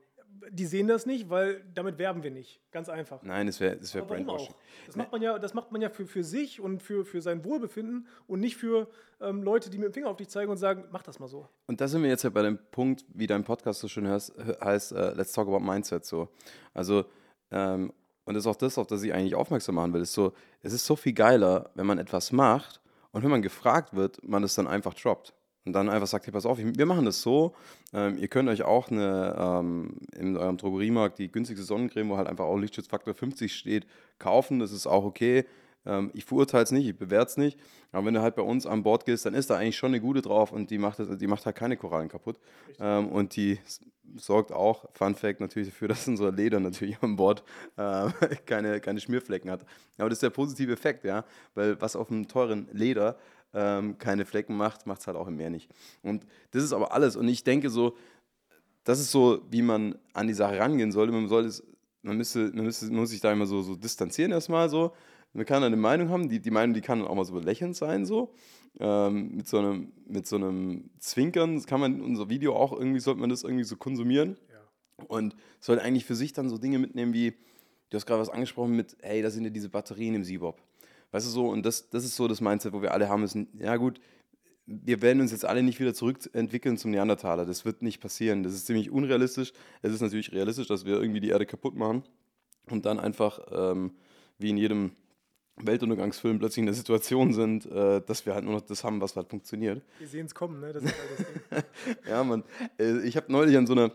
die 0.51 0.67
sehen 0.67 0.87
das 0.87 1.07
nicht, 1.07 1.31
weil 1.31 1.65
damit 1.75 1.99
werben 1.99 2.23
wir 2.23 2.31
nicht. 2.31 2.61
Ganz 2.71 2.89
einfach. 2.89 3.23
Nein, 3.23 3.47
das 3.47 3.61
wäre 3.61 3.77
das 3.77 3.95
wär 3.95 4.03
Brainwashing. 4.03 4.55
Das 4.87 4.97
macht 4.97 5.13
man 5.13 5.23
ja, 5.23 5.39
das 5.39 5.55
macht 5.55 5.73
man 5.73 5.81
ja 5.81 5.91
für, 5.91 6.07
für 6.07 6.25
sich 6.25 6.61
und 6.61 6.83
für, 6.83 7.05
für 7.05 7.21
sein 7.21 7.45
Wohlbefinden 7.45 8.07
und 8.27 8.41
nicht 8.41 8.57
für 8.57 8.89
ähm, 9.21 9.43
Leute, 9.43 9.71
die 9.71 9.79
mit 9.79 9.89
dem 9.89 9.93
Finger 9.93 10.09
auf 10.09 10.17
dich 10.17 10.29
zeigen 10.29 10.51
und 10.51 10.57
sagen, 10.57 10.85
mach 10.91 11.03
das 11.03 11.19
mal 11.19 11.29
so. 11.29 11.49
Und 11.67 11.81
da 11.81 11.89
sind 11.89 12.03
wir 12.03 12.11
jetzt 12.11 12.23
ja 12.23 12.31
bei 12.31 12.43
dem 12.43 12.59
Punkt, 12.71 13.05
wie 13.09 13.27
dein 13.27 13.45
Podcast 13.45 13.81
so 13.81 13.89
schön 13.89 14.09
heißt, 14.09 14.35
heißt 14.63 14.93
uh, 14.93 15.13
Let's 15.15 15.33
Talk 15.33 15.49
About 15.49 15.61
Mindset 15.61 16.05
so. 16.05 16.29
Also, 16.73 17.05
ähm, 17.51 17.93
und 18.25 18.35
das 18.35 18.45
ist 18.45 18.47
auch 18.47 18.57
das, 18.57 18.79
auf 18.79 18.87
das 18.87 19.03
ich 19.03 19.13
eigentlich 19.13 19.35
aufmerksam 19.35 19.75
machen 19.75 19.93
will, 19.93 20.03
ist 20.03 20.15
so, 20.15 20.33
es 20.63 20.73
ist 20.73 20.87
so 20.87 20.97
viel 20.97 21.13
geiler, 21.13 21.71
wenn 21.75 21.87
man 21.87 21.99
etwas 21.99 22.33
macht 22.33 22.81
und 23.13 23.23
wenn 23.23 23.31
man 23.31 23.43
gefragt 23.43 23.95
wird, 23.95 24.23
man 24.25 24.43
es 24.43 24.55
dann 24.55 24.67
einfach 24.67 24.95
droppt 24.95 25.35
und 25.65 25.73
dann 25.73 25.89
einfach 25.89 26.07
sagt, 26.07 26.27
hey, 26.27 26.33
pass 26.33 26.47
auf, 26.47 26.59
wir 26.59 26.87
machen 26.87 27.05
das 27.05 27.23
so, 27.23 27.55
ähm, 27.93 28.19
ihr 28.19 28.29
könnt 28.29 28.49
euch 28.49 28.63
auch 28.63 28.91
eine, 28.91 29.35
ähm, 29.39 29.97
in 30.17 30.37
eurem 30.37 30.57
Drogeriemarkt 30.57 31.19
die 31.19 31.31
günstigste 31.31 31.65
Sonnencreme, 31.65 32.09
wo 32.11 32.17
halt 32.17 32.29
einfach 32.29 32.45
auch 32.45 32.57
Lichtschutzfaktor 32.57 33.15
50 33.15 33.55
steht, 33.55 33.87
kaufen, 34.19 34.59
das 34.59 34.73
ist 34.73 34.87
auch 34.87 35.05
okay. 35.05 35.45
Ähm, 35.87 36.11
ich 36.15 36.25
verurteile 36.25 36.65
es 36.65 36.71
nicht, 36.71 36.87
ich 36.87 36.97
bewerte 36.97 37.31
es 37.31 37.37
nicht, 37.37 37.59
aber 37.93 38.07
wenn 38.07 38.15
du 38.15 38.23
halt 38.23 38.37
bei 38.37 38.43
uns 38.43 38.67
an 38.67 38.83
Bord 38.83 39.05
gehst, 39.05 39.27
dann 39.27 39.35
ist 39.35 39.51
da 39.51 39.57
eigentlich 39.57 39.77
schon 39.77 39.91
eine 39.91 40.01
gute 40.01 40.23
drauf 40.23 40.53
und 40.53 40.71
die 40.71 40.79
macht, 40.79 40.99
die 41.21 41.27
macht 41.27 41.47
halt 41.47 41.57
keine 41.57 41.77
Korallen 41.77 42.09
kaputt. 42.09 42.39
Ähm, 42.79 43.09
und 43.09 43.37
die 43.37 43.59
sorgt 44.17 44.53
auch, 44.53 44.87
Fun 44.93 45.15
Fact 45.15 45.41
natürlich 45.41 45.69
dafür, 45.69 45.89
dass 45.89 46.09
unser 46.09 46.33
Leder 46.33 46.61
natürlich 46.61 47.03
an 47.03 47.17
Bord 47.17 47.45
äh, 47.77 48.09
keine, 48.47 48.81
keine 48.81 49.01
Schmierflecken 49.01 49.51
hat. 49.51 49.65
Aber 49.99 50.09
das 50.09 50.17
ist 50.17 50.23
der 50.23 50.31
positive 50.31 50.73
Effekt, 50.73 51.05
ja, 51.05 51.25
weil 51.55 51.81
was 51.81 51.97
auf 51.97 52.11
einem 52.11 52.29
teuren 52.29 52.69
Leder 52.73 53.19
ähm, 53.55 53.99
keine 53.99 54.27
Flecken 54.27 54.57
macht, 54.57 54.87
macht 54.87 55.01
es 55.01 55.07
halt 55.07 55.17
auch 55.17 55.29
im 55.29 55.37
Meer 55.37 55.51
nicht. 55.51 55.71
Und 56.03 56.27
das 56.51 56.63
ist 56.63 56.73
aber 56.73 56.93
alles. 56.93 57.17
Und 57.17 57.29
ich 57.29 57.45
denke 57.45 57.71
so, 57.71 57.97
das 58.83 59.01
ist 59.01 59.11
so, 59.11 59.41
wie 59.51 59.63
man 59.63 59.97
an 60.13 60.27
die 60.27 60.35
Sache 60.35 60.59
rangehen 60.59 60.93
sollte. 60.93 61.13
Man, 61.13 61.29
soll 61.29 61.47
es, 61.47 61.63
man, 62.03 62.17
müsste, 62.17 62.51
man, 62.55 62.67
müsste, 62.67 62.87
man 62.87 62.97
muss 62.97 63.11
sich 63.11 63.21
da 63.21 63.33
immer 63.33 63.47
so, 63.47 63.63
so 63.63 63.77
distanzieren 63.77 64.33
erstmal 64.33 64.69
so. 64.69 64.93
Man 65.33 65.47
kann 65.47 65.65
eine 65.65 65.77
Meinung 65.77 66.11
haben, 66.11 66.29
die, 66.29 66.41
die 66.41 66.51
Meinung, 66.51 66.75
die 66.75 66.81
kann 66.81 67.03
auch 67.03 67.15
mal 67.15 67.25
so 67.25 67.33
belächelnd 67.33 67.77
sein, 67.77 68.05
so. 68.05 68.35
Ähm, 68.79 69.37
mit, 69.37 69.49
so 69.49 69.59
einem, 69.59 69.93
mit 70.07 70.27
so 70.27 70.37
einem 70.37 70.91
Zwinkern 70.99 71.65
kann 71.65 71.81
man 71.81 72.01
unser 72.01 72.29
Video 72.29 72.55
auch 72.57 72.73
irgendwie, 72.73 73.01
sollte 73.01 73.21
man 73.21 73.31
das 73.31 73.43
irgendwie 73.43 73.65
so 73.65 73.77
konsumieren. 73.77 74.37
Ja. 74.49 75.05
Und 75.07 75.35
sollte 75.61 75.83
eigentlich 75.83 76.05
für 76.05 76.15
sich 76.15 76.33
dann 76.33 76.49
so 76.49 76.59
Dinge 76.59 76.79
mitnehmen 76.79 77.13
wie, 77.15 77.35
du 77.91 77.97
hast 77.97 78.07
gerade 78.07 78.21
was 78.21 78.31
angesprochen 78.31 78.77
mit, 78.77 78.97
hey, 79.03 79.23
da 79.23 79.31
sind 79.31 79.45
ja 79.45 79.51
diese 79.51 79.69
Batterien 79.69 80.15
im 80.15 80.25
Siebop. 80.25 80.61
Weißt 81.15 81.29
du 81.29 81.31
so, 81.31 81.49
und 81.49 81.65
das, 81.65 81.89
das 81.91 82.05
ist 82.05 82.17
so 82.17 82.27
das 82.27 82.41
Mindset, 82.41 82.73
wo 82.73 82.83
wir 82.83 82.93
alle 82.93 83.09
haben 83.09 83.21
müssen, 83.21 83.47
ja 83.57 83.77
gut, 83.77 84.01
wir 84.67 85.01
werden 85.01 85.21
uns 85.21 85.31
jetzt 85.31 85.45
alle 85.45 85.63
nicht 85.63 85.79
wieder 85.79 85.95
zurückentwickeln 85.95 86.77
zum 86.77 86.91
Neandertaler. 86.91 87.47
Das 87.47 87.65
wird 87.65 87.83
nicht 87.83 88.01
passieren. 88.01 88.43
Das 88.43 88.53
ist 88.53 88.67
ziemlich 88.67 88.91
unrealistisch. 88.91 89.53
Es 89.81 89.93
ist 89.93 90.01
natürlich 90.01 90.33
realistisch, 90.33 90.67
dass 90.67 90.85
wir 90.85 91.01
irgendwie 91.01 91.21
die 91.21 91.29
Erde 91.29 91.47
kaputt 91.47 91.77
machen 91.77 92.03
und 92.69 92.85
dann 92.85 92.99
einfach, 92.99 93.39
ähm, 93.53 93.93
wie 94.39 94.51
in 94.51 94.57
jedem 94.57 94.97
Weltuntergangsfilm, 95.55 96.41
plötzlich 96.41 96.63
in 96.63 96.67
der 96.67 96.75
Situation 96.75 97.33
sind, 97.33 97.65
äh, 97.67 98.01
dass 98.01 98.27
wir 98.27 98.35
halt 98.35 98.45
nur 98.45 98.55
noch 98.55 98.63
das 98.63 98.83
haben, 98.83 99.01
was 99.01 99.15
halt 99.15 99.31
funktioniert. 99.31 99.85
Wir 100.01 100.09
sehen 100.09 100.27
es 100.27 100.35
kommen, 100.35 100.59
ne? 100.59 100.73
Das 100.73 100.83
ist 100.83 100.97
halt 100.99 101.11
das 101.51 101.65
Ding. 101.95 101.95
ja, 102.09 102.25
man. 102.25 102.43
Äh, 102.77 103.07
ich 103.07 103.17
habe 103.17 103.31
neulich 103.31 103.57
an 103.57 103.69
so 103.69 103.75
einer 103.75 103.93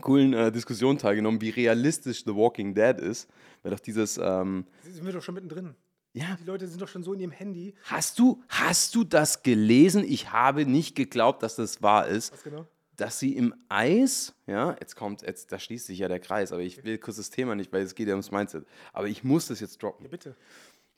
coolen 0.00 0.32
äh, 0.32 0.50
Diskussion 0.50 0.96
teilgenommen, 0.96 1.42
wie 1.42 1.50
realistisch 1.50 2.24
The 2.24 2.34
Walking 2.34 2.74
Dead 2.74 2.98
ist. 2.98 3.28
Weil 3.62 3.72
doch 3.72 3.80
dieses. 3.80 4.16
Ähm, 4.16 4.64
sind 4.80 5.04
wir 5.04 5.12
doch 5.12 5.22
schon 5.22 5.34
mittendrin. 5.34 5.74
Ja. 6.16 6.36
Die 6.40 6.44
Leute 6.44 6.66
sind 6.66 6.80
doch 6.80 6.88
schon 6.88 7.02
so 7.02 7.12
in 7.12 7.20
ihrem 7.20 7.30
Handy. 7.30 7.74
Hast 7.84 8.18
du, 8.18 8.42
hast 8.48 8.94
du 8.94 9.04
das 9.04 9.42
gelesen? 9.42 10.02
Ich 10.02 10.32
habe 10.32 10.64
nicht 10.64 10.96
geglaubt, 10.96 11.42
dass 11.42 11.56
das 11.56 11.82
wahr 11.82 12.06
ist. 12.06 12.32
Was 12.32 12.42
genau? 12.42 12.66
Dass 12.96 13.18
sie 13.18 13.36
im 13.36 13.54
Eis, 13.68 14.34
ja, 14.46 14.74
jetzt 14.80 14.96
kommt, 14.96 15.20
jetzt, 15.20 15.52
da 15.52 15.58
schließt 15.58 15.84
sich 15.84 15.98
ja 15.98 16.08
der 16.08 16.18
Kreis, 16.18 16.52
aber 16.52 16.62
ich 16.62 16.82
will 16.84 16.96
kurz 16.96 17.18
das 17.18 17.28
Thema 17.28 17.54
nicht, 17.54 17.70
weil 17.70 17.82
es 17.82 17.94
geht 17.94 18.08
ja 18.08 18.14
ums 18.14 18.30
Mindset. 18.30 18.66
Aber 18.94 19.08
ich 19.08 19.22
muss 19.22 19.48
das 19.48 19.60
jetzt 19.60 19.82
droppen. 19.82 20.06
Ja, 20.06 20.10
bitte. 20.10 20.34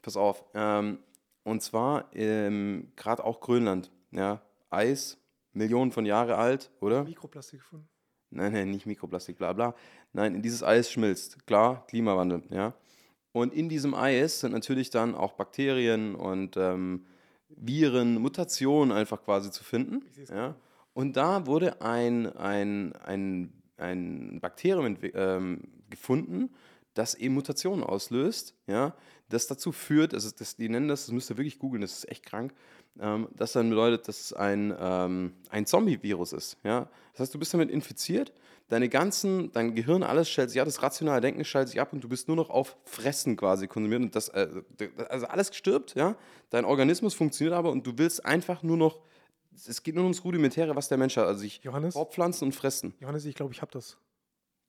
Pass 0.03 0.17
auf. 0.17 0.45
Ähm, 0.55 1.01
und 1.43 1.65
zwar 1.65 2.09
ähm, 2.15 2.93
gerade 2.95 3.25
auch 3.25 3.41
Grönland, 3.41 3.91
ja, 4.13 4.41
Eis, 4.71 5.19
Millionen 5.53 5.91
von 5.91 6.07
Jahren 6.07 6.31
alt, 6.31 6.71
oder? 6.79 7.03
Mikroplastik 7.03 7.59
gefunden. 7.59 7.89
Nein, 8.31 8.53
nein, 8.53 8.71
nicht 8.71 8.87
Mikroplastik, 8.87 9.39
bla 9.39 9.53
bla. 9.53 9.75
Nein, 10.13 10.41
dieses 10.43 10.63
Eis 10.63 10.93
schmilzt. 10.93 11.45
Klar, 11.47 11.85
Klimawandel, 11.89 12.45
ja. 12.51 12.75
Und 13.39 13.55
in 13.55 13.69
diesem 13.69 13.95
Eis 13.95 14.41
sind 14.41 14.53
natürlich 14.53 14.91
dann 14.91 15.15
auch 15.15 15.33
Bakterien 15.33 16.15
und 16.15 16.57
ähm, 16.57 17.07
Viren, 17.49 18.21
Mutationen 18.21 18.97
einfach 18.97 19.23
quasi 19.23 19.51
zu 19.51 19.65
finden. 19.65 20.05
Ja. 20.29 20.55
Und 20.93 21.17
da 21.17 21.47
wurde 21.47 21.81
ein, 21.81 22.27
ein, 22.37 22.93
ein, 22.97 23.53
ein 23.77 24.41
Bakterium 24.41 24.97
ähm, 25.03 25.63
gefunden, 25.89 26.51
das 26.95 27.15
eben 27.15 27.35
Mutationen 27.35 27.85
auslöst, 27.85 28.55
ja, 28.67 28.95
das 29.29 29.47
dazu 29.47 29.73
führt, 29.73 30.15
also 30.15 30.31
das, 30.37 30.57
die 30.57 30.69
nennen 30.69 30.89
das, 30.89 31.07
das 31.07 31.13
müsst 31.13 31.31
ihr 31.31 31.37
wirklich 31.37 31.59
googeln, 31.59 31.83
das 31.83 31.93
ist 31.93 32.11
echt 32.11 32.27
krank, 32.27 32.53
ähm, 32.99 33.29
das 33.37 33.53
dann 33.53 33.71
bedeutet, 33.71 34.09
dass 34.09 34.21
es 34.21 34.33
ein, 34.33 34.75
ähm, 34.79 35.33
ein 35.51 35.67
Zombie-Virus 35.67 36.33
ist. 36.33 36.57
Ja? 36.65 36.89
Das 37.13 37.21
heißt, 37.21 37.35
du 37.35 37.39
bist 37.39 37.55
damit 37.55 37.71
infiziert 37.71 38.33
deine 38.69 38.89
ganzen, 38.89 39.51
dein 39.53 39.75
Gehirn, 39.75 40.03
alles 40.03 40.29
stellt 40.29 40.51
sich 40.51 40.61
ab, 40.61 40.67
das 40.67 40.83
rationale 40.83 41.21
Denken 41.21 41.45
schaltet 41.45 41.71
sich 41.71 41.81
ab 41.81 41.93
und 41.93 42.03
du 42.03 42.09
bist 42.09 42.29
nur 42.29 42.37
noch 42.37 42.51
auf 42.51 42.77
Fressen 42.85 43.37
quasi 43.37 43.67
konsumiert 43.67 44.03
und 44.03 44.15
das, 44.15 44.29
äh, 44.31 44.49
also 45.09 45.27
alles 45.27 45.55
stirbt, 45.55 45.95
ja, 45.95 46.17
dein 46.51 46.65
Organismus 46.65 47.15
funktioniert 47.15 47.57
aber 47.57 47.71
und 47.71 47.87
du 47.87 47.97
willst 47.97 48.25
einfach 48.25 48.63
nur 48.63 48.77
noch, 48.77 49.01
es 49.53 49.83
geht 49.83 49.95
nur 49.95 50.05
ums 50.05 50.23
Rudimentäre, 50.25 50.77
was 50.77 50.89
der 50.89 50.99
Mensch 50.99 51.17
hat, 51.17 51.27
also 51.27 51.41
sich 51.41 51.61
fortpflanzen 51.91 52.47
und 52.47 52.53
fressen. 52.53 52.95
Johannes, 53.01 53.25
ich 53.25 53.35
glaube, 53.35 53.53
ich 53.53 53.63
habe 53.63 53.73
das. 53.73 53.97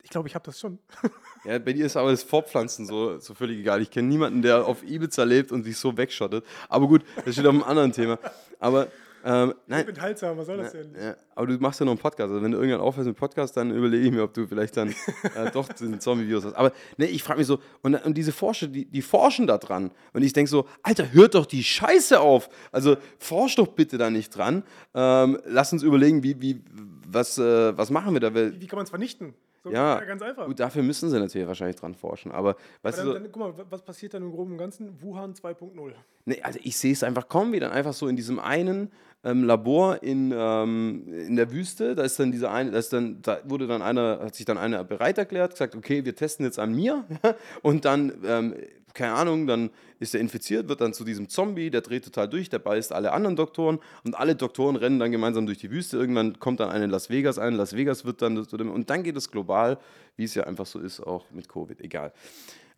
Ich 0.02 0.10
glaube, 0.10 0.30
ich 0.30 0.34
habe 0.34 0.46
das 0.46 0.58
schon. 0.58 0.80
ja, 1.44 1.60
bei 1.60 1.74
dir 1.74 1.86
ist 1.86 1.98
aber 1.98 2.12
das 2.12 2.24
Fortpflanzen 2.24 2.86
so, 2.86 3.20
so 3.20 3.34
völlig 3.34 3.60
egal. 3.60 3.82
Ich 3.82 3.92
kenne 3.92 4.08
niemanden, 4.08 4.42
der 4.42 4.66
auf 4.66 4.82
Ibiza 4.82 5.24
lebt 5.24 5.52
und 5.52 5.64
sich 5.64 5.78
so 5.78 5.98
wegschottet. 5.98 6.46
Aber 6.70 6.88
gut, 6.88 7.04
das 7.26 7.34
steht 7.34 7.46
auf 7.46 7.54
einem 7.54 7.64
anderen 7.64 7.92
Thema. 7.92 8.18
Aber 8.60 8.88
ähm, 9.24 9.54
nein. 9.68 9.88
Enthaltsam, 9.88 10.38
was 10.38 10.46
soll 10.46 10.58
das 10.58 10.72
denn? 10.72 10.94
Ja, 11.00 11.16
aber 11.36 11.48
du 11.48 11.58
machst 11.58 11.80
ja 11.80 11.86
noch 11.86 11.92
einen 11.92 12.00
Podcast. 12.00 12.32
Also 12.32 12.42
wenn 12.42 12.52
du 12.52 12.58
irgendwann 12.58 12.82
aufhörst 12.82 13.08
mit 13.08 13.18
Podcast, 13.18 13.56
dann 13.58 13.72
überlege 13.72 14.06
ich 14.06 14.12
mir, 14.12 14.24
ob 14.24 14.34
du 14.34 14.48
vielleicht 14.48 14.78
dann 14.78 14.90
äh, 15.36 15.52
doch 15.52 15.68
den 15.70 16.00
Zombie-Virus 16.00 16.46
hast. 16.46 16.54
Aber 16.54 16.72
ne, 16.98 17.06
ich 17.08 17.24
frage 17.24 17.40
mich 17.40 17.48
so, 17.48 17.60
und, 17.82 17.96
und 17.96 18.18
diese 18.18 18.32
Forscher, 18.32 18.68
die, 18.68 18.86
die 18.86 19.02
forschen 19.02 19.48
da 19.48 19.58
dran. 19.58 19.92
Und 20.14 20.24
ich 20.24 20.34
denke 20.34 20.50
so, 20.50 20.68
Alter, 20.84 21.12
hört 21.14 21.36
doch 21.36 21.46
die 21.46 21.64
Scheiße 21.64 22.20
auf. 22.20 22.50
Also 22.72 22.98
forsch 23.18 23.56
doch 23.56 23.68
bitte 23.68 23.98
da 23.98 24.10
nicht 24.10 24.36
dran. 24.36 24.64
Ähm, 24.94 25.40
lass 25.46 25.74
uns 25.74 25.84
überlegen, 25.84 26.24
wie, 26.24 26.42
wie, 26.42 26.64
was, 27.08 27.38
äh, 27.38 27.78
was 27.78 27.90
machen 27.90 28.14
wir 28.14 28.20
da? 28.20 28.34
Wie, 28.34 28.62
wie 28.62 28.68
kann 28.68 28.78
man 28.78 28.84
es 28.84 28.90
vernichten? 28.90 29.34
So, 29.64 29.72
ja, 29.72 30.00
ganz 30.06 30.22
einfach. 30.22 30.46
Gut, 30.46 30.60
dafür 30.60 30.84
müssen 30.84 31.10
sie 31.10 31.20
natürlich 31.20 31.48
wahrscheinlich 31.48 31.76
dran 31.76 31.94
forschen. 31.94 32.32
Aber, 32.32 32.56
weißt 32.82 33.00
aber 33.00 33.14
dann, 33.14 33.24
du, 33.24 33.30
so, 33.30 33.42
dann, 33.42 33.54
guck 33.54 33.58
mal, 33.58 33.66
was 33.70 33.82
passiert 33.82 34.14
dann 34.14 34.24
im 34.24 34.32
Groben 34.32 34.54
und 34.54 34.58
Ganzen? 34.58 35.02
Wuhan 35.02 35.34
2.0. 35.34 35.94
Nee, 36.26 36.42
also 36.42 36.60
ich 36.64 36.78
sehe 36.78 36.94
es 36.94 37.04
einfach 37.04 37.28
kommen, 37.28 37.52
wie 37.52 37.60
dann 37.60 37.72
einfach 37.72 37.94
so 37.94 38.08
in 38.08 38.16
diesem 38.16 38.40
einen 38.40 38.92
ähm, 39.24 39.44
Labor 39.44 40.02
in, 40.02 40.34
ähm, 40.36 41.14
in 41.14 41.36
der 41.36 41.52
Wüste, 41.52 41.96
da 41.96 42.04
ist 42.04 42.20
dann 42.20 42.32
dieser 42.32 42.52
eine, 42.52 42.72
da, 42.72 42.82
dann, 42.90 43.22
da 43.22 43.40
wurde 43.44 43.68
dann 43.68 43.82
einer, 43.82 44.20
hat 44.22 44.36
sich 44.36 44.46
dann 44.46 44.58
einer 44.58 44.84
bereit 44.84 45.18
erklärt, 45.18 45.52
gesagt, 45.52 45.76
okay, 45.76 46.06
wir 46.06 46.16
testen 46.16 46.46
jetzt 46.46 46.60
an 46.60 46.74
mir 46.74 47.06
und 47.62 47.86
dann 47.86 48.14
ähm, 48.26 48.56
keine 48.94 49.14
Ahnung, 49.14 49.48
dann 49.48 49.70
ist 50.00 50.14
er 50.14 50.22
infiziert, 50.22 50.68
wird 50.68 50.82
dann 50.82 50.94
zu 50.94 51.04
diesem 51.04 51.30
Zombie, 51.30 51.70
der 51.70 51.82
dreht 51.82 52.06
total 52.06 52.28
durch, 52.28 52.50
der 52.50 52.60
beißt 52.60 52.92
alle 52.92 53.12
anderen 53.12 53.36
Doktoren 53.36 53.80
und 54.04 54.16
alle 54.18 54.36
Doktoren 54.36 54.76
rennen 54.76 55.00
dann 55.00 55.12
gemeinsam 55.12 55.46
durch 55.46 55.58
die 55.58 55.72
Wüste. 55.72 55.98
Irgendwann 55.98 56.40
kommt 56.40 56.60
dann 56.60 56.70
eine 56.70 56.86
in 56.86 56.90
Las 56.90 57.10
Vegas 57.10 57.40
ein, 57.40 57.54
Las 57.54 57.76
Vegas 57.76 58.06
wird 58.06 58.22
dann, 58.22 58.38
und 58.38 58.90
dann 58.90 59.04
geht 59.04 59.16
es 59.16 59.32
global, 59.32 59.78
wie 60.16 60.24
es 60.24 60.36
ja 60.36 60.44
einfach 60.44 60.66
so 60.66 60.80
ist, 60.80 61.00
auch 61.00 61.30
mit 61.32 61.48
Covid, 61.48 61.80
egal. 61.82 62.12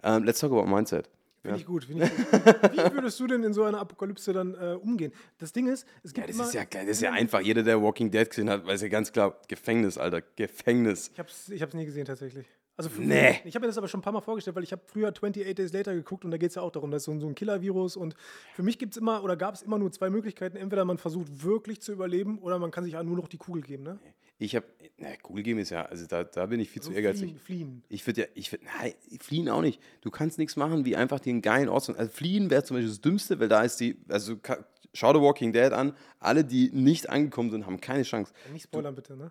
Um, 0.04 0.14
ähm, 0.14 0.24
let's 0.24 0.40
talk 0.40 0.52
about 0.52 0.66
Mindset. 0.66 1.10
Finde 1.42 1.58
ja. 1.58 1.62
ich 1.62 1.66
gut. 1.66 1.86
Find 1.86 2.04
ich 2.04 2.10
gut. 2.10 2.32
Wie 2.72 2.78
würdest 2.96 3.20
du 3.20 3.28
denn 3.28 3.44
in 3.44 3.54
so 3.54 3.64
einer 3.64 3.80
Apokalypse 3.80 4.32
dann 4.32 4.54
äh, 4.54 4.76
umgehen? 4.76 5.12
Das 5.40 5.52
Ding 5.52 5.68
ist, 5.68 5.88
es 6.04 6.14
gibt 6.14 6.28
ja, 6.28 6.28
das 6.28 6.36
immer... 6.36 6.46
Ist 6.46 6.54
ja, 6.54 6.66
das 6.66 6.88
ist 6.88 7.02
ja 7.02 7.12
einfach. 7.12 7.42
Jeder, 7.42 7.64
der 7.64 7.82
Walking 7.82 8.12
Dead 8.12 8.30
gesehen 8.30 8.50
hat, 8.50 8.66
weiß 8.66 8.82
ja 8.82 8.88
ganz 8.90 9.12
klar, 9.12 9.40
Gefängnis, 9.48 9.98
Alter, 9.98 10.22
Gefängnis. 10.36 11.10
Ich 11.14 11.20
habe 11.20 11.30
es 11.30 11.50
ich 11.50 11.74
nie 11.74 11.86
gesehen, 11.86 12.06
tatsächlich. 12.06 12.46
Also 12.78 12.90
für, 12.90 13.02
nee. 13.02 13.40
Ich 13.44 13.54
habe 13.56 13.64
mir 13.64 13.68
das 13.68 13.78
aber 13.78 13.88
schon 13.88 14.00
ein 14.00 14.04
paar 14.04 14.14
Mal 14.14 14.22
vorgestellt, 14.22 14.56
weil 14.56 14.64
ich 14.64 14.72
habe 14.72 14.82
früher 14.86 15.10
28 15.10 15.54
Days 15.56 15.74
Later 15.74 15.94
geguckt 15.94 16.26
und 16.26 16.32
da 16.32 16.38
geht 16.38 16.50
es 16.50 16.56
ja 16.56 16.62
auch 16.62 16.72
darum, 16.72 16.90
dass 16.90 17.04
so 17.04 17.12
ein, 17.12 17.20
so 17.20 17.28
ein 17.28 17.36
Killer-Virus 17.36 17.96
und 17.96 18.16
für 18.54 18.64
mich 18.64 18.80
gibt 18.80 18.94
es 18.94 18.98
immer 18.98 19.24
oder 19.24 19.36
gab 19.36 19.56
es 19.56 19.62
immer 19.62 19.78
nur 19.78 19.92
zwei 19.92 20.10
Möglichkeiten. 20.10 20.58
Entweder 20.58 20.86
man 20.86 20.98
versucht 20.98 21.44
wirklich 21.44 21.82
zu 21.82 21.92
überleben 21.92 22.40
oder 22.40 22.60
man 22.60 22.72
kann 22.72 22.84
sich 22.84 22.94
nur 22.94 23.18
noch 23.18 23.28
die 23.28 23.38
Kugel 23.38 23.62
geben, 23.62 23.84
ne? 23.84 24.00
Ich 24.42 24.56
habe, 24.56 24.66
na, 24.98 25.16
Kugel 25.18 25.44
geben 25.44 25.60
ist 25.60 25.70
ja, 25.70 25.86
also 25.86 26.08
da, 26.08 26.24
da 26.24 26.48
bin 26.48 26.60
ich 26.60 26.72
viel 26.72 26.82
also 26.82 26.90
zu 26.90 26.96
ehrgeizig. 26.96 27.30
Fliehen, 27.30 27.40
fliehen. 27.40 27.84
Ich 27.90 28.08
würde 28.08 28.22
ja, 28.22 28.28
ich 28.34 28.52
würde, 28.52 28.66
nein, 28.66 28.94
fliehen 29.20 29.48
auch 29.50 29.62
nicht. 29.62 29.80
Du 30.02 30.10
kannst 30.10 30.40
nichts 30.40 30.56
machen, 30.56 30.84
wie 30.84 30.96
einfach 30.96 31.20
den 31.20 31.44
geilen 31.44 31.70
Ort. 31.70 31.88
Also 31.96 32.12
fliehen 32.12 32.50
wäre 32.50 32.64
zum 32.64 32.76
Beispiel 32.76 32.90
das 32.90 33.02
Dümmste, 33.02 33.40
weil 33.40 33.50
da 33.50 33.62
ist 33.62 33.80
die, 33.80 34.00
also 34.10 34.38
schau 34.96 35.14
The 35.14 35.22
Walking 35.22 35.54
Dead 35.54 35.72
an, 35.72 35.94
alle, 36.20 36.44
die 36.44 36.72
nicht 36.74 37.08
angekommen 37.08 37.52
sind, 37.52 37.68
haben 37.68 37.80
keine 37.80 38.02
Chance. 38.02 38.34
Nicht 38.52 38.64
spoilern 38.64 38.96
du, 38.96 39.02
bitte, 39.04 39.16
ne? 39.16 39.30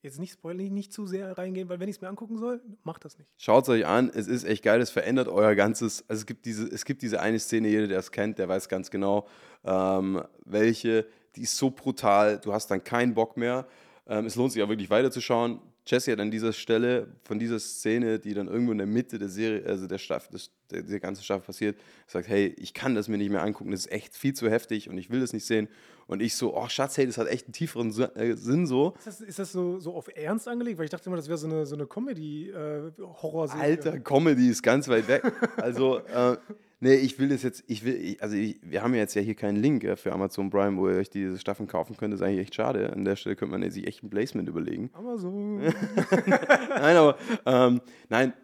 Jetzt 0.00 0.18
nicht 0.18 0.32
spoilern, 0.32 0.72
nicht 0.72 0.94
zu 0.94 1.06
sehr 1.06 1.36
reingehen, 1.36 1.68
weil 1.68 1.78
wenn 1.80 1.90
ich 1.90 1.96
es 1.96 2.00
mir 2.00 2.08
angucken 2.08 2.38
soll, 2.38 2.62
macht 2.82 3.04
das 3.04 3.18
nicht. 3.18 3.28
Schaut 3.36 3.64
es 3.64 3.68
euch 3.68 3.84
an, 3.84 4.10
es 4.14 4.26
ist 4.26 4.44
echt 4.44 4.62
geil, 4.62 4.80
es 4.80 4.88
verändert 4.88 5.28
euer 5.28 5.54
ganzes, 5.54 6.02
also 6.08 6.20
es 6.20 6.26
gibt 6.26 6.46
diese, 6.46 6.66
es 6.66 6.86
gibt 6.86 7.02
diese 7.02 7.20
eine 7.20 7.38
Szene, 7.38 7.68
jeder, 7.68 7.88
der 7.88 7.98
es 7.98 8.10
kennt, 8.10 8.38
der 8.38 8.48
weiß 8.48 8.70
ganz 8.70 8.90
genau, 8.90 9.28
ähm, 9.64 10.22
welche, 10.46 11.06
die 11.36 11.42
ist 11.42 11.58
so 11.58 11.70
brutal, 11.70 12.38
du 12.38 12.54
hast 12.54 12.70
dann 12.70 12.82
keinen 12.82 13.12
Bock 13.12 13.36
mehr. 13.36 13.66
Ähm, 14.06 14.26
es 14.26 14.36
lohnt 14.36 14.52
sich 14.52 14.62
auch 14.62 14.68
wirklich 14.68 14.90
weiterzuschauen. 14.90 15.60
Jesse 15.86 16.12
hat 16.12 16.20
an 16.20 16.30
dieser 16.30 16.52
Stelle 16.52 17.08
von 17.24 17.38
dieser 17.38 17.58
Szene, 17.58 18.18
die 18.18 18.34
dann 18.34 18.48
irgendwo 18.48 18.72
in 18.72 18.78
der 18.78 18.86
Mitte 18.86 19.18
der 19.18 19.28
Serie, 19.28 19.64
also 19.66 19.86
der 19.86 19.98
Staffel, 19.98 20.32
das, 20.32 20.50
der, 20.82 21.00
ganze 21.00 21.22
Staffel 21.22 21.44
passiert, 21.44 21.78
sagt, 22.06 22.28
hey, 22.28 22.54
ich 22.58 22.74
kann 22.74 22.94
das 22.94 23.08
mir 23.08 23.18
nicht 23.18 23.30
mehr 23.30 23.42
angucken, 23.42 23.70
das 23.70 23.80
ist 23.80 23.92
echt 23.92 24.16
viel 24.16 24.34
zu 24.34 24.50
heftig 24.50 24.88
und 24.88 24.98
ich 24.98 25.10
will 25.10 25.20
das 25.20 25.32
nicht 25.32 25.46
sehen. 25.46 25.68
Und 26.06 26.20
ich 26.20 26.34
so, 26.36 26.54
oh 26.54 26.68
Schatz, 26.68 26.98
hey, 26.98 27.06
das 27.06 27.16
hat 27.16 27.28
echt 27.28 27.46
einen 27.46 27.54
tieferen 27.54 27.90
äh, 28.14 28.36
Sinn 28.36 28.66
so. 28.66 28.94
Ist 28.98 29.06
das, 29.06 29.20
ist 29.20 29.38
das 29.38 29.52
so, 29.52 29.80
so 29.80 29.94
auf 29.94 30.08
Ernst 30.14 30.48
angelegt? 30.48 30.78
Weil 30.78 30.84
ich 30.84 30.90
dachte 30.90 31.08
immer, 31.08 31.16
das 31.16 31.28
wäre 31.28 31.38
so 31.38 31.46
eine, 31.46 31.64
so 31.64 31.76
eine 31.76 31.86
Comedy-Horror-Serie. 31.86 33.62
Äh, 33.62 33.70
Alter, 33.70 34.00
Comedy 34.00 34.48
ist 34.48 34.62
ganz 34.62 34.86
weit 34.88 35.08
weg. 35.08 35.22
also, 35.56 35.98
äh, 35.98 36.36
Nee, 36.84 36.96
ich 36.96 37.18
will 37.18 37.30
das 37.30 37.42
jetzt, 37.42 37.64
ich 37.66 37.82
will, 37.86 37.94
ich, 37.94 38.22
also 38.22 38.36
ich, 38.36 38.60
wir 38.62 38.82
haben 38.82 38.94
jetzt 38.94 39.14
ja 39.14 39.22
hier 39.22 39.34
keinen 39.34 39.56
Link 39.56 39.84
ja, 39.84 39.96
für 39.96 40.12
Amazon 40.12 40.50
Prime, 40.50 40.76
wo 40.76 40.86
ihr 40.90 40.96
euch 40.96 41.08
diese 41.08 41.38
Staffeln 41.38 41.66
kaufen 41.66 41.96
könnt. 41.96 42.12
Das 42.12 42.20
ist 42.20 42.26
eigentlich 42.26 42.40
echt 42.40 42.56
schade. 42.56 42.92
An 42.92 43.06
der 43.06 43.16
Stelle 43.16 43.36
könnte 43.36 43.56
man 43.56 43.70
sich 43.70 43.86
echt 43.86 44.02
ein 44.02 44.10
Placement 44.10 44.50
überlegen. 44.50 44.90
Amazon. 44.92 45.60
nein, 46.26 46.96
aber 46.96 47.16
ähm, 47.46 47.80
nein, 48.10 48.34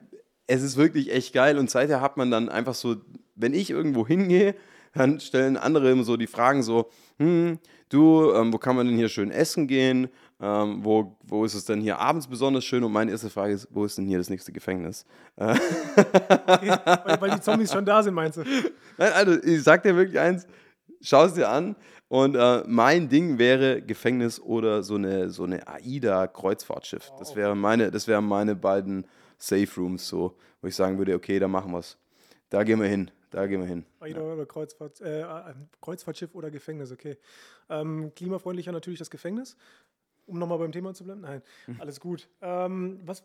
es 0.51 0.63
ist 0.63 0.77
wirklich 0.77 1.13
echt 1.13 1.33
geil 1.33 1.59
und 1.59 1.71
seither 1.71 2.01
hat 2.01 2.17
man 2.17 2.31
dann 2.31 2.49
einfach 2.49 2.75
so, 2.75 2.97
wenn 3.37 3.55
ich 3.55 3.71
irgendwo 3.71 4.07
hingehe, 4.07 4.57
dann 4.93 5.21
stellen 5.21 5.57
andere 5.57 5.93
immer 5.93 6.03
so 6.03 6.17
die 6.17 6.27
Fragen 6.27 6.65
so, 6.65 6.91
hm, 7.19 7.61
du, 7.89 8.33
ähm, 8.33 8.53
wo 8.53 8.59
kann 8.59 8.75
man 8.75 8.87
denn 8.87 8.97
hier 8.97 9.09
schön 9.09 9.31
essen 9.31 9.69
gehen? 9.69 10.09
Ähm, 10.41 10.85
wo, 10.85 11.17
wo 11.23 11.45
ist 11.45 11.55
es 11.55 11.67
denn 11.67 11.81
hier 11.81 12.01
abends 12.01 12.27
besonders 12.27 12.65
schön? 12.65 12.83
Und 12.83 12.91
meine 12.93 13.13
erste 13.13 13.31
Frage 13.31 13.55
ist, 13.55 13.69
wo 13.71 13.85
ist 13.85 13.97
denn 13.99 14.07
hier 14.07 14.19
das 14.19 14.29
nächste 14.29 14.51
Gefängnis? 14.51 15.07
okay, 15.37 15.57
weil, 17.05 17.21
weil, 17.21 17.31
die 17.31 17.41
Zombies 17.41 17.73
schon 17.73 17.85
da 17.85 18.03
sind, 18.03 18.15
meinst 18.15 18.39
du? 18.39 18.43
Nein, 18.99 19.13
also 19.13 19.41
ich 19.45 19.63
sag 19.63 19.85
dir 19.85 19.95
wirklich 19.95 20.19
eins, 20.19 20.49
schau 21.01 21.27
es 21.27 21.35
dir 21.35 21.49
an. 21.49 21.77
Und 22.09 22.35
äh, 22.35 22.65
mein 22.67 23.09
Ding 23.09 23.39
wäre 23.39 23.83
Gefängnis 23.83 24.41
oder 24.41 24.83
so 24.83 24.97
eine, 24.97 25.31
so 25.31 25.45
eine 25.45 25.69
AIDA-Kreuzfahrtschiff. 25.69 27.13
Das 27.21 27.37
wäre 27.37 27.55
meine, 27.55 27.93
das 27.93 28.09
wären 28.09 28.25
meine 28.25 28.57
beiden 28.57 29.07
Safe 29.41 29.69
Rooms, 29.77 30.07
so, 30.07 30.37
wo 30.61 30.69
ich 30.69 30.77
sagen 30.77 30.99
würde, 30.99 31.15
okay, 31.15 31.39
da 31.39 31.49
machen 31.49 31.73
wir 31.73 31.79
es. 31.79 31.97
Da 32.49 32.63
gehen 32.63 32.81
wir 32.81 32.89
hin. 32.89 33.11
Da 33.31 33.47
gehen 33.47 33.61
wir 33.61 33.67
hin. 33.67 33.85
AIDA 34.01 34.21
ja. 34.21 34.33
oder 34.33 34.47
Kreuzfahrt, 34.47 35.01
äh, 35.01 35.25
Kreuzfahrtschiff 35.81 36.35
oder 36.35 36.51
Gefängnis, 36.51 36.93
okay. 36.93 37.17
Ähm, 37.69 38.13
klimafreundlicher 38.15 38.73
natürlich 38.73 38.99
das 38.99 39.11
Gefängnis 39.11 39.57
um 40.31 40.39
nochmal 40.39 40.59
beim 40.59 40.73
Thema 40.73 40.95
zu 40.95 41.05
bleiben. 41.05 41.21
Nein, 41.21 41.43
mhm. 41.67 41.81
alles 41.81 42.01
gut. 42.01 42.29
Ähm, 42.41 43.01
was, 43.05 43.23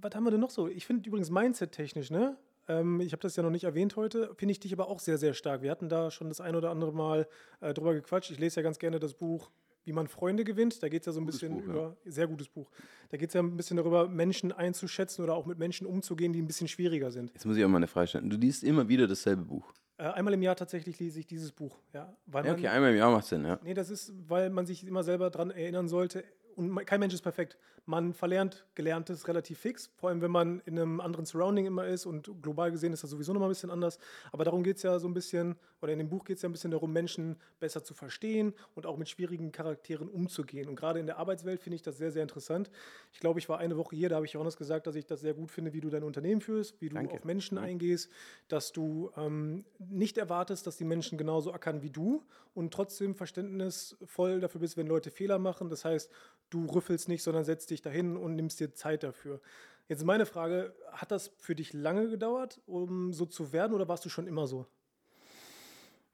was 0.00 0.14
haben 0.14 0.24
wir 0.24 0.30
denn 0.30 0.40
noch 0.40 0.50
so? 0.50 0.68
Ich 0.68 0.86
finde 0.86 1.08
übrigens 1.08 1.30
Mindset-technisch, 1.30 2.10
ne? 2.10 2.36
Ähm, 2.68 3.00
ich 3.00 3.12
habe 3.12 3.20
das 3.20 3.36
ja 3.36 3.42
noch 3.42 3.50
nicht 3.50 3.64
erwähnt 3.64 3.96
heute, 3.96 4.34
finde 4.34 4.52
ich 4.52 4.60
dich 4.60 4.72
aber 4.72 4.88
auch 4.88 5.00
sehr, 5.00 5.18
sehr 5.18 5.34
stark. 5.34 5.62
Wir 5.62 5.70
hatten 5.70 5.88
da 5.88 6.10
schon 6.10 6.28
das 6.28 6.40
ein 6.40 6.54
oder 6.54 6.70
andere 6.70 6.92
Mal 6.92 7.26
äh, 7.60 7.74
drüber 7.74 7.94
gequatscht. 7.94 8.30
Ich 8.30 8.38
lese 8.38 8.56
ja 8.56 8.62
ganz 8.62 8.78
gerne 8.78 8.98
das 8.98 9.14
Buch 9.14 9.50
wie 9.84 9.92
man 9.92 10.08
Freunde 10.08 10.44
gewinnt. 10.44 10.82
Da 10.82 10.88
geht 10.88 11.02
es 11.02 11.06
ja 11.06 11.12
so 11.12 11.20
ein 11.20 11.26
gutes 11.26 11.40
bisschen 11.40 11.58
Buch, 11.58 11.64
über, 11.64 11.96
ja. 12.04 12.10
sehr 12.10 12.26
gutes 12.26 12.48
Buch. 12.48 12.70
Da 13.10 13.16
geht 13.16 13.28
es 13.28 13.34
ja 13.34 13.42
ein 13.42 13.56
bisschen 13.56 13.76
darüber, 13.76 14.08
Menschen 14.08 14.52
einzuschätzen 14.52 15.22
oder 15.22 15.34
auch 15.34 15.46
mit 15.46 15.58
Menschen 15.58 15.86
umzugehen, 15.86 16.32
die 16.32 16.42
ein 16.42 16.46
bisschen 16.46 16.68
schwieriger 16.68 17.10
sind. 17.10 17.32
Jetzt 17.32 17.46
muss 17.46 17.56
ich 17.56 17.64
auch 17.64 17.68
mal 17.68 17.78
eine 17.78 17.86
Frage 17.86 18.08
stellen. 18.08 18.30
Du 18.30 18.36
liest 18.36 18.64
immer 18.64 18.88
wieder 18.88 19.06
dasselbe 19.06 19.44
Buch. 19.44 19.72
Äh, 19.96 20.04
einmal 20.04 20.34
im 20.34 20.42
Jahr 20.42 20.56
tatsächlich 20.56 20.98
lese 20.98 21.20
ich 21.20 21.26
dieses 21.26 21.52
Buch. 21.52 21.78
Ja, 21.92 22.16
ja 22.32 22.52
okay, 22.52 22.68
einmal 22.68 22.90
im 22.90 22.96
Jahr 22.96 23.12
macht 23.12 23.26
Sinn, 23.26 23.44
ja. 23.44 23.60
Nee, 23.62 23.74
das 23.74 23.90
ist, 23.90 24.12
weil 24.28 24.50
man 24.50 24.66
sich 24.66 24.84
immer 24.86 25.04
selber 25.04 25.30
daran 25.30 25.50
erinnern 25.50 25.86
sollte, 25.86 26.24
und 26.56 26.86
kein 26.86 27.00
Mensch 27.00 27.14
ist 27.14 27.22
perfekt. 27.22 27.58
Man 27.86 28.14
verlernt 28.14 28.66
Gelerntes 28.74 29.28
relativ 29.28 29.58
fix, 29.58 29.90
vor 29.96 30.08
allem 30.08 30.22
wenn 30.22 30.30
man 30.30 30.60
in 30.64 30.78
einem 30.78 31.00
anderen 31.00 31.26
Surrounding 31.26 31.66
immer 31.66 31.86
ist 31.86 32.06
und 32.06 32.30
global 32.42 32.70
gesehen 32.70 32.92
ist 32.92 33.02
das 33.02 33.10
sowieso 33.10 33.32
nochmal 33.32 33.48
ein 33.48 33.52
bisschen 33.52 33.70
anders. 33.70 33.98
Aber 34.32 34.44
darum 34.44 34.62
geht 34.62 34.78
es 34.78 34.82
ja 34.82 34.98
so 34.98 35.06
ein 35.06 35.12
bisschen, 35.12 35.56
oder 35.82 35.92
in 35.92 35.98
dem 35.98 36.08
Buch 36.08 36.24
geht 36.24 36.36
es 36.36 36.42
ja 36.42 36.48
ein 36.48 36.52
bisschen 36.52 36.70
darum, 36.70 36.92
Menschen 36.92 37.36
besser 37.60 37.84
zu 37.84 37.92
verstehen 37.92 38.54
und 38.74 38.86
auch 38.86 38.96
mit 38.96 39.08
schwierigen 39.08 39.52
Charakteren 39.52 40.08
umzugehen. 40.08 40.68
Und 40.68 40.76
gerade 40.76 40.98
in 40.98 41.06
der 41.06 41.18
Arbeitswelt 41.18 41.60
finde 41.60 41.76
ich 41.76 41.82
das 41.82 41.98
sehr, 41.98 42.10
sehr 42.10 42.22
interessant. 42.22 42.70
Ich 43.12 43.20
glaube, 43.20 43.38
ich 43.38 43.48
war 43.48 43.58
eine 43.58 43.76
Woche 43.76 43.94
hier, 43.96 44.08
da 44.08 44.16
habe 44.16 44.26
ich 44.26 44.32
Johannes 44.32 44.56
gesagt, 44.56 44.86
dass 44.86 44.94
ich 44.94 45.04
das 45.04 45.20
sehr 45.20 45.34
gut 45.34 45.50
finde, 45.50 45.74
wie 45.74 45.80
du 45.80 45.90
dein 45.90 46.04
Unternehmen 46.04 46.40
führst, 46.40 46.80
wie 46.80 46.88
du 46.88 46.94
Danke. 46.94 47.14
auf 47.14 47.24
Menschen 47.24 47.58
ja. 47.58 47.64
eingehst, 47.64 48.10
dass 48.48 48.72
du 48.72 49.10
ähm, 49.16 49.64
nicht 49.78 50.16
erwartest, 50.16 50.66
dass 50.66 50.78
die 50.78 50.84
Menschen 50.84 51.18
genauso 51.18 51.52
ackern 51.52 51.82
wie 51.82 51.90
du 51.90 52.24
und 52.54 52.72
trotzdem 52.72 53.14
verständnisvoll 53.14 54.40
dafür 54.40 54.60
bist, 54.60 54.76
wenn 54.76 54.86
Leute 54.86 55.10
Fehler 55.10 55.38
machen. 55.38 55.68
Das 55.68 55.84
heißt, 55.84 56.10
du 56.50 56.66
rüffelst 56.66 57.08
nicht, 57.08 57.22
sondern 57.22 57.44
setzt 57.44 57.70
dich 57.70 57.73
dahin 57.82 58.16
und 58.16 58.36
nimmst 58.36 58.60
dir 58.60 58.74
Zeit 58.74 59.02
dafür. 59.02 59.40
Jetzt 59.88 60.04
meine 60.04 60.26
Frage, 60.26 60.74
hat 60.92 61.10
das 61.10 61.32
für 61.36 61.54
dich 61.54 61.72
lange 61.72 62.08
gedauert, 62.08 62.60
um 62.66 63.12
so 63.12 63.26
zu 63.26 63.52
werden 63.52 63.74
oder 63.74 63.88
warst 63.88 64.04
du 64.04 64.08
schon 64.08 64.26
immer 64.26 64.46
so? 64.46 64.66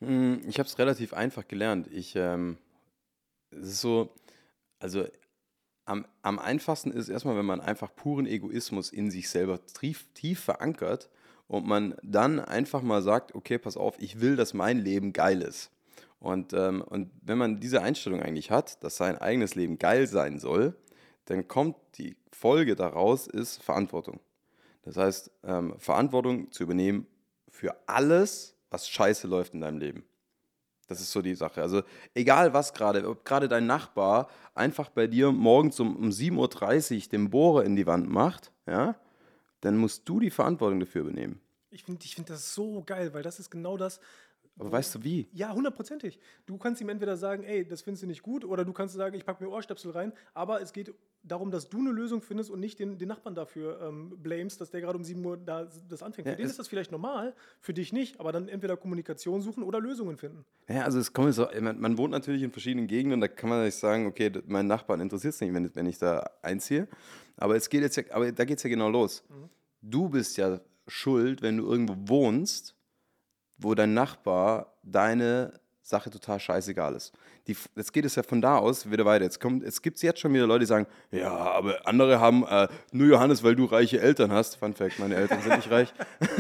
Hm, 0.01 0.43
ich 0.47 0.59
habe 0.59 0.69
es 0.69 0.79
relativ 0.79 1.13
einfach 1.15 1.47
gelernt. 1.47 1.87
Ich, 1.93 2.17
ähm, 2.17 2.59
es 3.51 3.69
ist 3.69 3.81
so, 3.81 4.11
also 4.81 5.07
am, 5.85 6.07
am 6.23 6.39
einfachsten 6.39 6.91
ist 6.91 7.09
erstmal, 7.09 7.37
wenn 7.37 7.47
man 7.47 7.61
einfach 7.61 7.95
puren 7.95 8.27
Egoismus 8.27 8.91
in 8.91 9.11
sich 9.11 9.29
selber 9.29 9.65
tief, 9.67 10.07
tief 10.15 10.41
verankert 10.41 11.11
und 11.47 11.67
man 11.67 11.95
dann 12.03 12.41
einfach 12.41 12.83
mal 12.83 13.03
sagt, 13.03 13.35
okay, 13.35 13.59
pass 13.59 13.77
auf, 13.77 14.01
ich 14.01 14.21
will, 14.21 14.37
dass 14.37 14.55
mein 14.55 14.79
Leben 14.79 15.13
geil 15.13 15.43
ist. 15.43 15.71
Und, 16.21 16.53
ähm, 16.53 16.83
und 16.83 17.11
wenn 17.23 17.39
man 17.39 17.61
diese 17.61 17.83
Einstellung 17.83 18.23
eigentlich 18.23 18.51
hat, 18.51 18.83
dass 18.85 18.97
sein 18.97 19.19
eigenes 19.19 19.55
Leben 19.55 19.79
geil 19.79 20.07
sein 20.07 20.39
soll, 20.39 20.77
dann 21.31 21.47
kommt 21.47 21.77
die 21.97 22.17
Folge 22.33 22.75
daraus, 22.75 23.29
ist 23.29 23.63
Verantwortung. 23.63 24.19
Das 24.83 24.97
heißt, 24.97 25.31
ähm, 25.45 25.75
Verantwortung 25.79 26.51
zu 26.51 26.65
übernehmen 26.65 27.07
für 27.49 27.77
alles, 27.87 28.57
was 28.69 28.89
scheiße 28.89 29.29
läuft 29.29 29.55
in 29.55 29.61
deinem 29.61 29.79
Leben. 29.79 30.05
Das 30.89 31.01
ist 31.01 31.13
so 31.13 31.23
die 31.23 31.37
Sache. 31.37 31.63
Also 31.63 31.83
egal 32.15 32.53
was 32.53 32.75
gerade, 32.75 33.09
ob 33.09 33.25
gerade 33.25 33.47
dein 33.47 33.67
Nachbar 33.67 34.29
einfach 34.57 34.89
bei 34.89 35.07
dir 35.07 35.31
morgens 35.31 35.79
um, 35.79 35.95
um 35.95 36.09
7.30 36.09 36.97
Uhr 37.05 37.09
den 37.11 37.31
Bohrer 37.31 37.65
in 37.65 37.77
die 37.77 37.87
Wand 37.87 38.11
macht, 38.11 38.51
ja, 38.67 38.97
dann 39.61 39.77
musst 39.77 40.09
du 40.09 40.19
die 40.19 40.31
Verantwortung 40.31 40.81
dafür 40.81 41.03
übernehmen. 41.03 41.41
Ich 41.71 41.85
finde 41.85 42.05
ich 42.05 42.17
find 42.17 42.29
das 42.29 42.55
so 42.55 42.83
geil, 42.85 43.15
weil 43.15 43.23
das 43.23 43.39
ist 43.39 43.51
genau 43.51 43.77
das, 43.77 44.01
aber 44.61 44.73
weißt 44.73 44.95
du 44.95 45.05
wie? 45.05 45.27
Ja, 45.33 45.55
hundertprozentig. 45.55 46.19
Du 46.45 46.59
kannst 46.59 46.83
ihm 46.83 46.91
entweder 46.91 47.17
sagen, 47.17 47.45
ey, 47.45 47.67
das 47.67 47.81
findest 47.81 48.03
du 48.03 48.07
nicht 48.07 48.23
gut, 48.23 48.45
oder 48.45 48.67
du 48.67 48.75
kannst 48.75 48.95
sagen, 48.95 49.17
ich 49.17 49.25
packe 49.25 49.43
mir 49.43 49.51
Ohrstöpsel 49.51 49.91
rein. 49.93 50.13
Aber 50.35 50.61
es 50.61 50.75
geht 50.75 50.95
darum, 51.23 51.51
dass 51.51 51.71
du 51.71 51.79
eine 51.79 51.91
Lösung 51.91 52.21
findest 52.21 52.51
und 52.51 52.61
nicht 52.61 52.79
den, 52.79 52.99
den 52.99 53.09
Nachbarn 53.09 53.35
dafür 53.35 53.81
ähm, 53.81 54.19
blamest, 54.19 54.61
dass 54.61 54.71
der 54.71 54.83
gerade 54.83 54.99
um 54.99 55.05
7 55.05 55.25
Uhr 55.25 55.39
da, 55.39 55.67
das 55.89 56.03
anfängt. 56.03 56.27
Ja, 56.27 56.33
für 56.33 56.37
den 56.37 56.47
ist 56.47 56.59
das 56.59 56.69
vielleicht 56.69 56.93
normal, 56.93 57.35
für 57.61 57.73
dich 57.73 57.95
nicht. 57.95 58.21
Aber 58.21 58.33
dann 58.33 58.49
entweder 58.49 58.77
Kommunikation 58.77 59.41
suchen 59.41 59.63
oder 59.63 59.81
Lösungen 59.81 60.19
finden. 60.19 60.45
Ja, 60.69 60.85
also 60.85 60.99
es 60.99 61.15
kommt 61.15 61.33
so, 61.33 61.49
man, 61.59 61.81
man 61.81 61.97
wohnt 61.97 62.13
natürlich 62.13 62.43
in 62.43 62.51
verschiedenen 62.51 62.87
Gegenden, 62.87 63.23
da 63.23 63.29
kann 63.29 63.49
man 63.49 63.65
nicht 63.65 63.77
sagen, 63.77 64.07
okay, 64.07 64.31
meinen 64.47 64.69
Nachbarn 64.69 65.01
interessiert 65.01 65.33
es 65.33 65.41
nicht, 65.41 65.55
wenn, 65.55 65.75
wenn 65.75 65.87
ich 65.87 65.97
da 65.97 66.31
einziehe. 66.43 66.87
Aber 67.39 67.57
es 67.57 67.71
geht 67.71 67.81
jetzt 67.81 67.97
ja, 67.97 68.05
aber 68.11 68.31
da 68.31 68.45
geht 68.45 68.59
es 68.59 68.63
ja 68.63 68.69
genau 68.69 68.91
los. 68.91 69.25
Mhm. 69.31 69.49
Du 69.81 70.11
bist 70.11 70.37
ja 70.37 70.61
schuld, 70.87 71.41
wenn 71.41 71.57
du 71.57 71.65
irgendwo 71.65 71.95
wohnst 71.97 72.75
wo 73.61 73.75
dein 73.75 73.95
Nachbar 73.95 74.75
deine 74.83 75.61
Sache 75.83 76.11
total 76.11 76.39
scheißegal 76.39 76.95
ist. 76.95 77.13
Die, 77.47 77.57
jetzt 77.75 77.93
geht 77.93 78.05
es 78.05 78.15
ja 78.15 78.23
von 78.23 78.41
da 78.41 78.59
aus 78.59 78.91
wieder 78.91 79.05
weiter. 79.05 79.25
Jetzt, 79.25 79.41
kommt, 79.41 79.65
es 79.65 79.83
gibt 79.83 80.01
jetzt 80.03 80.21
schon 80.21 80.33
wieder 80.33 80.47
Leute, 80.47 80.61
die 80.61 80.67
sagen, 80.67 80.87
ja, 81.11 81.31
aber 81.31 81.87
andere 81.87 82.21
haben 82.21 82.45
äh, 82.47 82.69
nur 82.93 83.09
Johannes, 83.09 83.43
weil 83.43 83.57
du 83.57 83.65
reiche 83.65 84.01
Eltern 84.01 84.31
hast. 84.31 84.57
Fun 84.57 84.75
Fact, 84.75 84.99
meine 84.99 85.17
Eltern 85.17 85.41
sind 85.43 85.57
nicht 85.57 85.71
reich. 85.71 85.93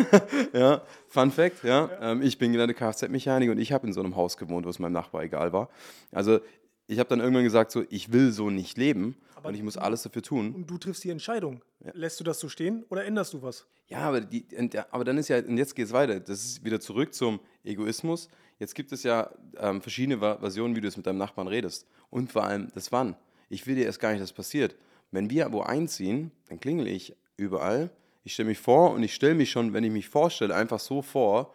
ja, 0.53 0.83
Fun 1.09 1.31
Fact, 1.31 1.65
ja. 1.65 1.87
ja. 1.87 2.13
Ähm, 2.13 2.23
ich 2.23 2.39
bin 2.39 2.53
gelernte 2.53 2.75
Kfz-Mechaniker 2.75 3.53
und 3.53 3.59
ich 3.59 3.73
habe 3.73 3.87
in 3.87 3.93
so 3.93 4.01
einem 4.01 4.15
Haus 4.15 4.37
gewohnt, 4.37 4.67
wo 4.67 4.71
es 4.71 4.79
meinem 4.79 4.93
Nachbar 4.93 5.23
egal 5.23 5.53
war. 5.53 5.69
Also 6.13 6.39
ich 6.87 6.99
habe 6.99 7.09
dann 7.09 7.21
irgendwann 7.21 7.45
gesagt, 7.45 7.71
so, 7.71 7.85
ich 7.89 8.13
will 8.13 8.33
so 8.33 8.51
nicht 8.51 8.77
leben 8.77 9.17
aber 9.41 9.49
und 9.49 9.55
ich 9.55 9.63
muss 9.63 9.77
alles 9.77 10.03
dafür 10.03 10.23
tun. 10.23 10.55
Und 10.55 10.71
du 10.71 10.79
triffst 10.79 11.03
die 11.05 11.11
Entscheidung. 11.11 11.63
Ja. 11.85 11.93
Lässt 11.95 12.21
du 12.21 12.25
das 12.25 12.39
so 12.39 12.49
stehen 12.49 12.85
oder 12.89 13.05
änderst 13.05 13.33
du 13.33 13.43
was? 13.43 13.67
Ja, 13.89 14.01
aber, 14.01 14.21
die, 14.21 14.47
aber 14.91 15.05
dann 15.05 15.19
ist 15.19 15.29
ja, 15.29 15.39
und 15.39 15.57
jetzt 15.57 15.75
geht 15.75 15.87
es 15.87 15.93
weiter. 15.93 16.21
Das 16.21 16.45
ist 16.45 16.65
wieder 16.65 16.81
zurück 16.81 17.13
zum 17.15 17.41
Egoismus. 17.65 18.29
Jetzt 18.59 18.75
gibt 18.75 18.93
es 18.93 19.03
ja 19.03 19.31
ähm, 19.57 19.81
verschiedene 19.81 20.19
Versionen, 20.19 20.77
wie 20.77 20.81
du 20.81 20.89
es 20.89 20.97
mit 20.97 21.07
deinem 21.07 21.19
Nachbarn 21.19 21.49
redest. 21.49 21.87
Und 22.11 22.31
vor 22.31 22.45
allem 22.45 22.71
das 22.75 22.93
Wann. 22.93 23.17
Ich 23.49 23.67
will 23.67 23.75
dir 23.75 23.87
erst 23.87 23.99
gar 23.99 24.11
nicht, 24.11 24.21
dass 24.21 24.31
das 24.31 24.37
passiert. 24.37 24.77
Wenn 25.11 25.31
wir 25.31 25.51
wo 25.53 25.63
einziehen, 25.63 26.31
dann 26.49 26.61
klingel 26.61 26.87
ich 26.87 27.17
überall. 27.37 27.91
Ich 28.23 28.35
stelle 28.35 28.49
mich 28.51 28.59
vor 28.59 28.93
und 28.93 29.03
ich 29.03 29.15
stelle 29.15 29.35
mich 29.35 29.51
schon, 29.51 29.73
wenn 29.73 29.83
ich 29.83 29.91
mich 29.91 30.09
vorstelle, 30.09 30.55
einfach 30.55 30.79
so 30.79 31.03
vor, 31.03 31.55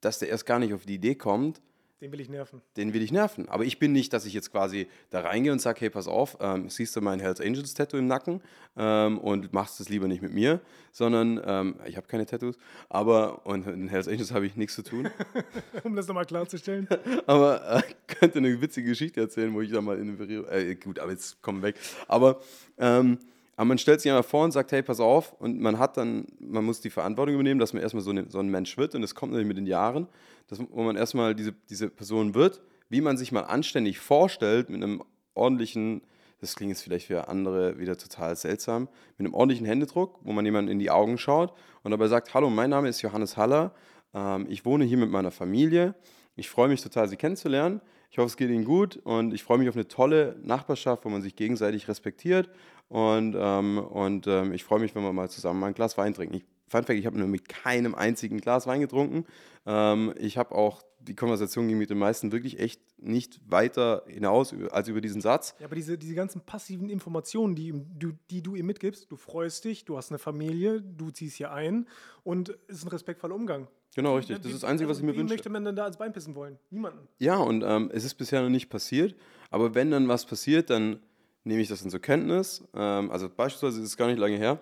dass 0.00 0.18
der 0.18 0.28
erst 0.28 0.46
gar 0.46 0.58
nicht 0.58 0.72
auf 0.72 0.86
die 0.86 0.94
Idee 0.94 1.14
kommt, 1.14 1.60
den 2.00 2.12
will 2.12 2.20
ich 2.20 2.28
nerven. 2.28 2.62
Den 2.76 2.94
will 2.94 3.02
ich 3.02 3.10
nerven. 3.10 3.48
Aber 3.48 3.64
ich 3.64 3.80
bin 3.80 3.92
nicht, 3.92 4.12
dass 4.12 4.24
ich 4.24 4.32
jetzt 4.32 4.52
quasi 4.52 4.86
da 5.10 5.20
reingehe 5.20 5.50
und 5.50 5.60
sage, 5.60 5.80
hey, 5.80 5.90
pass 5.90 6.06
auf, 6.06 6.36
ähm, 6.40 6.70
siehst 6.70 6.94
du 6.94 7.00
mein 7.00 7.18
Hells 7.18 7.40
Angels 7.40 7.74
Tattoo 7.74 7.96
im 7.96 8.06
Nacken 8.06 8.40
ähm, 8.76 9.18
und 9.18 9.52
machst 9.52 9.80
es 9.80 9.88
lieber 9.88 10.06
nicht 10.06 10.22
mit 10.22 10.32
mir, 10.32 10.60
sondern 10.92 11.40
ähm, 11.44 11.76
ich 11.86 11.96
habe 11.96 12.06
keine 12.06 12.24
Tattoos, 12.24 12.56
aber 12.88 13.44
und 13.46 13.66
in 13.66 13.88
Hells 13.88 14.06
Angels 14.06 14.32
habe 14.32 14.46
ich 14.46 14.54
nichts 14.54 14.76
zu 14.76 14.82
tun. 14.82 15.10
um 15.82 15.96
das 15.96 16.06
nochmal 16.06 16.26
klarzustellen. 16.26 16.86
aber 17.26 17.78
äh, 17.78 17.82
könnte 18.06 18.38
eine 18.38 18.60
witzige 18.60 18.90
Geschichte 18.90 19.20
erzählen, 19.20 19.52
wo 19.52 19.60
ich 19.60 19.72
da 19.72 19.80
mal 19.80 19.98
in 19.98 20.16
eine 20.20 20.50
äh, 20.52 20.74
gut, 20.76 21.00
aber 21.00 21.10
jetzt 21.10 21.42
kommen 21.42 21.62
weg. 21.62 21.76
Aber 22.06 22.40
ähm, 22.78 23.18
aber 23.58 23.64
man 23.64 23.78
stellt 23.78 24.00
sich 24.00 24.08
einmal 24.08 24.22
vor 24.22 24.44
und 24.44 24.52
sagt, 24.52 24.70
hey, 24.70 24.84
pass 24.84 25.00
auf, 25.00 25.32
und 25.40 25.58
man 25.58 25.80
hat 25.80 25.96
dann, 25.96 26.26
man 26.38 26.64
muss 26.64 26.80
die 26.80 26.90
Verantwortung 26.90 27.34
übernehmen, 27.34 27.58
dass 27.58 27.72
man 27.72 27.82
erstmal 27.82 28.04
so, 28.04 28.10
eine, 28.10 28.30
so 28.30 28.38
ein 28.38 28.46
Mensch 28.46 28.78
wird 28.78 28.94
und 28.94 29.02
das 29.02 29.16
kommt 29.16 29.32
natürlich 29.32 29.48
mit 29.48 29.56
den 29.56 29.66
Jahren, 29.66 30.06
dass, 30.48 30.60
wo 30.70 30.82
man 30.82 30.96
erstmal 30.96 31.34
diese, 31.34 31.52
diese 31.70 31.88
Person 31.88 32.34
wird, 32.34 32.60
wie 32.88 33.00
man 33.00 33.16
sich 33.16 33.32
mal 33.32 33.42
anständig 33.42 33.98
vorstellt 33.98 34.70
mit 34.70 34.82
einem 34.82 35.02
ordentlichen, 35.34 36.02
das 36.40 36.56
klingt 36.56 36.70
jetzt 36.70 36.82
vielleicht 36.82 37.06
für 37.06 37.28
andere 37.28 37.78
wieder 37.78 37.96
total 37.96 38.34
seltsam, 38.36 38.88
mit 39.16 39.26
einem 39.26 39.34
ordentlichen 39.34 39.66
Händedruck, 39.66 40.18
wo 40.22 40.32
man 40.32 40.44
jemanden 40.44 40.70
in 40.70 40.78
die 40.78 40.90
Augen 40.90 41.18
schaut 41.18 41.52
und 41.82 41.90
dabei 41.90 42.08
sagt, 42.08 42.34
hallo, 42.34 42.50
mein 42.50 42.70
Name 42.70 42.88
ist 42.88 43.02
Johannes 43.02 43.36
Haller, 43.36 43.72
ähm, 44.14 44.46
ich 44.48 44.64
wohne 44.64 44.84
hier 44.84 44.98
mit 44.98 45.10
meiner 45.10 45.30
Familie, 45.30 45.94
ich 46.34 46.48
freue 46.48 46.68
mich 46.68 46.80
total, 46.80 47.08
Sie 47.08 47.16
kennenzulernen. 47.16 47.80
Ich 48.10 48.18
hoffe, 48.18 48.28
es 48.28 48.36
geht 48.36 48.48
Ihnen 48.48 48.64
gut 48.64 48.96
und 48.96 49.34
ich 49.34 49.42
freue 49.42 49.58
mich 49.58 49.68
auf 49.68 49.74
eine 49.74 49.88
tolle 49.88 50.36
Nachbarschaft, 50.42 51.04
wo 51.04 51.08
man 51.08 51.20
sich 51.20 51.34
gegenseitig 51.34 51.88
respektiert 51.88 52.48
und, 52.88 53.36
ähm, 53.36 53.78
und 53.78 54.26
ähm, 54.28 54.52
ich 54.52 54.64
freue 54.64 54.78
mich, 54.78 54.94
wenn 54.94 55.02
wir 55.02 55.12
mal 55.12 55.28
zusammen 55.28 55.62
ein 55.64 55.74
Glas 55.74 55.98
Wein 55.98 56.14
trinken. 56.14 56.36
Ich, 56.36 56.44
Fun 56.68 56.84
Fact, 56.84 56.98
ich 56.98 57.06
habe 57.06 57.18
nur 57.18 57.28
mit 57.28 57.48
keinem 57.48 57.94
einzigen 57.94 58.40
Glas 58.40 58.66
Wein 58.66 58.80
getrunken. 58.80 59.24
Ähm, 59.66 60.14
ich 60.18 60.38
habe 60.38 60.54
auch, 60.54 60.82
die 61.00 61.14
Konversation 61.14 61.68
ging 61.68 61.78
mit 61.78 61.90
den 61.90 61.98
meisten 61.98 62.32
wirklich 62.32 62.58
echt 62.58 62.80
nicht 63.00 63.40
weiter 63.48 64.02
hinaus 64.06 64.54
als 64.70 64.88
über 64.88 65.00
diesen 65.00 65.20
Satz. 65.20 65.54
Ja, 65.58 65.66
aber 65.66 65.76
diese, 65.76 65.96
diese 65.96 66.14
ganzen 66.14 66.40
passiven 66.40 66.90
Informationen, 66.90 67.54
die, 67.54 67.72
die, 67.72 68.12
die 68.30 68.42
du 68.42 68.56
ihm 68.56 68.66
mitgibst, 68.66 69.10
du 69.10 69.16
freust 69.16 69.64
dich, 69.64 69.84
du 69.84 69.96
hast 69.96 70.10
eine 70.10 70.18
Familie, 70.18 70.82
du 70.82 71.10
ziehst 71.10 71.36
hier 71.36 71.52
ein 71.52 71.86
und 72.24 72.50
es 72.66 72.78
ist 72.78 72.84
ein 72.84 72.88
respektvoller 72.88 73.34
Umgang. 73.34 73.68
Genau, 73.94 74.16
richtig. 74.16 74.36
Das 74.38 74.46
ist 74.46 74.62
das 74.62 74.68
Einzige, 74.68 74.88
was 74.90 74.98
ich 74.98 75.04
mir 75.04 75.16
wünsche. 75.16 75.34
Möchte 75.34 75.50
man 75.50 75.64
denn 75.64 75.74
da 75.74 75.84
ans 75.84 75.96
Bein 75.96 76.12
pissen 76.12 76.34
wollen? 76.34 76.58
Niemanden. 76.70 77.08
Ja, 77.18 77.36
und 77.38 77.64
ähm, 77.64 77.90
es 77.92 78.04
ist 78.04 78.14
bisher 78.14 78.42
noch 78.42 78.50
nicht 78.50 78.68
passiert. 78.68 79.14
Aber 79.50 79.74
wenn 79.74 79.90
dann 79.90 80.08
was 80.08 80.26
passiert, 80.26 80.70
dann 80.70 81.00
nehme 81.44 81.62
ich 81.62 81.68
das 81.68 81.80
dann 81.80 81.90
zur 81.90 82.00
Kenntnis. 82.00 82.62
Ähm, 82.74 83.10
also 83.10 83.28
beispielsweise 83.28 83.80
ist 83.80 83.86
es 83.86 83.96
gar 83.96 84.06
nicht 84.06 84.18
lange 84.18 84.36
her. 84.36 84.60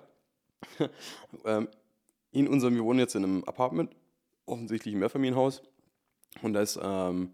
ähm, 1.44 1.68
in 2.32 2.48
unserem, 2.48 2.74
wir 2.74 2.84
wohnen 2.84 2.98
jetzt 2.98 3.14
in 3.14 3.24
einem 3.24 3.44
Apartment, 3.44 3.94
offensichtlich 4.46 4.94
ein 4.94 4.98
Mehrfamilienhaus. 4.98 5.62
Und 6.42 6.52
da 6.52 6.60
ist, 6.60 6.78
ähm, 6.82 7.32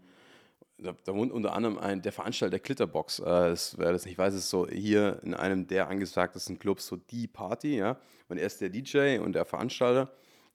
da, 0.77 0.95
da, 1.03 1.13
wohnt 1.13 1.31
unter 1.31 1.53
anderem 1.53 1.77
ein, 1.77 2.01
der 2.01 2.11
Veranstalter 2.11 2.51
der 2.51 2.59
Glitterbox. 2.59 3.19
Äh, 3.19 3.23
das, 3.25 3.77
wer 3.77 3.91
das 3.91 4.05
nicht 4.05 4.17
weiß, 4.17 4.33
ist 4.33 4.49
so 4.49 4.67
hier 4.67 5.19
in 5.23 5.33
einem 5.33 5.67
der 5.67 5.87
angesagtesten 5.89 6.59
Clubs 6.59 6.87
so 6.87 6.95
die 6.95 7.27
Party, 7.27 7.77
ja. 7.77 7.97
Und 8.29 8.37
er 8.37 8.45
ist 8.45 8.61
der 8.61 8.69
DJ 8.69 9.19
und 9.19 9.33
der 9.33 9.45
Veranstalter. 9.45 10.11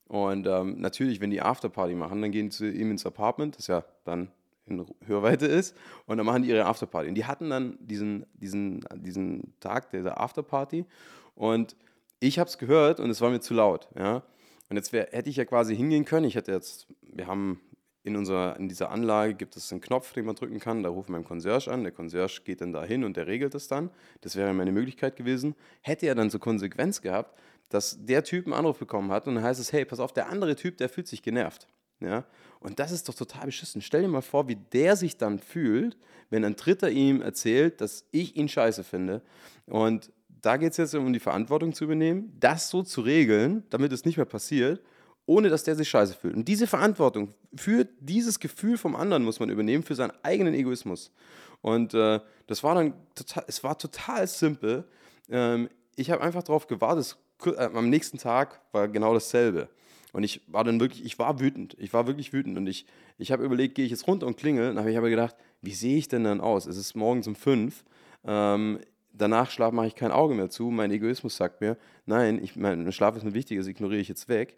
Und 0.07 0.47
ähm, 0.47 0.81
natürlich, 0.81 1.21
wenn 1.21 1.31
die 1.31 1.43
Afterparty 1.43 1.95
machen, 1.95 2.23
dann 2.23 2.33
gehen 2.33 2.51
sie 2.51 2.71
ihm 2.71 2.91
ins 2.91 3.05
Apartment, 3.05 3.59
das 3.59 3.67
ja 3.67 3.85
dann 4.05 4.31
in 4.65 4.87
Hörweite 5.07 5.47
ist. 5.47 5.77
Und 6.07 6.17
dann 6.17 6.27
machen 6.27 6.43
die 6.43 6.49
ihre 6.49 6.65
Afterparty. 6.65 7.09
Und 7.09 7.15
die 7.15 7.27
hatten 7.27 7.51
dann 7.51 7.79
diesen, 7.81 8.27
diesen, 8.35 8.85
diesen 8.97 9.55
Tag 9.61 9.91
dieser 9.91 10.21
Afterparty. 10.21 10.87
Und 11.35 11.77
ich 12.21 12.39
habe 12.39 12.49
es 12.49 12.59
gehört 12.59 13.01
und 13.01 13.11
es 13.11 13.21
war 13.21 13.31
mir 13.31 13.41
zu 13.41 13.55
laut. 13.55 13.89
Ja? 13.97 14.23
Und 14.69 14.77
jetzt 14.77 14.93
wär, 14.93 15.09
hätte 15.13 15.31
ich 15.31 15.37
ja 15.37 15.45
quasi 15.45 15.77
hingehen 15.77 16.05
können. 16.05 16.27
Ich 16.27 16.35
hätte 16.35 16.53
jetzt, 16.53 16.87
wir 17.03 17.27
haben 17.27 17.61
in, 18.03 18.17
unserer, 18.17 18.57
in 18.59 18.69
dieser 18.69 18.91
Anlage 18.91 19.35
gibt 19.35 19.57
es 19.57 19.71
einen 19.73 19.81
Knopf, 19.81 20.13
den 20.13 20.25
man 20.25 20.35
drücken 20.35 20.61
kann. 20.61 20.83
Da 20.83 20.89
rufen 20.89 21.11
wir 21.11 21.17
einen 21.17 21.25
Concierge 21.25 21.71
an. 21.71 21.83
Der 21.83 21.93
Concierge 21.93 22.41
geht 22.45 22.61
dann 22.61 22.73
da 22.73 22.85
hin 22.85 23.05
und 23.05 23.17
der 23.17 23.27
regelt 23.27 23.55
das 23.55 23.69
dann. 23.69 23.91
Das 24.21 24.37
wäre 24.37 24.53
meine 24.53 24.73
Möglichkeit 24.73 25.17
gewesen. 25.17 25.55
Hätte 25.83 26.07
er 26.07 26.15
dann 26.15 26.31
zur 26.31 26.41
Konsequenz 26.41 27.01
gehabt, 27.01 27.39
dass 27.69 27.99
der 28.01 28.25
Typ 28.25 28.47
einen 28.47 28.55
Anruf 28.55 28.79
bekommen 28.79 29.11
hat 29.11 29.27
und 29.27 29.35
dann 29.35 29.45
heißt 29.45 29.61
es, 29.61 29.73
hey, 29.73 29.85
pass 29.85 30.01
auf, 30.01 30.13
der 30.13 30.29
andere 30.29 30.57
Typ, 30.57 30.79
der 30.79 30.89
fühlt 30.89 31.07
sich 31.07 31.23
genervt. 31.23 31.69
Ja? 32.01 32.25
Und 32.61 32.79
das 32.79 32.93
ist 32.93 33.09
doch 33.09 33.15
total 33.15 33.47
beschissen. 33.47 33.83
Stell 33.83 34.03
dir 34.03 34.09
mal 34.09 34.23
vor, 34.23 34.49
wie 34.49 34.57
der 34.57 34.97
sich 34.97 35.17
dann 35.17 35.39
fühlt, 35.39 35.97
wenn 36.31 36.45
ein 36.45 36.57
Dritter 36.57 36.91
ihm 36.91 37.21
erzählt, 37.21 37.81
dass 37.81 38.05
ich 38.11 38.37
ihn 38.37 38.49
scheiße 38.49 38.85
finde. 38.85 39.23
Und 39.67 40.11
da 40.43 40.57
geht 40.57 40.73
es 40.73 40.77
jetzt 40.77 40.95
um 40.95 41.13
die 41.13 41.21
Verantwortung 41.21 41.73
zu 41.73 41.85
übernehmen, 41.85 42.33
das 42.39 42.71
so 42.71 42.83
zu 42.83 43.01
regeln, 43.01 43.65
damit 43.71 43.93
es 43.93 44.05
nicht 44.05 44.17
mehr 44.17 44.27
passiert, 44.27 44.81
ohne 45.27 45.49
dass 45.49 45.65
der 45.65 45.77
sich 45.77 45.89
scheiße 45.89 46.15
fühlt. 46.15 46.35
Und 46.35 46.49
diese 46.49 46.67
Verantwortung 46.67 47.35
für 47.55 47.87
dieses 48.01 48.41
Gefühl 48.41 48.79
vom 48.79 48.97
anderen 48.97 49.25
muss 49.25 49.41
man 49.41 49.51
übernehmen, 49.51 49.83
für 49.83 49.95
seinen 49.95 50.13
eigenen 50.23 50.55
Egoismus. 50.55 51.13
Und 51.61 51.93
äh, 51.95 52.21
das 52.47 52.63
war 52.63 52.75
dann 52.75 52.95
total, 53.15 53.45
es 53.47 53.63
war 53.63 53.77
total 53.77 54.27
simpel. 54.27 54.85
Ähm, 55.29 55.69
ich 55.97 56.11
habe 56.11 56.23
einfach 56.23 56.43
darauf 56.43 56.67
gewartet, 56.67 57.17
äh, 57.45 57.65
am 57.65 57.91
nächsten 57.91 58.19
Tag 58.19 58.61
war 58.73 58.89
genau 58.89 59.13
dasselbe. 59.13 59.69
Und 60.13 60.23
ich 60.23 60.41
war 60.47 60.65
dann 60.65 60.81
wirklich, 60.81 61.05
ich 61.05 61.19
war 61.19 61.41
wütend. 61.41 61.77
Ich 61.79 61.93
war 61.93 62.07
wirklich 62.07 62.33
wütend. 62.33 62.57
Und 62.57 62.67
ich, 62.67 62.87
ich 63.19 63.31
habe 63.31 63.45
überlegt, 63.45 63.75
gehe 63.75 63.85
ich 63.85 63.91
jetzt 63.91 64.07
runter 64.07 64.27
und 64.27 64.37
klingel? 64.37 64.69
Dann 64.69 64.79
habe 64.79 64.91
ich 64.91 64.97
aber 64.97 65.11
gedacht, 65.11 65.37
wie 65.61 65.75
sehe 65.75 65.99
ich 65.99 66.09
denn 66.09 66.25
dann 66.25 66.41
aus? 66.41 66.67
Es 66.67 66.77
ist 66.77 66.95
morgens 66.95 67.27
um 67.27 67.35
fünf. 67.35 67.85
Ähm, 68.25 68.79
danach 69.19 69.51
Schlaf 69.51 69.73
mache 69.73 69.87
ich 69.89 69.95
kein 69.95 70.13
Auge 70.13 70.35
mehr 70.35 70.51
zu. 70.51 70.71
Mein 70.71 70.91
Egoismus 70.91 71.37
sagt 71.37 71.61
mir, 71.61 71.77
nein, 72.07 72.43
ich, 72.43 72.57
mein 72.57 72.91
Schlaf 72.93 73.17
ist 73.17 73.25
mir 73.25 73.35
wichtig, 73.35 73.59
das 73.59 73.67
ignoriere 73.67 74.01
ich 74.01 74.09
jetzt 74.09 74.29
weg. 74.29 74.57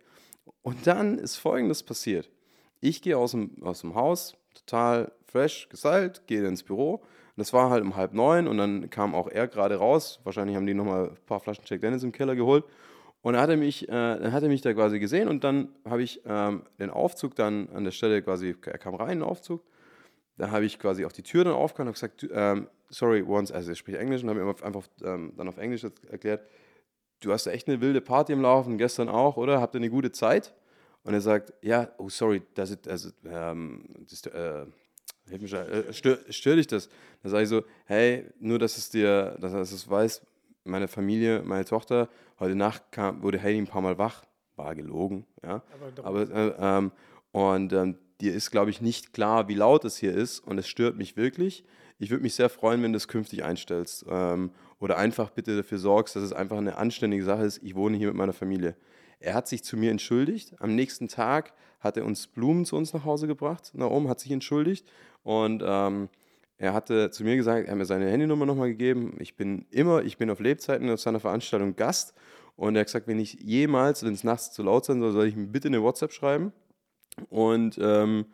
Und 0.62 0.86
dann 0.86 1.18
ist 1.18 1.36
Folgendes 1.36 1.82
passiert. 1.82 2.30
Ich 2.80 3.02
gehe 3.02 3.16
aus 3.16 3.32
dem, 3.32 3.62
aus 3.62 3.80
dem 3.80 3.94
Haus, 3.94 4.36
total 4.54 5.12
fresh, 5.24 5.68
gesalbt, 5.68 6.26
gehe 6.26 6.46
ins 6.46 6.62
Büro. 6.62 6.94
Und 6.94 7.04
das 7.36 7.52
war 7.52 7.70
halt 7.70 7.84
um 7.84 7.96
halb 7.96 8.12
neun 8.12 8.48
und 8.48 8.58
dann 8.58 8.90
kam 8.90 9.14
auch 9.14 9.28
er 9.28 9.48
gerade 9.48 9.76
raus. 9.76 10.20
Wahrscheinlich 10.24 10.56
haben 10.56 10.66
die 10.66 10.74
nochmal 10.74 11.10
ein 11.10 11.16
paar 11.26 11.40
Flaschen 11.40 11.64
Jack 11.66 11.80
Dennis 11.80 12.02
im 12.02 12.12
Keller 12.12 12.36
geholt. 12.36 12.64
Und 13.22 13.34
dann 13.34 13.42
hat 13.42 13.50
er 13.50 13.56
mich, 13.56 13.88
äh, 13.88 13.92
dann 13.92 14.32
hat 14.32 14.42
er 14.42 14.48
mich 14.48 14.62
da 14.62 14.72
quasi 14.72 14.98
gesehen 14.98 15.28
und 15.28 15.44
dann 15.44 15.68
habe 15.84 16.02
ich 16.02 16.22
ähm, 16.24 16.62
den 16.78 16.90
Aufzug 16.90 17.34
dann 17.34 17.68
an 17.70 17.84
der 17.84 17.90
Stelle 17.90 18.22
quasi, 18.22 18.56
er 18.64 18.78
kam 18.78 18.94
rein, 18.94 19.12
in 19.12 19.18
den 19.18 19.28
Aufzug. 19.28 19.62
Da 20.40 20.50
habe 20.50 20.64
ich 20.64 20.79
quasi 20.79 21.05
auf 21.05 21.12
die 21.12 21.22
Tür 21.22 21.44
dann 21.44 21.53
aufgehört 21.53 21.88
und 21.88 21.92
gesagt, 21.92 22.26
ähm, 22.33 22.66
sorry, 22.88 23.22
once, 23.22 23.53
also 23.53 23.72
ich 23.72 23.79
spreche 23.79 23.98
Englisch 23.98 24.22
und 24.22 24.31
habe 24.31 24.40
ihm 24.40 24.48
einfach 24.48 24.88
ähm, 25.05 25.35
dann 25.37 25.46
auf 25.46 25.59
Englisch 25.59 25.85
erklärt, 26.11 26.48
du 27.20 27.31
hast 27.31 27.46
echt 27.46 27.68
eine 27.68 27.83
wilde 27.83 28.00
Party 28.00 28.33
im 28.33 28.40
Laufen, 28.40 28.79
gestern 28.79 29.11
auch, 29.11 29.37
oder? 29.37 29.61
Habt 29.61 29.74
ihr 29.74 29.81
eine 29.81 29.90
gute 29.90 30.12
Zeit? 30.12 30.55
Und 31.05 31.12
er 31.12 31.20
sagt, 31.20 31.53
ja, 31.61 31.90
oh 31.98 32.09
sorry, 32.09 32.40
das 32.55 32.70
ist, 32.70 32.88
also, 32.88 33.11
ähm, 33.26 33.85
das, 34.09 34.24
äh, 34.29 34.64
hilf 35.29 35.42
mich, 35.42 35.53
äh, 35.53 35.92
stör, 35.92 36.18
stör 36.31 36.57
dich 36.57 36.66
das? 36.66 36.88
Dann 37.22 37.33
sage 37.33 37.42
ich 37.42 37.50
so, 37.50 37.62
hey, 37.85 38.24
nur, 38.38 38.59
dass 38.59 38.79
es 38.79 38.88
dir, 38.88 39.37
dass 39.40 39.53
du 39.53 39.59
es 39.59 39.90
weißt, 39.90 40.22
meine 40.64 40.88
Familie, 40.88 41.42
meine 41.44 41.66
Tochter, 41.66 42.09
heute 42.38 42.55
Nacht 42.55 42.92
kam, 42.92 43.22
wurde 43.22 43.42
Heidi 43.42 43.59
ein 43.59 43.66
paar 43.66 43.83
Mal 43.83 43.98
wach. 43.98 44.24
War 44.57 44.74
gelogen, 44.74 45.26
ja. 45.42 45.62
Aber, 46.03 46.24
Aber 46.24 46.31
äh, 46.31 46.55
ähm, 46.59 46.92
und 47.33 47.72
ähm, 47.74 47.98
dir 48.20 48.35
ist, 48.35 48.50
glaube 48.50 48.70
ich, 48.70 48.80
nicht 48.80 49.12
klar, 49.12 49.48
wie 49.48 49.54
laut 49.54 49.85
es 49.85 49.96
hier 49.96 50.14
ist 50.14 50.40
und 50.40 50.59
es 50.59 50.68
stört 50.68 50.96
mich 50.96 51.16
wirklich. 51.16 51.64
Ich 51.98 52.11
würde 52.11 52.22
mich 52.22 52.35
sehr 52.35 52.48
freuen, 52.48 52.83
wenn 52.83 52.92
du 52.92 52.96
es 52.96 53.09
künftig 53.09 53.44
einstellst 53.44 54.06
ähm, 54.09 54.52
oder 54.78 54.96
einfach 54.96 55.30
bitte 55.30 55.57
dafür 55.57 55.78
sorgst, 55.78 56.16
dass 56.16 56.22
es 56.22 56.32
einfach 56.32 56.57
eine 56.57 56.78
anständige 56.78 57.24
Sache 57.24 57.44
ist. 57.44 57.62
Ich 57.62 57.74
wohne 57.74 57.97
hier 57.97 58.09
mit 58.09 58.16
meiner 58.16 58.32
Familie. 58.32 58.74
Er 59.18 59.34
hat 59.34 59.49
sich 59.49 59.62
zu 59.62 59.76
mir 59.76 59.90
entschuldigt. 59.90 60.55
Am 60.61 60.74
nächsten 60.74 61.09
Tag 61.09 61.53
hat 61.78 61.97
er 61.97 62.05
uns 62.07 62.26
Blumen 62.26 62.64
zu 62.64 62.76
uns 62.76 62.92
nach 62.92 63.05
Hause 63.05 63.26
gebracht. 63.26 63.72
Oben 63.74 64.09
hat 64.09 64.20
sich 64.20 64.30
entschuldigt 64.32 64.90
und 65.22 65.62
ähm, 65.64 66.09
er 66.57 66.74
hatte 66.74 67.11
zu 67.11 67.24
mir 67.24 67.36
gesagt, 67.36 67.66
er 67.66 67.70
hat 67.72 67.78
mir 67.78 67.86
seine 67.86 68.11
Handynummer 68.11 68.47
nochmal 68.47 68.68
gegeben. 68.68 69.16
Ich 69.18 69.34
bin 69.34 69.66
immer, 69.70 70.03
ich 70.03 70.18
bin 70.18 70.30
auf 70.30 70.40
Lebzeiten 70.40 70.90
auf 70.90 71.01
seiner 71.01 71.20
Veranstaltung 71.20 71.74
Gast. 71.74 72.14
Und 72.57 72.76
er 72.76 72.80
hat 72.80 72.88
gesagt, 72.88 73.09
wenn 73.09 73.18
ich 73.18 73.38
jemals, 73.40 74.05
wenn 74.05 74.12
es 74.12 74.24
nachts 74.24 74.53
zu 74.53 74.62
laut 74.62 74.84
sein 74.84 75.01
soll, 75.01 75.12
soll 75.12 75.26
ich 75.26 75.36
mir 75.36 75.47
bitte 75.47 75.68
eine 75.68 75.82
WhatsApp 75.82 76.12
schreiben. 76.12 76.53
Und 77.28 77.78
ähm, 77.80 78.26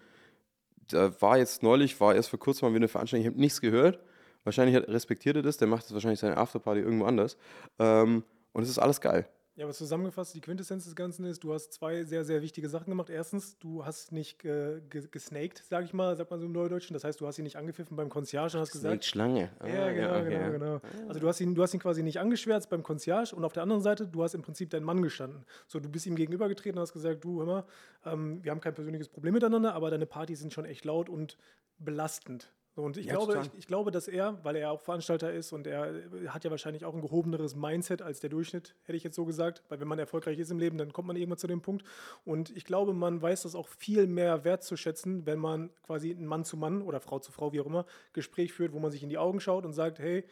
da 0.88 1.20
war 1.20 1.38
jetzt 1.38 1.62
neulich, 1.62 2.00
war 2.00 2.14
erst 2.14 2.30
vor 2.30 2.38
kurzem 2.38 2.66
mal 2.66 2.70
wieder 2.72 2.80
eine 2.80 2.88
Veranstaltung, 2.88 3.22
ich 3.26 3.32
habe 3.32 3.40
nichts 3.40 3.60
gehört. 3.60 3.98
Wahrscheinlich 4.44 4.76
hat, 4.76 4.88
respektiert 4.88 5.36
er 5.36 5.42
das, 5.42 5.56
der 5.56 5.66
macht 5.66 5.82
jetzt 5.82 5.92
wahrscheinlich 5.92 6.20
seine 6.20 6.36
Afterparty 6.36 6.80
irgendwo 6.80 7.06
anders. 7.06 7.36
Ähm, 7.78 8.22
und 8.52 8.62
es 8.62 8.68
ist 8.68 8.78
alles 8.78 9.00
geil. 9.00 9.28
Ja, 9.56 9.64
aber 9.64 9.72
zusammengefasst, 9.72 10.34
die 10.34 10.42
Quintessenz 10.42 10.84
des 10.84 10.94
Ganzen 10.94 11.24
ist, 11.24 11.42
du 11.42 11.54
hast 11.54 11.72
zwei 11.72 12.04
sehr, 12.04 12.26
sehr 12.26 12.42
wichtige 12.42 12.68
Sachen 12.68 12.90
gemacht. 12.90 13.08
Erstens, 13.08 13.58
du 13.58 13.86
hast 13.86 14.12
nicht 14.12 14.38
ge 14.38 14.82
gesnaked, 14.90 15.64
sag 15.66 15.86
ich 15.86 15.94
mal, 15.94 16.14
sagt 16.14 16.30
man 16.30 16.40
so 16.40 16.44
im 16.44 16.52
Neudeutschen. 16.52 16.92
Das 16.92 17.04
heißt, 17.04 17.18
du 17.22 17.26
hast 17.26 17.38
ihn 17.38 17.44
nicht 17.44 17.56
angepfiffen 17.56 17.96
beim 17.96 18.10
Concierge 18.10 18.58
und 18.58 18.60
hast 18.60 18.72
gesagt. 18.72 19.06
Schlange. 19.06 19.50
Ah, 19.60 19.66
ja, 19.66 19.92
genau, 19.92 20.08
ja, 20.08 20.20
okay. 20.20 20.28
genau, 20.28 20.52
genau. 20.52 20.80
Also 21.08 21.20
du 21.20 21.28
hast, 21.28 21.40
ihn, 21.40 21.54
du 21.54 21.62
hast 21.62 21.72
ihn 21.72 21.80
quasi 21.80 22.02
nicht 22.02 22.20
angeschwärzt 22.20 22.68
beim 22.68 22.82
Concierge 22.82 23.34
und 23.34 23.46
auf 23.46 23.54
der 23.54 23.62
anderen 23.62 23.80
Seite, 23.80 24.06
du 24.06 24.22
hast 24.22 24.34
im 24.34 24.42
Prinzip 24.42 24.68
deinen 24.68 24.84
Mann 24.84 25.00
gestanden. 25.00 25.46
So, 25.68 25.80
du 25.80 25.88
bist 25.88 26.04
ihm 26.04 26.16
gegenübergetreten 26.16 26.78
und 26.78 26.82
hast 26.82 26.92
gesagt, 26.92 27.24
du, 27.24 27.38
hör 27.38 27.46
mal, 27.46 27.64
ähm, 28.04 28.44
wir 28.44 28.50
haben 28.50 28.60
kein 28.60 28.74
persönliches 28.74 29.08
Problem 29.08 29.32
miteinander, 29.32 29.72
aber 29.72 29.90
deine 29.90 30.04
Partys 30.04 30.40
sind 30.40 30.52
schon 30.52 30.66
echt 30.66 30.84
laut 30.84 31.08
und 31.08 31.38
belastend. 31.78 32.52
Und 32.76 32.98
ich, 32.98 33.06
ja, 33.06 33.14
glaube, 33.14 33.40
ich, 33.42 33.58
ich, 33.58 33.66
glaube, 33.66 33.90
dass 33.90 34.06
er, 34.06 34.38
weil 34.42 34.54
er 34.54 34.70
auch 34.70 34.82
Veranstalter 34.82 35.32
ist 35.32 35.54
und 35.54 35.66
er 35.66 35.94
hat 36.28 36.44
ja 36.44 36.50
wahrscheinlich 36.50 36.84
auch 36.84 36.94
ein 36.94 37.00
gehobeneres 37.00 37.56
Mindset 37.56 38.02
als 38.02 38.20
der 38.20 38.28
Durchschnitt, 38.28 38.74
hätte 38.84 38.98
ich 38.98 39.02
jetzt 39.02 39.16
so 39.16 39.24
gesagt. 39.24 39.62
Weil 39.70 39.80
wenn 39.80 39.88
man 39.88 39.98
erfolgreich 39.98 40.38
ist 40.38 40.50
im 40.50 40.58
Leben, 40.58 40.76
dann 40.76 40.92
kommt 40.92 41.08
man 41.08 41.16
irgendwann 41.16 41.38
zu 41.38 41.46
dem 41.46 41.62
Punkt. 41.62 41.86
Und 42.26 42.54
ich 42.54 42.66
glaube, 42.66 42.92
man 42.92 43.22
weiß 43.22 43.42
das 43.42 43.54
auch 43.54 43.66
viel 43.66 44.06
mehr 44.06 44.44
wertzuschätzen, 44.44 45.24
wenn 45.24 45.38
man 45.38 45.70
quasi 45.86 46.10
ein 46.10 46.26
Mann 46.26 46.44
zu 46.44 46.58
Mann 46.58 46.82
oder 46.82 47.00
Frau 47.00 47.18
zu 47.18 47.32
Frau, 47.32 47.54
wie 47.54 47.62
auch 47.62 47.66
immer, 47.66 47.86
Gespräch 48.12 48.52
führt, 48.52 48.74
wo 48.74 48.78
man 48.78 48.90
sich 48.90 49.02
in 49.02 49.08
die 49.08 49.18
Augen 49.18 49.40
schaut 49.40 49.64
und 49.64 49.72
sagt, 49.72 49.98
hey, 49.98 50.24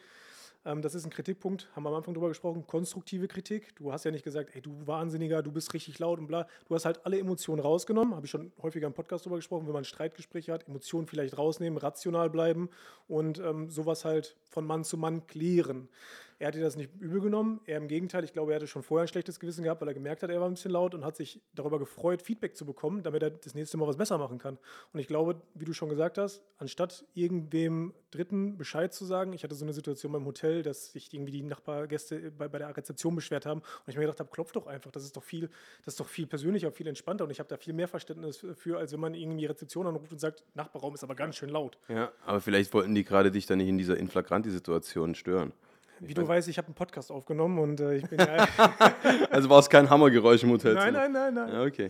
das 0.65 0.95
ist 0.95 1.05
ein 1.05 1.11
Kritikpunkt, 1.11 1.69
haben 1.75 1.83
wir 1.83 1.89
am 1.89 1.95
Anfang 1.95 2.15
drüber 2.15 2.29
gesprochen, 2.29 2.65
konstruktive 2.65 3.27
Kritik. 3.27 3.75
Du 3.75 3.91
hast 3.91 4.03
ja 4.03 4.09
nicht 4.09 4.23
gesagt, 4.23 4.55
ey, 4.55 4.61
du 4.61 4.75
Wahnsinniger, 4.87 5.43
du 5.43 5.51
bist 5.51 5.73
richtig 5.75 5.99
laut 5.99 6.17
und 6.17 6.25
bla. 6.25 6.47
Du 6.67 6.73
hast 6.73 6.85
halt 6.85 7.05
alle 7.05 7.19
Emotionen 7.19 7.61
rausgenommen, 7.61 8.15
habe 8.15 8.25
ich 8.25 8.31
schon 8.31 8.51
häufiger 8.63 8.87
im 8.87 8.93
Podcast 8.93 9.25
drüber 9.25 9.35
gesprochen, 9.35 9.67
wenn 9.67 9.73
man 9.73 9.85
Streitgespräche 9.85 10.51
hat, 10.51 10.67
Emotionen 10.67 11.05
vielleicht 11.05 11.37
rausnehmen, 11.37 11.77
rational 11.77 12.31
bleiben 12.31 12.69
und 13.07 13.37
ähm, 13.37 13.69
sowas 13.69 14.05
halt 14.05 14.35
von 14.49 14.65
Mann 14.65 14.83
zu 14.83 14.97
Mann 14.97 15.27
klären. 15.27 15.87
Er 16.45 16.49
hat 16.49 16.55
dir 16.55 16.61
das 16.61 16.75
nicht 16.75 16.91
übel 16.99 17.21
genommen. 17.21 17.59
Er 17.65 17.77
im 17.77 17.87
Gegenteil, 17.87 18.23
ich 18.23 18.31
glaube, 18.31 18.51
er 18.51 18.57
hatte 18.57 18.67
schon 18.67 18.83
vorher 18.83 19.05
ein 19.05 19.07
schlechtes 19.07 19.39
Gewissen 19.39 19.63
gehabt, 19.63 19.81
weil 19.81 19.87
er 19.87 19.95
gemerkt 19.95 20.21
hat, 20.21 20.29
er 20.29 20.39
war 20.39 20.47
ein 20.47 20.53
bisschen 20.53 20.69
laut 20.69 20.93
und 20.93 21.03
hat 21.03 21.15
sich 21.15 21.41
darüber 21.55 21.79
gefreut, 21.79 22.21
Feedback 22.21 22.55
zu 22.55 22.67
bekommen, 22.67 23.01
damit 23.01 23.23
er 23.23 23.31
das 23.31 23.55
nächste 23.55 23.77
Mal 23.77 23.87
was 23.87 23.97
besser 23.97 24.19
machen 24.19 24.37
kann. 24.37 24.59
Und 24.93 24.99
ich 24.99 25.07
glaube, 25.07 25.41
wie 25.55 25.65
du 25.65 25.73
schon 25.73 25.89
gesagt 25.89 26.19
hast, 26.19 26.43
anstatt 26.59 27.03
irgendwem 27.15 27.95
Dritten 28.11 28.59
Bescheid 28.59 28.93
zu 28.93 29.05
sagen, 29.05 29.33
ich 29.33 29.43
hatte 29.43 29.55
so 29.55 29.65
eine 29.65 29.73
Situation 29.73 30.11
beim 30.11 30.23
Hotel, 30.23 30.61
dass 30.61 30.91
sich 30.91 31.11
irgendwie 31.11 31.31
die 31.31 31.41
Nachbargäste 31.41 32.31
bei, 32.31 32.47
bei 32.47 32.59
der 32.59 32.77
Rezeption 32.77 33.15
beschwert 33.15 33.47
haben 33.47 33.61
und 33.61 33.87
ich 33.87 33.95
mir 33.95 34.01
gedacht 34.01 34.19
habe, 34.19 34.29
klopf 34.29 34.51
doch 34.51 34.67
einfach, 34.67 34.91
das 34.91 35.03
ist 35.03 35.17
doch 35.17 35.23
viel, 35.23 35.49
das 35.83 35.95
ist 35.95 35.99
doch 35.99 36.07
viel 36.07 36.27
persönlicher, 36.27 36.71
viel 36.71 36.85
entspannter 36.87 37.23
und 37.23 37.31
ich 37.31 37.39
habe 37.39 37.49
da 37.49 37.57
viel 37.57 37.73
mehr 37.73 37.87
Verständnis 37.87 38.37
für, 38.37 38.77
als 38.77 38.93
wenn 38.93 38.99
man 38.99 39.15
irgendwie 39.15 39.39
die 39.39 39.45
Rezeption 39.47 39.87
anruft 39.87 40.11
und 40.11 40.19
sagt, 40.19 40.45
Nachbarraum 40.53 40.93
ist 40.93 41.03
aber 41.03 41.15
ganz 41.15 41.37
schön 41.37 41.49
laut. 41.49 41.79
Ja, 41.89 42.11
aber 42.23 42.39
vielleicht 42.39 42.71
wollten 42.75 42.93
die 42.93 43.03
gerade 43.03 43.31
dich 43.31 43.47
dann 43.47 43.57
nicht 43.57 43.67
in 43.67 43.79
dieser 43.79 43.97
Inflagranti-Situation 43.97 45.15
stören. 45.15 45.51
Wie 46.07 46.13
du 46.13 46.27
weißt, 46.27 46.47
ich 46.47 46.57
habe 46.57 46.67
einen 46.67 46.75
Podcast 46.75 47.11
aufgenommen 47.11 47.57
und 47.59 47.79
äh, 47.79 47.95
ich 47.95 48.07
bin 48.07 48.19
ja. 48.19 48.47
also 49.29 49.49
war 49.49 49.59
es 49.59 49.69
kein 49.69 49.89
Hammergeräusch 49.89 50.43
im 50.43 50.51
Hotel? 50.51 50.75
Nein, 50.75 50.93
nein, 50.93 51.11
nein, 51.11 51.33
nein. 51.33 51.49
Ja, 51.49 51.63
okay. 51.63 51.89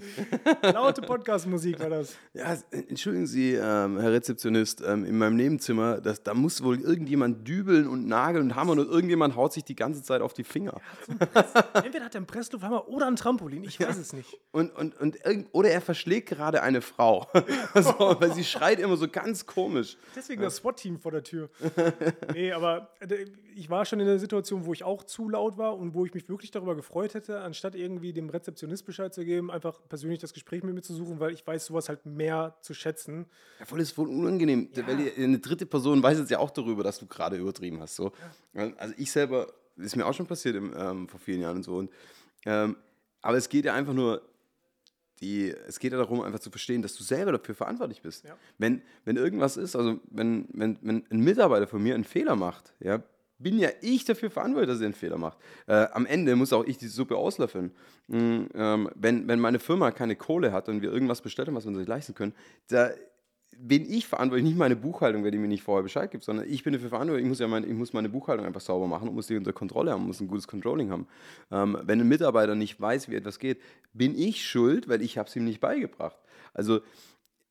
Laute 0.61 1.01
Podcastmusik 1.01 1.79
war 1.79 1.89
das. 1.89 2.15
Ja, 2.33 2.55
entschuldigen 2.71 3.27
Sie, 3.27 3.53
ähm, 3.53 3.99
Herr 3.99 4.11
Rezeptionist, 4.11 4.81
ähm, 4.85 5.05
in 5.05 5.17
meinem 5.17 5.35
Nebenzimmer, 5.35 5.99
das, 5.99 6.23
da 6.23 6.33
muss 6.33 6.63
wohl 6.63 6.79
irgendjemand 6.79 7.47
dübeln 7.47 7.87
und 7.87 8.07
nageln 8.07 8.45
und 8.45 8.55
hammern 8.55 8.79
und 8.79 8.89
irgendjemand 8.89 9.35
haut 9.35 9.53
sich 9.53 9.63
die 9.63 9.75
ganze 9.75 10.03
Zeit 10.03 10.21
auf 10.21 10.33
die 10.33 10.43
Finger. 10.43 10.79
Entweder 11.73 12.05
hat 12.05 12.15
er 12.15 12.19
einen 12.19 12.27
Presslufthammer 12.27 12.87
oder 12.87 13.07
ein 13.07 13.15
Trampolin, 13.15 13.63
ich 13.63 13.79
weiß 13.79 13.97
es 13.97 14.13
nicht. 14.13 14.39
Und, 14.51 14.75
und, 14.75 14.99
und 14.99 15.17
oder 15.51 15.69
er 15.69 15.81
verschlägt 15.81 16.29
gerade 16.29 16.61
eine 16.61 16.81
Frau, 16.81 17.27
also, 17.73 18.15
weil 18.19 18.33
sie 18.33 18.43
schreit 18.43 18.79
immer 18.79 18.97
so 18.97 19.07
ganz 19.07 19.45
komisch. 19.45 19.97
Deswegen 20.15 20.41
das 20.41 20.57
SWAT-Team 20.57 20.99
vor 20.99 21.11
der 21.11 21.23
Tür. 21.23 21.49
nee, 22.33 22.51
aber 22.51 22.89
äh, 22.99 23.25
ich 23.55 23.69
war 23.69 23.85
schon 23.85 23.99
in 23.99 24.04
der 24.05 24.19
Situation, 24.19 24.65
wo 24.65 24.73
ich 24.73 24.83
auch 24.83 25.03
zu 25.03 25.29
laut 25.29 25.57
war 25.57 25.77
und 25.77 25.93
wo 25.93 26.05
ich 26.05 26.13
mich 26.13 26.29
wirklich 26.29 26.51
darüber 26.51 26.75
gefreut 26.75 27.13
hätte, 27.13 27.41
anstatt 27.41 27.75
irgendwie 27.75 28.13
dem 28.13 28.29
Rezeptionist 28.29 28.85
Bescheid 28.85 29.13
zu 29.13 29.25
geben, 29.25 29.51
einfach 29.51 29.79
persönlich 29.89 30.19
das 30.19 30.33
Gespräch 30.33 30.63
mit 30.63 30.73
mir 30.73 30.81
zu 30.81 30.93
suchen, 30.93 31.19
weil 31.19 31.33
ich 31.33 31.45
weiß 31.45 31.65
sowas 31.65 31.89
halt 31.89 32.05
mehr 32.05 32.55
zu 32.61 32.73
schätzen. 32.73 33.25
Ja, 33.59 33.65
voll 33.65 33.79
ist 33.81 33.91
voll 33.91 34.07
unangenehm, 34.07 34.69
ja. 34.73 34.87
weil 34.87 35.11
eine 35.17 35.39
dritte 35.39 35.65
Person 35.65 36.01
weiß 36.01 36.19
jetzt 36.19 36.31
ja 36.31 36.39
auch 36.39 36.51
darüber, 36.51 36.83
dass 36.83 36.99
du 36.99 37.05
gerade 37.05 37.37
übertrieben 37.37 37.79
hast. 37.79 37.95
So. 37.95 38.11
Ja. 38.53 38.73
Also 38.77 38.93
ich 38.97 39.11
selber, 39.11 39.47
ist 39.77 39.95
mir 39.95 40.05
auch 40.05 40.13
schon 40.13 40.27
passiert 40.27 40.55
im, 40.55 40.73
ähm, 40.77 41.07
vor 41.07 41.19
vielen 41.19 41.41
Jahren 41.41 41.57
und 41.57 41.63
so. 41.63 41.77
Und, 41.77 41.91
ähm, 42.45 42.77
aber 43.21 43.37
es 43.37 43.49
geht 43.49 43.65
ja 43.65 43.73
einfach 43.73 43.93
nur 43.93 44.21
die, 45.21 45.49
es 45.49 45.79
geht 45.79 45.93
ja 45.93 45.97
darum, 45.97 46.21
einfach 46.21 46.39
zu 46.39 46.49
verstehen, 46.49 46.81
dass 46.81 46.95
du 46.95 47.03
selber 47.03 47.31
dafür 47.31 47.55
verantwortlich 47.55 48.01
bist. 48.01 48.25
Ja. 48.25 48.37
Wenn, 48.57 48.81
wenn 49.05 49.15
irgendwas 49.15 49.57
ist, 49.57 49.75
also 49.75 49.99
wenn, 50.09 50.47
wenn, 50.53 50.77
wenn 50.81 51.05
ein 51.09 51.19
Mitarbeiter 51.19 51.67
von 51.67 51.81
mir 51.81 51.95
einen 51.95 52.03
Fehler 52.03 52.35
macht, 52.35 52.73
ja, 52.79 53.01
bin 53.37 53.59
ja 53.59 53.69
ich 53.81 54.05
dafür 54.05 54.29
verantwortlich, 54.31 54.69
dass 54.69 54.81
er 54.81 54.85
einen 54.85 54.93
Fehler 54.93 55.17
macht. 55.17 55.37
Äh, 55.67 55.87
am 55.93 56.05
Ende 56.05 56.35
muss 56.35 56.53
auch 56.53 56.65
ich 56.65 56.77
die 56.77 56.87
Suppe 56.87 57.17
auslöffeln. 57.17 57.71
Mhm, 58.07 58.49
ähm, 58.53 58.89
wenn, 58.95 59.27
wenn 59.27 59.39
meine 59.39 59.59
Firma 59.59 59.91
keine 59.91 60.15
Kohle 60.15 60.51
hat 60.51 60.69
und 60.69 60.81
wir 60.81 60.91
irgendwas 60.91 61.21
bestellt 61.21 61.47
haben, 61.47 61.55
was 61.55 61.65
wir 61.65 61.69
uns 61.69 61.79
nicht 61.79 61.89
leisten 61.89 62.13
können, 62.15 62.33
da 62.67 62.91
bin 63.57 63.89
ich 63.89 64.07
verantwortlich, 64.07 64.45
nicht 64.45 64.57
meine 64.57 64.75
Buchhaltung, 64.75 65.23
wer 65.23 65.31
die 65.31 65.37
mir 65.37 65.47
nicht 65.47 65.63
vorher 65.63 65.83
Bescheid 65.83 66.11
gibt, 66.11 66.23
sondern 66.23 66.49
ich 66.49 66.63
bin 66.63 66.73
dafür 66.73 66.89
verantwortlich, 66.89 67.23
ich 67.23 67.29
muss 67.29 67.39
ja 67.39 67.47
meine, 67.47 67.65
ich 67.65 67.73
muss 67.73 67.93
meine 67.93 68.09
Buchhaltung 68.09 68.45
einfach 68.45 68.61
sauber 68.61 68.87
machen 68.87 69.07
und 69.07 69.15
muss 69.15 69.27
die 69.27 69.37
unter 69.37 69.53
Kontrolle 69.53 69.91
haben, 69.91 70.05
muss 70.05 70.19
ein 70.19 70.27
gutes 70.27 70.47
Controlling 70.47 70.91
haben. 70.91 71.07
Ähm, 71.51 71.77
wenn 71.83 72.01
ein 72.01 72.07
Mitarbeiter 72.07 72.55
nicht 72.55 72.79
weiß, 72.79 73.09
wie 73.09 73.15
etwas 73.15 73.39
geht, 73.39 73.61
bin 73.93 74.17
ich 74.17 74.45
schuld, 74.45 74.89
weil 74.89 75.01
ich 75.01 75.17
habe 75.17 75.29
es 75.29 75.35
ihm 75.35 75.45
nicht 75.45 75.61
beigebracht. 75.61 76.17
Also 76.53 76.81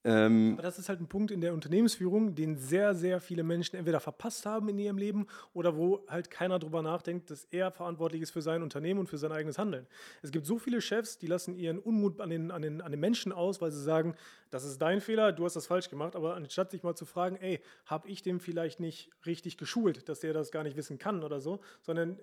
ähm, 0.04 0.52
Aber 0.54 0.62
das 0.62 0.78
ist 0.78 0.88
halt 0.88 1.00
ein 1.00 1.06
Punkt 1.06 1.30
in 1.30 1.40
der 1.40 1.54
Unternehmensführung, 1.54 2.34
den 2.34 2.58
sehr, 2.58 2.94
sehr 2.94 3.20
viele 3.20 3.42
Menschen 3.42 3.76
entweder 3.76 4.00
verpasst 4.00 4.44
haben 4.44 4.68
in 4.68 4.78
ihrem 4.78 4.98
Leben 4.98 5.26
oder 5.54 5.76
wo 5.76 6.04
halt 6.08 6.30
keiner 6.30 6.58
drüber 6.58 6.82
nachdenkt, 6.82 7.30
dass 7.30 7.46
er 7.50 7.70
verantwortlich 7.70 8.20
ist 8.20 8.30
für 8.30 8.42
sein 8.42 8.62
Unternehmen 8.62 9.00
und 9.00 9.08
für 9.08 9.18
sein 9.18 9.32
eigenes 9.32 9.58
Handeln. 9.58 9.86
Es 10.22 10.30
gibt 10.30 10.44
so 10.44 10.58
viele 10.58 10.80
Chefs, 10.82 11.16
die 11.18 11.26
lassen 11.26 11.56
ihren 11.56 11.78
Unmut 11.78 12.20
an 12.20 12.30
den, 12.30 12.50
an 12.50 12.62
den, 12.62 12.82
an 12.82 12.90
den 12.90 13.00
Menschen 13.00 13.32
aus, 13.32 13.62
weil 13.62 13.70
sie 13.70 13.82
sagen, 13.82 14.14
das 14.54 14.64
ist 14.64 14.80
dein 14.80 15.00
Fehler, 15.00 15.32
du 15.32 15.44
hast 15.44 15.56
das 15.56 15.66
falsch 15.66 15.90
gemacht. 15.90 16.14
Aber 16.14 16.36
anstatt 16.36 16.70
sich 16.70 16.84
mal 16.84 16.94
zu 16.94 17.04
fragen, 17.04 17.34
ey, 17.36 17.60
habe 17.86 18.08
ich 18.08 18.22
dem 18.22 18.38
vielleicht 18.38 18.78
nicht 18.78 19.10
richtig 19.26 19.58
geschult, 19.58 20.08
dass 20.08 20.20
der 20.20 20.32
das 20.32 20.52
gar 20.52 20.62
nicht 20.62 20.76
wissen 20.76 20.96
kann 20.96 21.24
oder 21.24 21.40
so, 21.40 21.58
sondern 21.82 22.20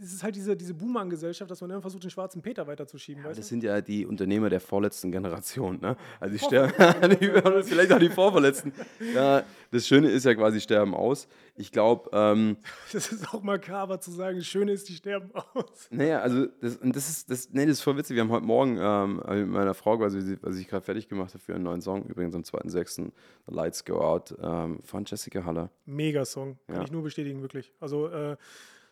es 0.00 0.12
ist 0.12 0.24
halt 0.24 0.34
diese, 0.34 0.56
diese 0.56 0.74
Boomer-Gesellschaft, 0.74 1.48
dass 1.48 1.60
man 1.60 1.70
immer 1.70 1.80
versucht, 1.80 2.02
den 2.02 2.10
schwarzen 2.10 2.42
Peter 2.42 2.66
weiterzuschieben. 2.66 3.22
Ja, 3.22 3.32
das 3.32 3.46
sind 3.46 3.62
ja 3.62 3.80
die 3.80 4.04
Unternehmer 4.04 4.50
der 4.50 4.60
vorletzten 4.60 5.12
Generation. 5.12 5.78
Ne? 5.80 5.96
Also 6.18 6.32
die 6.32 6.44
sterben 6.44 6.72
vielleicht 7.62 7.92
auch 7.92 8.00
die 8.00 8.08
Vorverletzten. 8.08 8.72
Ja, 9.14 9.44
das 9.70 9.86
Schöne 9.86 10.10
ist 10.10 10.24
ja 10.24 10.34
quasi, 10.34 10.60
sterben 10.60 10.94
aus. 10.94 11.28
Ich 11.54 11.70
glaube. 11.70 12.10
Ähm, 12.12 12.56
das 12.92 13.12
ist 13.12 13.32
auch 13.32 13.42
makaber 13.42 14.00
zu 14.00 14.10
sagen, 14.10 14.38
das 14.38 14.46
Schöne 14.46 14.72
ist, 14.72 14.88
die 14.88 14.94
sterben 14.94 15.30
aus. 15.34 15.86
Naja, 15.90 16.20
also, 16.20 16.46
das, 16.60 16.80
das 16.82 17.08
ist, 17.08 17.30
das, 17.30 17.50
nee, 17.52 17.64
das 17.64 17.74
ist 17.74 17.82
voll 17.82 17.96
witzig. 17.96 18.16
Wir 18.16 18.22
haben 18.22 18.30
heute 18.30 18.46
Morgen 18.46 18.76
ähm, 18.80 19.22
mit 19.28 19.48
meiner 19.48 19.74
Frau, 19.74 19.98
quasi, 19.98 20.36
was 20.40 20.56
ich 20.56 20.66
gerade 20.66 20.84
fertig 20.84 21.08
gemacht 21.08 21.32
habe 21.32 21.44
für 21.44 21.59
einen 21.60 21.64
neuen 21.64 21.80
Song, 21.80 22.04
übrigens 22.04 22.34
am 22.34 22.42
2.6., 22.42 23.10
The 23.46 23.54
Lights 23.54 23.84
Go 23.84 24.00
Out, 24.00 24.34
ähm, 24.42 24.80
von 24.82 25.04
Jessica 25.04 25.44
Haller. 25.44 25.70
Mega 25.86 26.24
Song, 26.24 26.58
kann 26.66 26.76
ja. 26.76 26.82
ich 26.82 26.92
nur 26.92 27.02
bestätigen, 27.02 27.42
wirklich. 27.42 27.72
Also, 27.80 28.08
äh, 28.08 28.36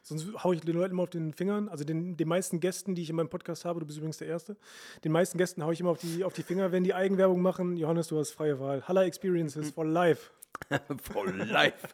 Sonst 0.09 0.27
haue 0.43 0.55
ich 0.55 0.62
den 0.62 0.75
Leuten 0.75 0.93
immer 0.93 1.03
auf 1.03 1.11
den 1.11 1.35
Fingern. 1.35 1.69
Also 1.69 1.85
den, 1.85 2.16
den 2.16 2.29
meisten 2.29 2.61
Gästen, 2.61 2.95
die 2.95 3.03
ich 3.03 3.11
in 3.11 3.16
meinem 3.16 3.29
Podcast 3.29 3.66
habe, 3.66 3.81
du 3.81 3.87
bist 3.87 3.99
übrigens 3.99 4.16
der 4.16 4.29
Erste, 4.29 4.57
den 5.05 5.12
meisten 5.12 5.37
Gästen 5.37 5.62
haue 5.62 5.75
ich 5.75 5.81
immer 5.81 5.91
auf 5.91 5.99
die, 5.99 6.25
auf 6.25 6.33
die 6.33 6.43
Finger, 6.43 6.73
wenn 6.73 6.83
die 6.83 6.95
Eigenwerbung 6.95 7.43
machen. 7.43 7.77
Johannes, 7.77 8.09
du 8.09 8.19
hast 8.19 8.31
freie 8.31 8.59
Wahl. 8.59 8.83
Halla 8.89 9.05
Experiences 9.05 9.71
for 9.71 9.85
life. 9.85 10.31
for 11.03 11.31
life. 11.31 11.89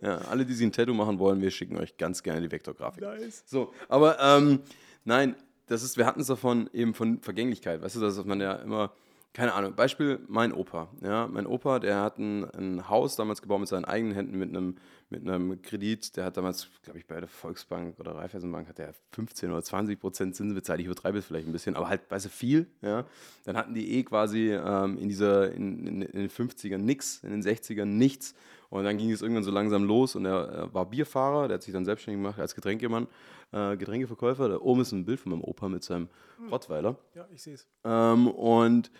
ja, 0.00 0.18
alle, 0.18 0.46
die 0.46 0.54
sich 0.54 0.66
ein 0.66 0.72
Tattoo 0.72 0.94
machen 0.94 1.18
wollen, 1.18 1.42
wir 1.42 1.50
schicken 1.50 1.76
euch 1.76 1.96
ganz 1.98 2.22
gerne 2.22 2.40
die 2.40 2.50
Vektorgrafik. 2.50 3.02
Nice. 3.02 3.44
So, 3.46 3.72
aber 3.88 4.18
ähm, 4.20 4.60
nein, 5.04 5.36
das 5.66 5.82
ist, 5.82 5.98
wir 5.98 6.06
hatten 6.06 6.20
es 6.20 6.28
davon 6.28 6.70
eben 6.72 6.94
von 6.94 7.20
Vergänglichkeit. 7.20 7.82
Weißt 7.82 7.96
du, 7.96 8.00
dass 8.00 8.22
man 8.24 8.40
ja 8.40 8.54
immer 8.54 8.92
keine 9.34 9.52
Ahnung, 9.52 9.74
Beispiel 9.74 10.20
mein 10.28 10.52
Opa. 10.52 10.88
Ja, 11.02 11.26
mein 11.26 11.46
Opa, 11.46 11.80
der 11.80 12.00
hat 12.00 12.18
ein, 12.18 12.48
ein, 12.50 12.88
Haus 12.88 13.16
damals 13.16 13.42
gebaut 13.42 13.58
mit 13.58 13.68
seinen 13.68 13.84
eigenen 13.84 14.14
Händen, 14.14 14.38
mit 14.38 14.48
einem, 14.50 14.76
mit 15.10 15.22
einem 15.22 15.60
Kredit. 15.60 16.16
Der 16.16 16.24
hat 16.24 16.36
damals, 16.36 16.68
glaube 16.84 17.00
ich, 17.00 17.06
bei 17.08 17.18
der 17.18 17.28
Volksbank 17.28 17.98
oder 17.98 18.14
Raiffeisenbank 18.14 18.68
hat 18.68 18.78
der 18.78 18.94
15 19.10 19.50
oder 19.50 19.60
20 19.60 19.98
Prozent 19.98 20.36
Zinsen 20.36 20.54
bezahlt. 20.54 20.78
Ich 20.78 20.86
übertreibe 20.86 21.18
es 21.18 21.26
vielleicht 21.26 21.48
ein 21.48 21.52
bisschen, 21.52 21.74
aber 21.74 21.88
halt, 21.88 22.02
weißt 22.08 22.26
du, 22.26 22.28
viel. 22.28 22.68
Ja. 22.80 23.06
Dann 23.44 23.56
hatten 23.56 23.74
die 23.74 23.98
eh 23.98 24.04
quasi 24.04 24.52
ähm, 24.52 24.98
in, 24.98 25.08
dieser, 25.08 25.50
in, 25.50 25.84
in, 25.84 26.02
in, 26.02 26.20
den 26.20 26.30
50ern 26.30 26.78
nichts, 26.78 27.18
in 27.24 27.30
den 27.30 27.42
60ern 27.42 27.86
nichts. 27.86 28.36
Und 28.70 28.84
dann 28.84 28.98
ging 28.98 29.10
es 29.10 29.20
irgendwann 29.20 29.44
so 29.44 29.50
langsam 29.50 29.82
los 29.82 30.14
und 30.14 30.26
er, 30.26 30.72
war 30.72 30.86
Bierfahrer, 30.86 31.48
der 31.48 31.56
hat 31.56 31.62
sich 31.64 31.72
dann 31.72 31.84
selbstständig 31.84 32.22
gemacht 32.22 32.38
als 32.38 32.54
Getränkemann, 32.54 33.08
äh, 33.50 33.76
Getränkeverkäufer. 33.76 34.48
Da 34.48 34.60
oben 34.60 34.82
ist 34.82 34.92
ein 34.92 35.04
Bild 35.04 35.18
von 35.18 35.32
meinem 35.32 35.42
Opa 35.42 35.68
mit 35.68 35.82
seinem 35.82 36.08
hm. 36.38 36.50
Rottweiler. 36.50 36.96
Ja, 37.14 37.26
ich 37.32 37.42
sehe 37.42 37.54
es. 37.54 37.66
Ähm, 37.84 38.28
und 38.28 38.92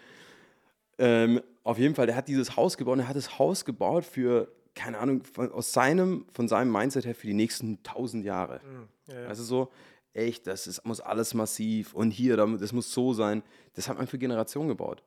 ähm, 0.98 1.40
auf 1.62 1.78
jeden 1.78 1.94
Fall, 1.94 2.06
der 2.06 2.16
hat 2.16 2.28
dieses 2.28 2.56
Haus 2.56 2.76
gebaut, 2.76 2.98
er 2.98 3.08
hat 3.08 3.16
das 3.16 3.38
Haus 3.38 3.64
gebaut 3.64 4.04
für, 4.04 4.48
keine 4.74 4.98
Ahnung, 4.98 5.22
von, 5.24 5.50
aus 5.52 5.72
seinem, 5.72 6.26
von 6.32 6.48
seinem 6.48 6.70
Mindset 6.70 7.06
her 7.06 7.14
für 7.14 7.26
die 7.26 7.34
nächsten 7.34 7.82
tausend 7.82 8.24
Jahre. 8.24 8.60
Mhm. 8.64 8.88
Ja, 9.12 9.20
ja. 9.20 9.28
Also 9.28 9.42
so, 9.44 9.70
echt, 10.12 10.46
das 10.46 10.66
ist, 10.66 10.84
muss 10.84 11.00
alles 11.00 11.34
massiv 11.34 11.94
und 11.94 12.10
hier, 12.10 12.36
das 12.36 12.72
muss 12.72 12.92
so 12.92 13.12
sein. 13.12 13.42
Das 13.74 13.88
hat 13.88 13.98
man 13.98 14.06
für 14.06 14.18
Generationen 14.18 14.68
gebaut. 14.68 15.02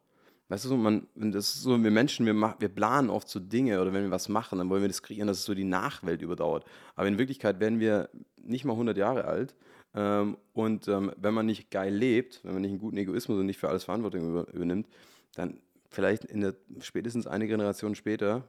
Weißt 0.49 0.63
du, 0.63 0.69
so, 0.69 0.77
man, 0.77 1.07
das 1.15 1.55
ist 1.55 1.61
so, 1.63 1.81
wir 1.83 1.91
Menschen, 1.91 2.25
wir, 2.25 2.33
mach, 2.33 2.59
wir 2.59 2.69
planen 2.69 3.09
oft 3.09 3.27
so 3.27 3.39
Dinge 3.39 3.81
oder 3.81 3.91
wenn 3.91 4.03
wir 4.03 4.11
was 4.11 4.29
machen, 4.29 4.59
dann 4.59 4.69
wollen 4.69 4.81
wir 4.81 4.87
das 4.87 5.03
kreieren, 5.03 5.27
dass 5.27 5.39
es 5.39 5.45
so 5.45 5.53
die 5.53 5.65
Nachwelt 5.65 6.21
überdauert. 6.21 6.63
Aber 6.95 7.07
in 7.07 7.17
Wirklichkeit 7.17 7.59
werden 7.59 7.79
wir 7.79 8.09
nicht 8.37 8.63
mal 8.63 8.73
100 8.73 8.97
Jahre 8.97 9.25
alt. 9.25 9.55
Ähm, 9.93 10.37
und 10.53 10.87
ähm, 10.87 11.11
wenn 11.17 11.33
man 11.33 11.45
nicht 11.45 11.69
geil 11.69 11.93
lebt, 11.93 12.41
wenn 12.43 12.53
man 12.53 12.61
nicht 12.61 12.71
einen 12.71 12.79
guten 12.79 12.97
Egoismus 12.97 13.37
und 13.37 13.45
nicht 13.45 13.59
für 13.59 13.67
alles 13.67 13.83
Verantwortung 13.83 14.29
über, 14.29 14.53
übernimmt, 14.53 14.87
dann 15.35 15.59
vielleicht 15.89 16.25
in 16.25 16.41
der, 16.41 16.55
spätestens 16.79 17.27
eine 17.27 17.47
Generation 17.47 17.95
später 17.95 18.47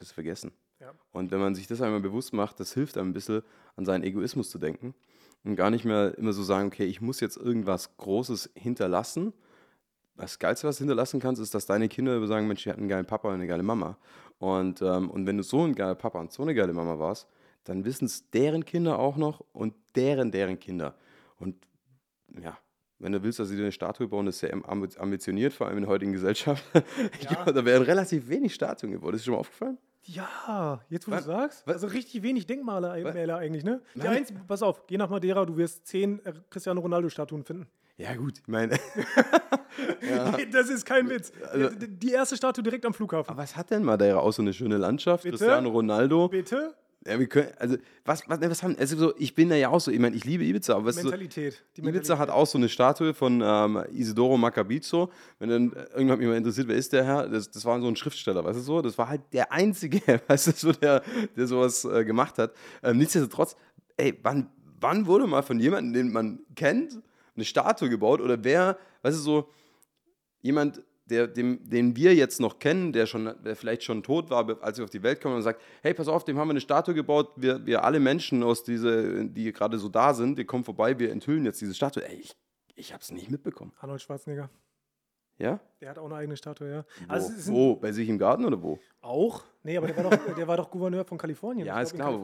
es 0.00 0.12
vergessen. 0.12 0.52
Ja. 0.80 0.92
Und 1.12 1.30
wenn 1.30 1.40
man 1.40 1.54
sich 1.54 1.66
das 1.66 1.82
einmal 1.82 2.00
bewusst 2.00 2.32
macht, 2.32 2.60
das 2.60 2.72
hilft 2.72 2.98
einem 2.98 3.10
ein 3.10 3.14
bisschen, 3.14 3.42
an 3.76 3.84
seinen 3.84 4.04
Egoismus 4.04 4.50
zu 4.50 4.58
denken 4.58 4.94
und 5.44 5.56
gar 5.56 5.70
nicht 5.70 5.84
mehr 5.84 6.16
immer 6.18 6.32
so 6.32 6.42
sagen, 6.42 6.68
okay, 6.68 6.84
ich 6.84 7.00
muss 7.00 7.20
jetzt 7.20 7.36
irgendwas 7.36 7.96
Großes 7.96 8.50
hinterlassen, 8.54 9.32
das 10.16 10.38
Geilste, 10.38 10.66
was 10.66 10.78
du 10.78 10.80
hinterlassen 10.80 11.20
kannst, 11.20 11.40
ist, 11.40 11.54
dass 11.54 11.66
deine 11.66 11.88
Kinder 11.88 12.26
sagen, 12.26 12.48
Mensch, 12.48 12.64
die 12.64 12.70
hatten 12.70 12.80
einen 12.80 12.88
geilen 12.88 13.06
Papa 13.06 13.28
und 13.28 13.34
eine 13.34 13.46
geile 13.46 13.62
Mama. 13.62 13.96
Und, 14.38 14.82
ähm, 14.82 15.10
und 15.10 15.26
wenn 15.26 15.36
du 15.36 15.44
so 15.44 15.62
ein 15.64 15.74
geiler 15.74 15.94
Papa 15.94 16.20
und 16.20 16.32
so 16.32 16.42
eine 16.42 16.54
geile 16.54 16.72
Mama 16.72 16.98
warst, 16.98 17.28
dann 17.64 17.84
wissen 17.84 18.06
es 18.06 18.28
deren 18.30 18.64
Kinder 18.64 18.98
auch 18.98 19.16
noch 19.16 19.44
und 19.52 19.74
deren, 19.94 20.32
deren 20.32 20.58
Kinder. 20.58 20.96
Und 21.38 21.54
ja, 22.42 22.58
wenn 22.98 23.12
du 23.12 23.22
willst, 23.22 23.38
dass 23.38 23.48
sie 23.48 23.56
dir 23.56 23.62
eine 23.62 23.72
Statue 23.72 24.08
bauen, 24.08 24.26
ist 24.26 24.40
sehr 24.40 24.52
ambitioniert, 24.66 25.52
vor 25.52 25.66
allem 25.66 25.78
in 25.78 25.82
der 25.82 25.90
heutigen 25.90 26.12
Gesellschaft. 26.12 26.64
Ja. 27.20 27.34
glaube, 27.34 27.52
da 27.52 27.64
werden 27.64 27.82
relativ 27.82 28.28
wenig 28.28 28.54
Statuen 28.54 28.92
gebaut. 28.92 29.14
Ist 29.14 29.22
dir 29.22 29.26
schon 29.26 29.34
mal 29.34 29.40
aufgefallen? 29.40 29.78
Ja, 30.04 30.80
jetzt 30.88 31.06
wo 31.06 31.12
was? 31.12 31.24
du 31.24 31.30
sagst. 31.30 31.66
Was? 31.66 31.74
Also 31.74 31.88
richtig 31.88 32.22
wenig 32.22 32.46
Denkmale 32.46 32.90
eigentlich, 32.90 33.64
ne? 33.64 33.80
Die 33.94 34.08
einzige, 34.08 34.40
pass 34.46 34.62
auf, 34.62 34.86
geh 34.86 34.96
nach 34.96 35.10
Madeira, 35.10 35.44
du 35.44 35.56
wirst 35.56 35.86
zehn 35.86 36.24
äh, 36.24 36.32
Cristiano 36.50 36.80
Ronaldo-Statuen 36.80 37.44
finden. 37.44 37.66
Ja, 37.98 38.14
gut, 38.14 38.38
ich 38.38 38.46
meine. 38.48 38.78
ja. 40.08 40.36
Das 40.52 40.68
ist 40.68 40.86
kein 40.86 41.10
Witz. 41.10 41.32
Also, 41.50 41.70
die 41.76 42.12
erste 42.12 42.36
Statue 42.36 42.62
direkt 42.62 42.86
am 42.86 42.94
Flughafen. 42.94 43.28
Aber 43.30 43.42
was 43.42 43.56
hat 43.56 43.70
denn 43.70 43.82
Madeira 43.82 44.20
auch 44.20 44.32
so 44.32 44.40
eine 44.40 44.52
schöne 44.52 44.76
Landschaft? 44.76 45.24
Bitte? 45.24 45.36
Cristiano 45.36 45.70
Ronaldo. 45.70 46.28
Bitte? 46.28 46.74
Ja, 47.06 47.18
wir 47.18 47.28
können, 47.28 47.48
also, 47.58 47.76
was, 48.04 48.28
was, 48.28 48.40
was 48.40 48.62
haben, 48.62 48.76
also 48.76 48.96
so, 48.96 49.14
ich 49.18 49.34
bin 49.34 49.48
da 49.48 49.54
ja 49.54 49.68
auch 49.68 49.80
so, 49.80 49.90
ich 49.90 50.00
meine, 50.00 50.16
ich 50.16 50.24
liebe 50.24 50.44
Ibiza, 50.44 50.74
aber 50.74 50.92
Mentalität, 50.92 51.52
so, 51.52 51.58
die 51.76 51.82
Mentalität. 51.82 52.10
Ibiza 52.10 52.18
hat 52.18 52.28
auch 52.28 52.46
so 52.46 52.58
eine 52.58 52.68
Statue 52.68 53.14
von 53.14 53.40
ähm, 53.42 53.84
Isidoro 53.92 54.36
Macabizzo. 54.36 55.10
Wenn 55.38 55.48
dann 55.48 55.72
irgendwann 55.94 56.18
mich 56.18 56.26
mal 56.26 56.36
interessiert, 56.36 56.66
wer 56.66 56.76
ist 56.76 56.92
der 56.92 57.04
Herr? 57.04 57.28
Das, 57.28 57.50
das 57.50 57.64
war 57.64 57.80
so 57.80 57.86
ein 57.86 57.96
Schriftsteller, 57.96 58.44
weißt 58.44 58.58
du 58.58 58.62
so? 58.62 58.82
Das 58.82 58.98
war 58.98 59.08
halt 59.08 59.22
der 59.32 59.52
Einzige, 59.52 60.00
weißt 60.26 60.48
du, 60.48 60.52
so, 60.52 60.72
der, 60.72 61.02
der 61.36 61.46
sowas 61.46 61.84
äh, 61.84 62.04
gemacht 62.04 62.36
hat. 62.38 62.52
Ähm, 62.82 62.98
nichtsdestotrotz, 62.98 63.56
ey, 63.96 64.18
wann, 64.22 64.50
wann 64.80 65.06
wurde 65.06 65.26
mal 65.28 65.42
von 65.42 65.60
jemandem, 65.60 65.92
den 65.92 66.12
man 66.12 66.40
kennt, 66.56 67.00
eine 67.36 67.44
Statue 67.44 67.88
gebaut 67.88 68.20
oder 68.20 68.42
wer, 68.42 68.76
weißt 69.02 69.16
du, 69.16 69.22
so 69.22 69.48
jemand, 70.42 70.82
der, 71.10 71.26
dem, 71.26 71.68
den 71.68 71.96
wir 71.96 72.14
jetzt 72.14 72.40
noch 72.40 72.58
kennen, 72.58 72.92
der, 72.92 73.06
schon, 73.06 73.34
der 73.44 73.56
vielleicht 73.56 73.82
schon 73.82 74.02
tot 74.02 74.30
war, 74.30 74.62
als 74.62 74.78
wir 74.78 74.84
auf 74.84 74.90
die 74.90 75.02
Welt 75.02 75.20
kamen 75.20 75.36
und 75.36 75.42
sagt, 75.42 75.60
hey, 75.82 75.94
pass 75.94 76.08
auf, 76.08 76.24
dem 76.24 76.38
haben 76.38 76.48
wir 76.48 76.52
eine 76.52 76.60
Statue 76.60 76.94
gebaut, 76.94 77.32
wir, 77.36 77.64
wir 77.66 77.84
alle 77.84 78.00
Menschen, 78.00 78.42
aus 78.42 78.64
diese, 78.64 79.24
die 79.26 79.52
gerade 79.52 79.78
so 79.78 79.88
da 79.88 80.14
sind, 80.14 80.38
die 80.38 80.44
kommen 80.44 80.64
vorbei, 80.64 80.98
wir 80.98 81.10
enthüllen 81.10 81.44
jetzt 81.44 81.60
diese 81.60 81.74
Statue. 81.74 82.06
Ey, 82.08 82.16
ich, 82.16 82.36
ich 82.74 82.92
habe 82.92 83.02
es 83.02 83.10
nicht 83.10 83.30
mitbekommen. 83.30 83.72
Arnold 83.78 84.02
Schwarzenegger. 84.02 84.50
Ja? 85.38 85.60
Der 85.80 85.90
hat 85.90 85.98
auch 85.98 86.06
eine 86.06 86.16
eigene 86.16 86.36
Statue, 86.36 86.68
ja. 86.68 86.84
Wo? 87.06 87.12
Also 87.12 87.52
wo? 87.52 87.76
Bei 87.76 87.92
sich 87.92 88.08
im 88.08 88.18
Garten 88.18 88.44
oder 88.44 88.60
wo? 88.60 88.80
Auch? 89.00 89.44
Nee, 89.62 89.76
aber 89.76 89.86
der 89.86 89.96
war 89.96 90.10
doch, 90.10 90.34
der 90.34 90.48
war 90.48 90.56
doch 90.56 90.70
Gouverneur 90.70 91.04
von 91.04 91.18
Kalifornien. 91.18 91.66
Ja, 91.66 91.80
ist 91.80 91.94
klar. 91.94 92.18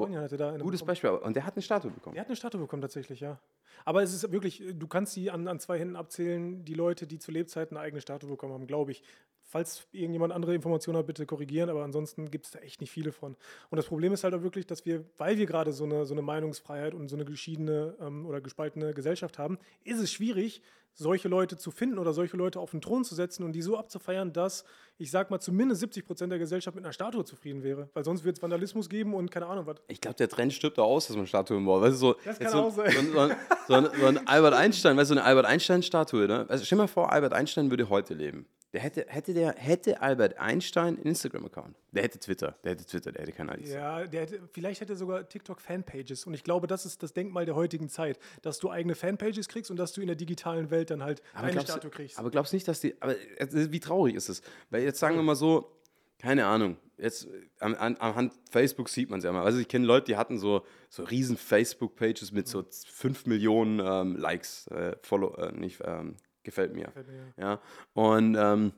Gutes 0.59 0.83
Beispiel. 0.83 1.11
Und 1.11 1.37
der 1.37 1.47
hat 1.47 1.55
eine 1.55 1.63
Statue 1.63 1.91
bekommen. 1.91 2.15
Der 2.15 2.23
hat 2.23 2.29
eine 2.29 2.37
Statue 2.37 2.61
bekommen, 2.61 2.83
tatsächlich, 2.83 3.21
ja. 3.21 3.39
Aber 3.85 4.03
es 4.03 4.13
ist 4.13 4.33
wirklich, 4.33 4.63
du 4.73 4.87
kannst 4.89 5.13
sie 5.13 5.31
an, 5.31 5.47
an 5.47 5.61
zwei 5.61 5.79
Händen 5.79 5.95
abzählen, 5.95 6.65
die 6.65 6.75
Leute, 6.75 7.07
die 7.07 7.19
zu 7.19 7.31
Lebzeiten 7.31 7.77
eine 7.77 7.87
eigene 7.87 8.01
Statue 8.01 8.29
bekommen 8.31 8.55
haben, 8.55 8.67
glaube 8.67 8.91
ich. 8.91 9.03
Falls 9.43 9.87
irgendjemand 9.93 10.33
andere 10.33 10.55
Informationen 10.55 10.99
hat, 10.99 11.07
bitte 11.07 11.27
korrigieren, 11.27 11.71
aber 11.71 11.85
ansonsten 11.85 12.31
gibt 12.31 12.47
es 12.47 12.51
da 12.51 12.59
echt 12.61 12.81
nicht 12.81 12.91
viele 12.91 13.13
von. 13.13 13.37
Und 13.71 13.77
das 13.77 13.87
Problem 13.87 14.13
ist 14.13 14.25
halt 14.25 14.35
auch 14.35 14.43
wirklich, 14.43 14.67
dass 14.67 14.85
wir, 14.85 15.05
weil 15.17 15.39
wir 15.39 15.47
gerade 15.47 15.73
so 15.73 15.85
eine, 15.85 16.07
so 16.07 16.15
eine 16.15 16.23
Meinungsfreiheit 16.23 16.93
und 16.93 17.09
so 17.09 17.15
eine 17.15 17.25
geschiedene 17.25 17.95
ähm, 18.01 18.27
oder 18.27 18.41
gespaltene 18.41 18.95
Gesellschaft 18.95 19.39
haben, 19.39 19.59
ist 19.85 20.01
es 20.01 20.11
schwierig, 20.11 20.63
solche 20.95 21.29
Leute 21.29 21.57
zu 21.57 21.71
finden 21.71 21.99
oder 21.99 22.13
solche 22.13 22.37
Leute 22.37 22.59
auf 22.59 22.71
den 22.71 22.81
Thron 22.81 23.05
zu 23.05 23.15
setzen 23.15 23.44
und 23.45 23.53
die 23.53 23.63
so 23.63 23.77
abzufeiern, 23.77 24.33
dass, 24.33 24.65
ich 24.99 25.11
sag 25.11 25.31
mal, 25.31 25.41
zumindest 25.41 25.81
70 25.81 26.07
Prozent 26.07 26.33
der 26.33 26.39
Gesellschaft 26.39 26.75
mit 26.75 26.85
einer 26.85 26.93
Statue 26.93 27.25
zufrieden 27.25 27.63
wäre. 27.63 27.89
Weil 27.95 28.05
sonst 28.05 28.25
wird 28.25 28.37
es 28.37 28.43
Vandalismus 28.43 28.89
geben 28.89 29.15
und 29.15 29.31
keine 29.31 29.47
Ahnung 29.47 29.67
was. 29.67 29.77
Ich 29.89 30.01
glaube, 30.01 30.17
der 30.17 30.29
Trend 30.29 30.53
stirbt 30.53 30.79
da 30.79 30.83
aus, 30.83 31.07
dass 31.07 31.17
man 31.17 31.27
Statuen 31.27 31.65
baut. 31.65 31.83
Weißt 31.83 31.95
du, 31.95 31.99
so, 31.99 32.17
das 32.25 32.39
kann 32.39 32.51
so, 32.51 32.59
auch 32.59 32.71
sein. 32.71 32.93
So, 32.93 33.13
so, 33.13 33.75
ein, 33.75 33.89
so, 33.99 34.07
ein, 34.07 34.27
Albert 34.27 34.55
Einstein, 34.55 34.97
weißt 34.97 35.11
du, 35.11 35.15
so 35.15 35.21
eine 35.21 35.29
Albert 35.29 35.47
Einstein-Statue, 35.47 36.27
ne? 36.27 36.47
Also, 36.49 36.65
stell 36.65 36.77
dir 36.77 36.83
mal 36.83 36.89
vor, 36.89 37.13
Albert 37.13 37.33
Einstein 37.33 37.71
würde 37.71 37.89
heute 37.89 38.15
leben. 38.15 38.47
Der 38.75 38.83
hätte, 38.83 39.07
hätte, 39.09 39.35
der, 39.35 39.55
hätte 39.55 40.03
Albert 40.03 40.37
Einstein 40.37 40.97
einen 40.97 41.07
Instagram-Account. 41.07 41.77
Der 41.93 42.03
hätte 42.03 42.19
Twitter. 42.19 42.57
Der 42.65 42.73
hätte 42.73 42.85
Twitter, 42.85 43.13
der 43.13 43.23
hätte 43.23 43.31
keinen 43.31 43.51
Alice. 43.51 43.73
Ja, 43.73 44.05
der 44.05 44.23
hätte, 44.23 44.41
vielleicht 44.51 44.81
hätte 44.81 44.95
er 44.95 44.97
sogar 44.97 45.29
TikTok-Fanpages. 45.29 46.27
Und 46.27 46.35
ich 46.35 46.43
glaube, 46.43 46.67
das 46.67 46.85
ist 46.85 47.01
das 47.05 47.13
Denkmal 47.13 47.47
der 47.47 47.55
heutigen 47.55 47.89
Zeit, 47.89 48.19
dass 48.43 48.59
du 48.59 48.71
eigene 48.71 48.97
Fanpages 48.97 49.47
kriegst 49.47 49.71
und 49.71 49.77
dass 49.77 49.93
du 49.93 50.01
in 50.01 50.09
der 50.09 50.17
digitalen 50.17 50.73
Welt 50.73 50.91
dann 50.91 51.05
halt 51.05 51.23
aber 51.35 51.47
eine 51.47 51.61
Statue 51.61 51.89
kriegst. 51.89 52.19
Aber 52.19 52.33
glaubst 52.33 52.53
du 52.53 52.57
nicht, 52.57 52.67
dass 52.67 52.81
die. 52.81 53.01
Aber 53.01 53.15
wie 53.53 53.79
traurig 53.79 54.17
ist 54.17 54.29
es? 54.29 54.43
Weil 54.71 54.83
jetzt 54.83 54.99
sagen 54.99 55.15
wir 55.15 55.23
mal 55.23 55.37
so, 55.37 55.71
keine 56.19 56.45
Ahnung, 56.47 56.77
jetzt 56.99 57.29
an, 57.61 57.77
an, 57.77 57.97
anhand 57.99 58.33
Facebook 58.51 58.89
sieht 58.89 59.09
man 59.09 59.19
es 59.19 59.25
ja 59.25 59.31
mal. 59.31 59.45
Also 59.45 59.61
ich 59.61 59.69
kenne 59.69 59.87
Leute, 59.87 60.07
die 60.07 60.17
hatten 60.17 60.37
so, 60.37 60.67
so 60.89 61.05
riesen 61.05 61.37
Facebook-Pages 61.37 62.33
mit 62.33 62.49
so 62.49 62.65
5 62.69 63.27
Millionen 63.27 63.79
ähm, 63.79 64.17
Likes, 64.17 64.67
äh, 64.67 64.97
Follow, 65.03 65.33
äh, 65.37 65.53
nicht, 65.53 65.81
ähm, 65.85 66.17
gefällt 66.45 66.75
mir. 66.75 66.87
Gefällt 66.87 67.09
mir 67.09 67.33
ja. 67.37 67.45
ja. 67.45 67.61
Und 67.95 68.37
ähm, 68.39 68.73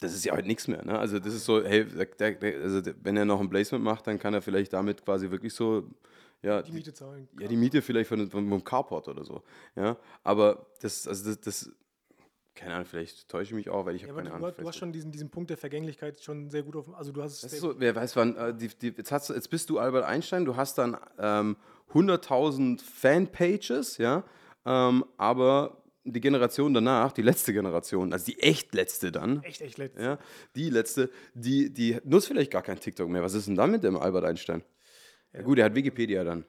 das 0.00 0.14
ist 0.14 0.24
ja 0.24 0.36
heute 0.36 0.48
nichts 0.48 0.68
mehr. 0.68 0.84
Ne? 0.84 0.98
Also 0.98 1.18
das 1.18 1.34
ist 1.34 1.44
so, 1.44 1.62
hey, 1.62 1.84
der, 1.84 2.32
der, 2.32 2.60
also 2.62 2.82
wenn 3.02 3.16
er 3.16 3.24
noch 3.24 3.40
ein 3.40 3.48
Placement 3.48 3.84
macht, 3.84 4.06
dann 4.06 4.18
kann 4.18 4.34
er 4.34 4.42
vielleicht 4.42 4.72
damit 4.72 5.04
quasi 5.04 5.30
wirklich 5.30 5.54
so 5.54 5.88
ja, 6.42 6.62
die 6.62 6.72
Miete 6.72 6.92
zahlen. 6.92 7.28
Ja, 7.38 7.48
die 7.48 7.56
Miete 7.56 7.82
vielleicht 7.82 8.08
von, 8.08 8.30
von, 8.30 8.48
vom 8.48 8.64
Carport 8.64 9.08
oder 9.08 9.24
so. 9.24 9.42
Ja, 9.74 9.96
aber 10.22 10.66
das, 10.80 11.08
also 11.08 11.30
das, 11.30 11.40
das 11.40 11.72
keine 12.54 12.74
Ahnung, 12.74 12.86
vielleicht 12.86 13.28
täusche 13.28 13.50
ich 13.50 13.54
mich 13.54 13.70
auch, 13.70 13.86
weil 13.86 13.94
ich 13.94 14.02
ja, 14.02 14.08
habe 14.08 14.18
keine 14.18 14.34
Ahnung. 14.34 14.52
Du, 14.56 14.66
hast 14.66 14.76
schon 14.76 14.92
diesen, 14.92 15.12
diesen 15.12 15.30
Punkt 15.30 15.50
der 15.50 15.56
Vergänglichkeit 15.56 16.20
schon 16.20 16.50
sehr 16.50 16.64
gut 16.64 16.76
auf. 16.76 16.92
Also 16.94 17.12
du 17.12 17.22
hast 17.22 17.42
es. 17.42 17.60
So, 17.60 17.78
wer 17.78 17.94
weiß 17.94 18.16
wann. 18.16 18.36
Äh, 18.36 18.54
die, 18.54 18.68
die, 18.68 18.88
jetzt, 18.88 19.12
hast, 19.12 19.30
jetzt 19.30 19.48
bist 19.48 19.70
du 19.70 19.78
Albert 19.78 20.04
Einstein. 20.04 20.44
Du 20.44 20.56
hast 20.56 20.76
dann 20.76 20.96
ähm, 21.18 21.56
100.000 21.92 22.82
Fanpages, 22.82 23.98
ja, 23.98 24.24
ähm, 24.64 25.04
aber 25.16 25.77
die 26.04 26.20
Generation 26.20 26.72
danach, 26.72 27.12
die 27.12 27.22
letzte 27.22 27.52
Generation, 27.52 28.12
also 28.12 28.24
die 28.26 28.38
echt 28.40 28.74
letzte 28.74 29.12
dann. 29.12 29.42
Echt, 29.42 29.60
echt 29.60 29.78
letzte. 29.78 30.02
Ja, 30.02 30.18
die 30.54 30.70
letzte, 30.70 31.10
die, 31.34 31.72
die 31.72 31.98
nutzt 32.04 32.28
vielleicht 32.28 32.50
gar 32.50 32.62
kein 32.62 32.80
TikTok 32.80 33.08
mehr. 33.08 33.22
Was 33.22 33.34
ist 33.34 33.48
denn 33.48 33.56
da 33.56 33.66
mit 33.66 33.82
dem 33.82 33.96
Albert 33.96 34.24
Einstein? 34.24 34.62
Ja, 35.32 35.42
gut, 35.42 35.58
er 35.58 35.66
hat 35.66 35.74
Wikipedia 35.74 36.24
dann. 36.24 36.44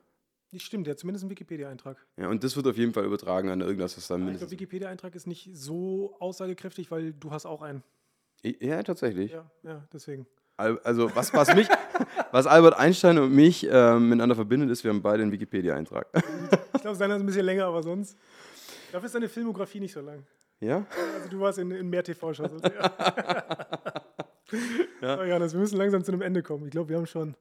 Das 0.52 0.64
stimmt, 0.64 0.88
der 0.88 0.94
hat 0.94 1.00
zumindest 1.00 1.24
einen 1.24 1.30
Wikipedia-Eintrag. 1.30 1.98
Ja, 2.18 2.28
und 2.28 2.44
das 2.44 2.56
wird 2.56 2.66
auf 2.66 2.78
jeden 2.78 2.94
Fall 2.94 3.06
übertragen 3.06 3.50
an 3.50 3.62
irgendwas, 3.62 3.96
was 3.98 4.08
dann. 4.08 4.26
Ja, 4.26 4.32
ich 4.32 4.38
glaube, 4.40 4.52
Wikipedia-Eintrag 4.52 5.14
ist 5.14 5.28
nicht 5.28 5.50
so 5.54 6.16
aussagekräftig, 6.20 6.90
weil 6.90 7.14
du 7.14 7.32
hast 7.32 7.46
auch 7.46 7.62
einen. 7.62 7.84
Ja, 8.42 8.82
tatsächlich. 8.82 9.32
Ja, 9.32 9.52
ja 9.64 9.88
deswegen. 9.94 10.26
Also, 10.58 11.16
was, 11.16 11.34
was, 11.34 11.56
mich, 11.56 11.68
was 12.32 12.46
Albert 12.48 12.78
Einstein 12.78 13.18
und 13.18 13.34
mich 13.34 13.66
ähm, 13.70 14.10
miteinander 14.10 14.36
verbindet, 14.36 14.70
ist, 14.72 14.84
wir 14.84 14.92
haben 14.92 15.02
beide 15.02 15.24
einen 15.24 15.32
Wikipedia-Eintrag. 15.32 16.08
Ich 16.76 16.82
glaube, 16.82 16.98
seiner 16.98 17.16
ist 17.16 17.22
ein 17.22 17.26
bisschen 17.26 17.46
länger, 17.46 17.66
aber 17.66 17.84
sonst. 17.84 18.18
Dafür 18.92 19.06
ist 19.06 19.16
deine 19.16 19.30
Filmografie 19.30 19.80
nicht 19.80 19.94
so 19.94 20.02
lang. 20.02 20.26
Ja? 20.60 20.86
Also, 21.16 21.30
du 21.30 21.40
warst 21.40 21.60
in, 21.60 21.72
in 21.72 21.90
mehr 21.90 22.04
TV-Shows. 22.04 22.52
ja. 22.64 22.98
ja. 25.02 25.18
So, 25.18 25.24
Johannes, 25.24 25.54
wir 25.54 25.60
müssen 25.60 25.78
langsam 25.78 26.04
zu 26.04 26.12
einem 26.12 26.22
Ende 26.22 26.44
kommen. 26.44 26.66
Ich 26.66 26.72
glaube, 26.72 26.90
wir 26.90 26.98
haben 26.98 27.06
schon 27.06 27.36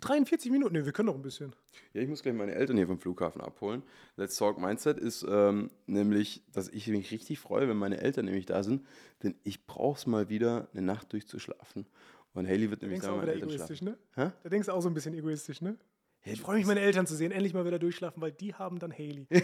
43 0.00 0.50
Minuten. 0.50 0.74
Ne, 0.74 0.84
wir 0.84 0.92
können 0.92 1.06
noch 1.06 1.14
ein 1.14 1.22
bisschen. 1.22 1.54
Ja, 1.92 2.02
ich 2.02 2.08
muss 2.08 2.22
gleich 2.22 2.34
meine 2.34 2.54
Eltern 2.54 2.76
hier 2.76 2.86
vom 2.86 2.98
Flughafen 2.98 3.40
abholen. 3.40 3.82
Let's 4.16 4.36
Talk 4.36 4.58
Mindset 4.58 4.98
ist 4.98 5.26
ähm, 5.28 5.70
nämlich, 5.86 6.44
dass 6.52 6.68
ich 6.68 6.86
mich 6.88 7.10
richtig 7.10 7.38
freue, 7.38 7.68
wenn 7.68 7.76
meine 7.76 8.00
Eltern 8.00 8.26
nämlich 8.26 8.46
da 8.46 8.62
sind, 8.62 8.86
denn 9.22 9.34
ich 9.42 9.66
brauche 9.66 9.98
es 9.98 10.06
mal 10.06 10.28
wieder, 10.28 10.68
eine 10.72 10.82
Nacht 10.82 11.12
durchzuschlafen. 11.12 11.86
Und 12.32 12.46
Haley 12.46 12.70
wird 12.70 12.82
nämlich 12.82 13.02
sagen, 13.02 13.16
meine 13.16 13.32
Eltern 13.32 13.48
egoistisch, 13.48 13.78
schlafen. 13.78 13.98
ne? 14.16 14.26
Hä? 14.26 14.32
Da 14.42 14.48
denkst 14.48 14.66
du 14.66 14.72
auch 14.72 14.80
so 14.80 14.88
ein 14.88 14.94
bisschen 14.94 15.14
egoistisch, 15.14 15.60
ne? 15.62 15.76
Ich 16.24 16.40
freue 16.40 16.58
mich, 16.58 16.66
meine 16.66 16.80
Eltern 16.80 17.06
zu 17.06 17.14
sehen, 17.14 17.32
endlich 17.32 17.54
mal 17.54 17.64
wieder 17.64 17.78
durchschlafen, 17.78 18.20
weil 18.20 18.32
die 18.32 18.54
haben 18.54 18.78
dann 18.78 18.92
Haley. 18.92 19.26
ja, 19.30 19.38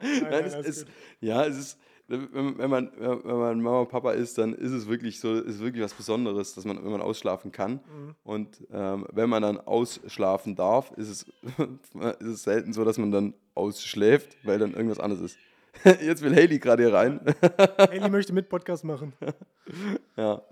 nein, 0.00 0.30
nein, 0.30 0.44
es 0.44 0.54
ist, 0.54 0.86
ja, 1.20 1.44
es 1.44 1.58
ist, 1.58 1.78
wenn, 2.06 2.56
wenn, 2.56 2.70
man, 2.70 2.90
wenn 2.96 3.36
man 3.36 3.60
Mama 3.60 3.80
und 3.80 3.88
Papa 3.88 4.12
ist, 4.12 4.38
dann 4.38 4.54
ist 4.54 4.72
es 4.72 4.88
wirklich 4.88 5.20
so, 5.20 5.34
ist 5.34 5.60
wirklich 5.60 5.84
was 5.84 5.92
Besonderes, 5.92 6.54
dass 6.54 6.64
man, 6.64 6.82
wenn 6.82 6.90
man 6.90 7.02
ausschlafen 7.02 7.52
kann. 7.52 7.72
Mhm. 7.72 8.14
Und 8.22 8.66
ähm, 8.72 9.06
wenn 9.12 9.28
man 9.28 9.42
dann 9.42 9.58
ausschlafen 9.58 10.56
darf, 10.56 10.92
ist 10.92 11.08
es, 11.08 11.26
ist 12.20 12.28
es 12.28 12.42
selten 12.44 12.72
so, 12.72 12.84
dass 12.84 12.96
man 12.96 13.10
dann 13.10 13.34
ausschläft, 13.54 14.38
weil 14.44 14.58
dann 14.58 14.74
irgendwas 14.74 15.00
anderes 15.00 15.22
ist. 15.22 15.38
Jetzt 15.84 16.22
will 16.22 16.34
Haley 16.34 16.58
gerade 16.58 16.84
hier 16.84 16.94
rein. 16.94 17.20
Haley 17.78 18.08
möchte 18.08 18.32
mit 18.32 18.48
Podcast 18.48 18.84
machen. 18.84 19.12
ja. 20.16 20.42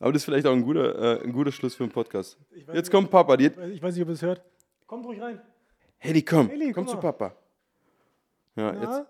Aber 0.00 0.12
das 0.12 0.22
ist 0.22 0.24
vielleicht 0.24 0.46
auch 0.46 0.52
ein 0.52 0.62
guter, 0.62 1.20
äh, 1.20 1.24
ein 1.24 1.32
guter 1.32 1.52
Schluss 1.52 1.74
für 1.74 1.82
einen 1.82 1.92
Podcast. 1.92 2.38
Jetzt 2.50 2.72
nicht, 2.72 2.90
kommt 2.90 3.10
Papa. 3.10 3.36
Die 3.36 3.46
ich 3.46 3.82
weiß 3.82 3.94
nicht, 3.94 4.02
ob 4.02 4.08
ihr 4.08 4.14
es 4.14 4.22
hört. 4.22 4.42
Kommt 4.88 5.04
ruhig 5.06 5.20
rein. 5.20 5.40
Haley, 6.00 6.22
komm. 6.22 6.48
Haley, 6.48 6.72
komm, 6.72 6.86
komm 6.86 6.88
zu 6.88 6.96
Papa. 7.00 7.36
Ja, 8.56 8.72
Na? 8.72 8.80
jetzt. 8.82 9.08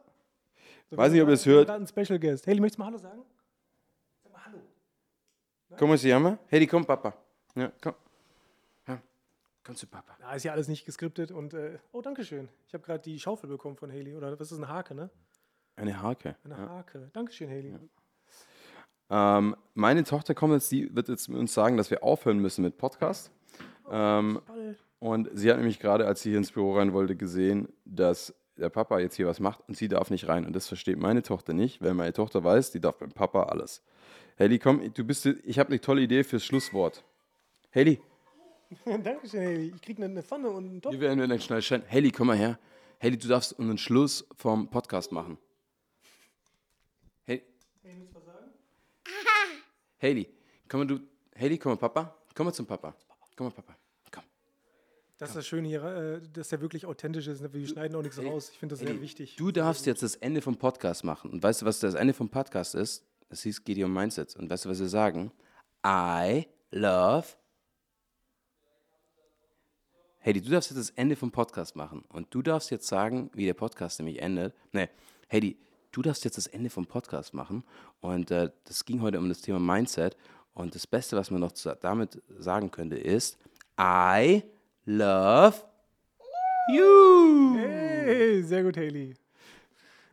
So, 0.90 0.96
Weiß 0.96 1.12
nicht, 1.12 1.22
ob 1.22 1.28
ihr 1.28 1.34
es 1.34 1.46
hört. 1.46 1.70
ein 1.70 1.86
Special 1.86 2.18
Guest. 2.18 2.46
Haley, 2.46 2.60
möchtest 2.60 2.78
du 2.78 2.82
mal 2.82 2.86
Hallo 2.86 2.98
sagen? 2.98 3.22
Sag 4.24 4.32
mal 4.32 4.44
Hallo. 4.44 4.58
¿Cómo 5.78 5.96
se 5.96 6.08
llama? 6.08 6.38
Haley, 6.50 6.66
komm, 6.66 6.84
Papa. 6.84 7.14
Ja, 7.54 7.70
komm. 7.80 7.94
Ja, 8.88 9.00
komm 9.64 9.76
zu 9.76 9.86
Papa. 9.86 10.16
Da 10.18 10.34
ist 10.34 10.42
ja 10.44 10.52
alles 10.52 10.66
nicht 10.66 10.84
geskriptet 10.84 11.30
und 11.30 11.54
äh, 11.54 11.78
oh, 11.92 12.02
danke 12.02 12.24
schön. 12.24 12.48
Ich 12.66 12.74
habe 12.74 12.84
gerade 12.84 13.00
die 13.02 13.18
Schaufel 13.20 13.48
bekommen 13.48 13.76
von 13.76 13.90
Haley. 13.92 14.16
Oder 14.16 14.38
was 14.38 14.50
ist 14.50 14.58
eine 14.58 14.68
Hake, 14.68 14.94
ne? 14.94 15.10
Eine 15.76 16.02
Hake. 16.02 16.34
Eine 16.44 16.58
Hake. 16.58 17.08
Dankeschön, 17.12 17.48
Haley. 17.48 17.74
Ähm, 19.10 19.56
meine 19.74 20.02
Tochter 20.04 20.34
kommt 20.34 20.54
jetzt, 20.54 20.72
die 20.72 20.94
wird 20.94 21.08
jetzt 21.08 21.28
uns 21.28 21.54
sagen, 21.54 21.76
dass 21.76 21.90
wir 21.90 22.02
aufhören 22.02 22.38
müssen 22.40 22.62
mit 22.62 22.76
Podcast. 22.78 23.30
Ähm, 23.90 24.40
Ball. 24.46 24.76
Und 24.98 25.28
sie 25.32 25.50
hat 25.50 25.58
nämlich 25.58 25.78
gerade, 25.78 26.06
als 26.06 26.22
sie 26.22 26.30
hier 26.30 26.38
ins 26.38 26.52
Büro 26.52 26.76
rein 26.76 26.92
wollte, 26.92 27.16
gesehen, 27.16 27.68
dass 27.84 28.34
der 28.56 28.68
Papa 28.70 28.98
jetzt 28.98 29.14
hier 29.16 29.26
was 29.26 29.38
macht 29.40 29.60
und 29.68 29.76
sie 29.76 29.88
darf 29.88 30.10
nicht 30.10 30.28
rein. 30.28 30.44
Und 30.44 30.54
das 30.54 30.66
versteht 30.66 30.98
meine 30.98 31.22
Tochter 31.22 31.52
nicht, 31.52 31.80
weil 31.80 31.94
meine 31.94 32.12
Tochter 32.12 32.42
weiß, 32.42 32.72
die 32.72 32.80
darf 32.80 32.96
beim 32.98 33.12
Papa 33.12 33.44
alles. 33.44 33.82
Haley, 34.38 34.58
komm, 34.58 34.92
du 34.92 35.04
bist, 35.04 35.26
ich 35.26 35.58
habe 35.58 35.70
eine 35.70 35.80
tolle 35.80 36.02
Idee 36.02 36.24
fürs 36.24 36.44
Schlusswort. 36.44 37.04
Haley, 37.74 38.00
Dankeschön, 38.84 39.40
Haley. 39.40 39.72
Ich 39.74 39.82
kriege 39.82 40.04
eine 40.04 40.22
Pfanne 40.22 40.50
und 40.50 40.64
einen 40.68 40.82
Topf. 40.82 40.92
wir 40.92 41.00
werden 41.00 41.26
dann 41.28 41.40
schnell 41.40 41.62
scheinen. 41.62 41.88
Haley, 41.90 42.10
komm 42.10 42.26
mal 42.26 42.36
her. 42.36 42.58
Haley, 43.00 43.16
du 43.16 43.28
darfst 43.28 43.58
einen 43.58 43.78
Schluss 43.78 44.26
vom 44.36 44.68
Podcast 44.68 45.12
machen. 45.12 45.38
Hey, 47.24 47.42
Haley, 50.00 50.28
komm 50.68 50.80
mal 50.80 50.86
du. 50.86 51.00
Haley, 51.38 51.58
komm 51.58 51.72
mal, 51.72 51.76
Papa. 51.76 52.14
Komm 52.34 52.46
mal 52.46 52.52
zum 52.52 52.66
Papa. 52.66 52.94
Komm 53.36 53.46
mal, 53.46 53.52
Papa. 53.52 53.76
Das 55.18 55.30
ist 55.30 55.34
das 55.34 55.46
Schöne 55.48 55.66
hier, 55.66 55.84
äh, 55.84 56.20
dass 56.32 56.48
der 56.50 56.60
wirklich 56.60 56.86
authentisch 56.86 57.26
ist. 57.26 57.40
ne? 57.40 57.52
Wir 57.52 57.66
schneiden 57.66 57.96
auch 57.96 58.02
nichts 58.02 58.20
raus. 58.22 58.50
Ich 58.52 58.58
finde 58.58 58.74
das 58.74 58.80
sehr 58.80 59.00
wichtig. 59.00 59.34
Du 59.34 59.50
darfst 59.50 59.84
jetzt 59.84 60.00
das 60.04 60.14
Ende 60.14 60.40
vom 60.40 60.56
Podcast 60.56 61.02
machen. 61.02 61.32
Und 61.32 61.42
weißt 61.42 61.62
du, 61.62 61.66
was 61.66 61.80
das 61.80 61.94
Ende 61.94 62.14
vom 62.14 62.28
Podcast 62.28 62.76
ist? 62.76 63.04
Das 63.28 63.42
hieß 63.42 63.64
Gideon 63.64 63.92
Mindset. 63.92 64.36
Und 64.36 64.48
weißt 64.48 64.64
du, 64.64 64.68
was 64.68 64.78
wir 64.78 64.88
sagen? 64.88 65.32
I 65.84 66.46
love. 66.70 67.26
Heidi, 70.24 70.40
du 70.40 70.50
darfst 70.50 70.70
jetzt 70.70 70.78
das 70.78 70.90
Ende 70.90 71.16
vom 71.16 71.32
Podcast 71.32 71.74
machen. 71.74 72.04
Und 72.10 72.32
du 72.32 72.40
darfst 72.40 72.70
jetzt 72.70 72.86
sagen, 72.86 73.28
wie 73.34 73.44
der 73.44 73.54
Podcast 73.54 73.98
nämlich 73.98 74.22
endet. 74.22 74.54
Nee, 74.70 74.88
Heidi, 75.32 75.58
du 75.90 76.00
darfst 76.02 76.24
jetzt 76.24 76.38
das 76.38 76.46
Ende 76.46 76.70
vom 76.70 76.86
Podcast 76.86 77.34
machen. 77.34 77.64
Und 78.00 78.30
äh, 78.30 78.52
das 78.62 78.84
ging 78.84 79.02
heute 79.02 79.18
um 79.18 79.28
das 79.28 79.40
Thema 79.40 79.58
Mindset. 79.58 80.16
Und 80.54 80.76
das 80.76 80.86
Beste, 80.86 81.16
was 81.16 81.32
man 81.32 81.40
noch 81.40 81.52
damit 81.80 82.22
sagen 82.38 82.70
könnte, 82.70 82.96
ist 82.96 83.36
I 83.80 84.44
love 84.88 85.60
you. 86.72 87.56
Hey, 87.58 88.42
sehr 88.42 88.62
gut, 88.62 88.76
Haley. 88.76 89.14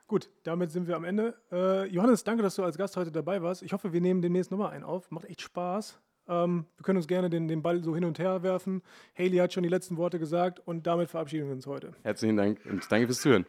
Gut, 0.07 0.29
damit 0.43 0.71
sind 0.71 0.87
wir 0.87 0.95
am 0.95 1.03
Ende. 1.03 1.33
Äh, 1.51 1.87
Johannes, 1.87 2.23
danke, 2.23 2.43
dass 2.43 2.55
du 2.55 2.63
als 2.63 2.77
Gast 2.77 2.95
heute 2.95 3.11
dabei 3.11 3.41
warst. 3.41 3.63
Ich 3.63 3.73
hoffe, 3.73 3.93
wir 3.93 4.01
nehmen 4.01 4.21
demnächst 4.21 4.51
nochmal 4.51 4.71
einen 4.71 4.83
auf. 4.83 5.09
Macht 5.09 5.25
echt 5.25 5.41
Spaß. 5.41 5.99
Ähm, 6.27 6.65
wir 6.77 6.83
können 6.83 6.97
uns 6.97 7.07
gerne 7.07 7.29
den, 7.29 7.47
den 7.47 7.61
Ball 7.61 7.83
so 7.83 7.95
hin 7.95 8.05
und 8.05 8.19
her 8.19 8.43
werfen. 8.43 8.81
Haley 9.17 9.37
hat 9.37 9.53
schon 9.53 9.63
die 9.63 9.69
letzten 9.69 9.97
Worte 9.97 10.19
gesagt 10.19 10.59
und 10.65 10.85
damit 10.85 11.09
verabschieden 11.09 11.47
wir 11.47 11.53
uns 11.53 11.65
heute. 11.65 11.93
Herzlichen 12.03 12.37
Dank 12.37 12.59
und 12.65 12.83
danke 12.91 13.07
fürs 13.07 13.21
Zuhören. 13.21 13.45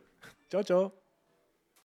Ciao, 0.48 0.62
ciao. 0.62 1.05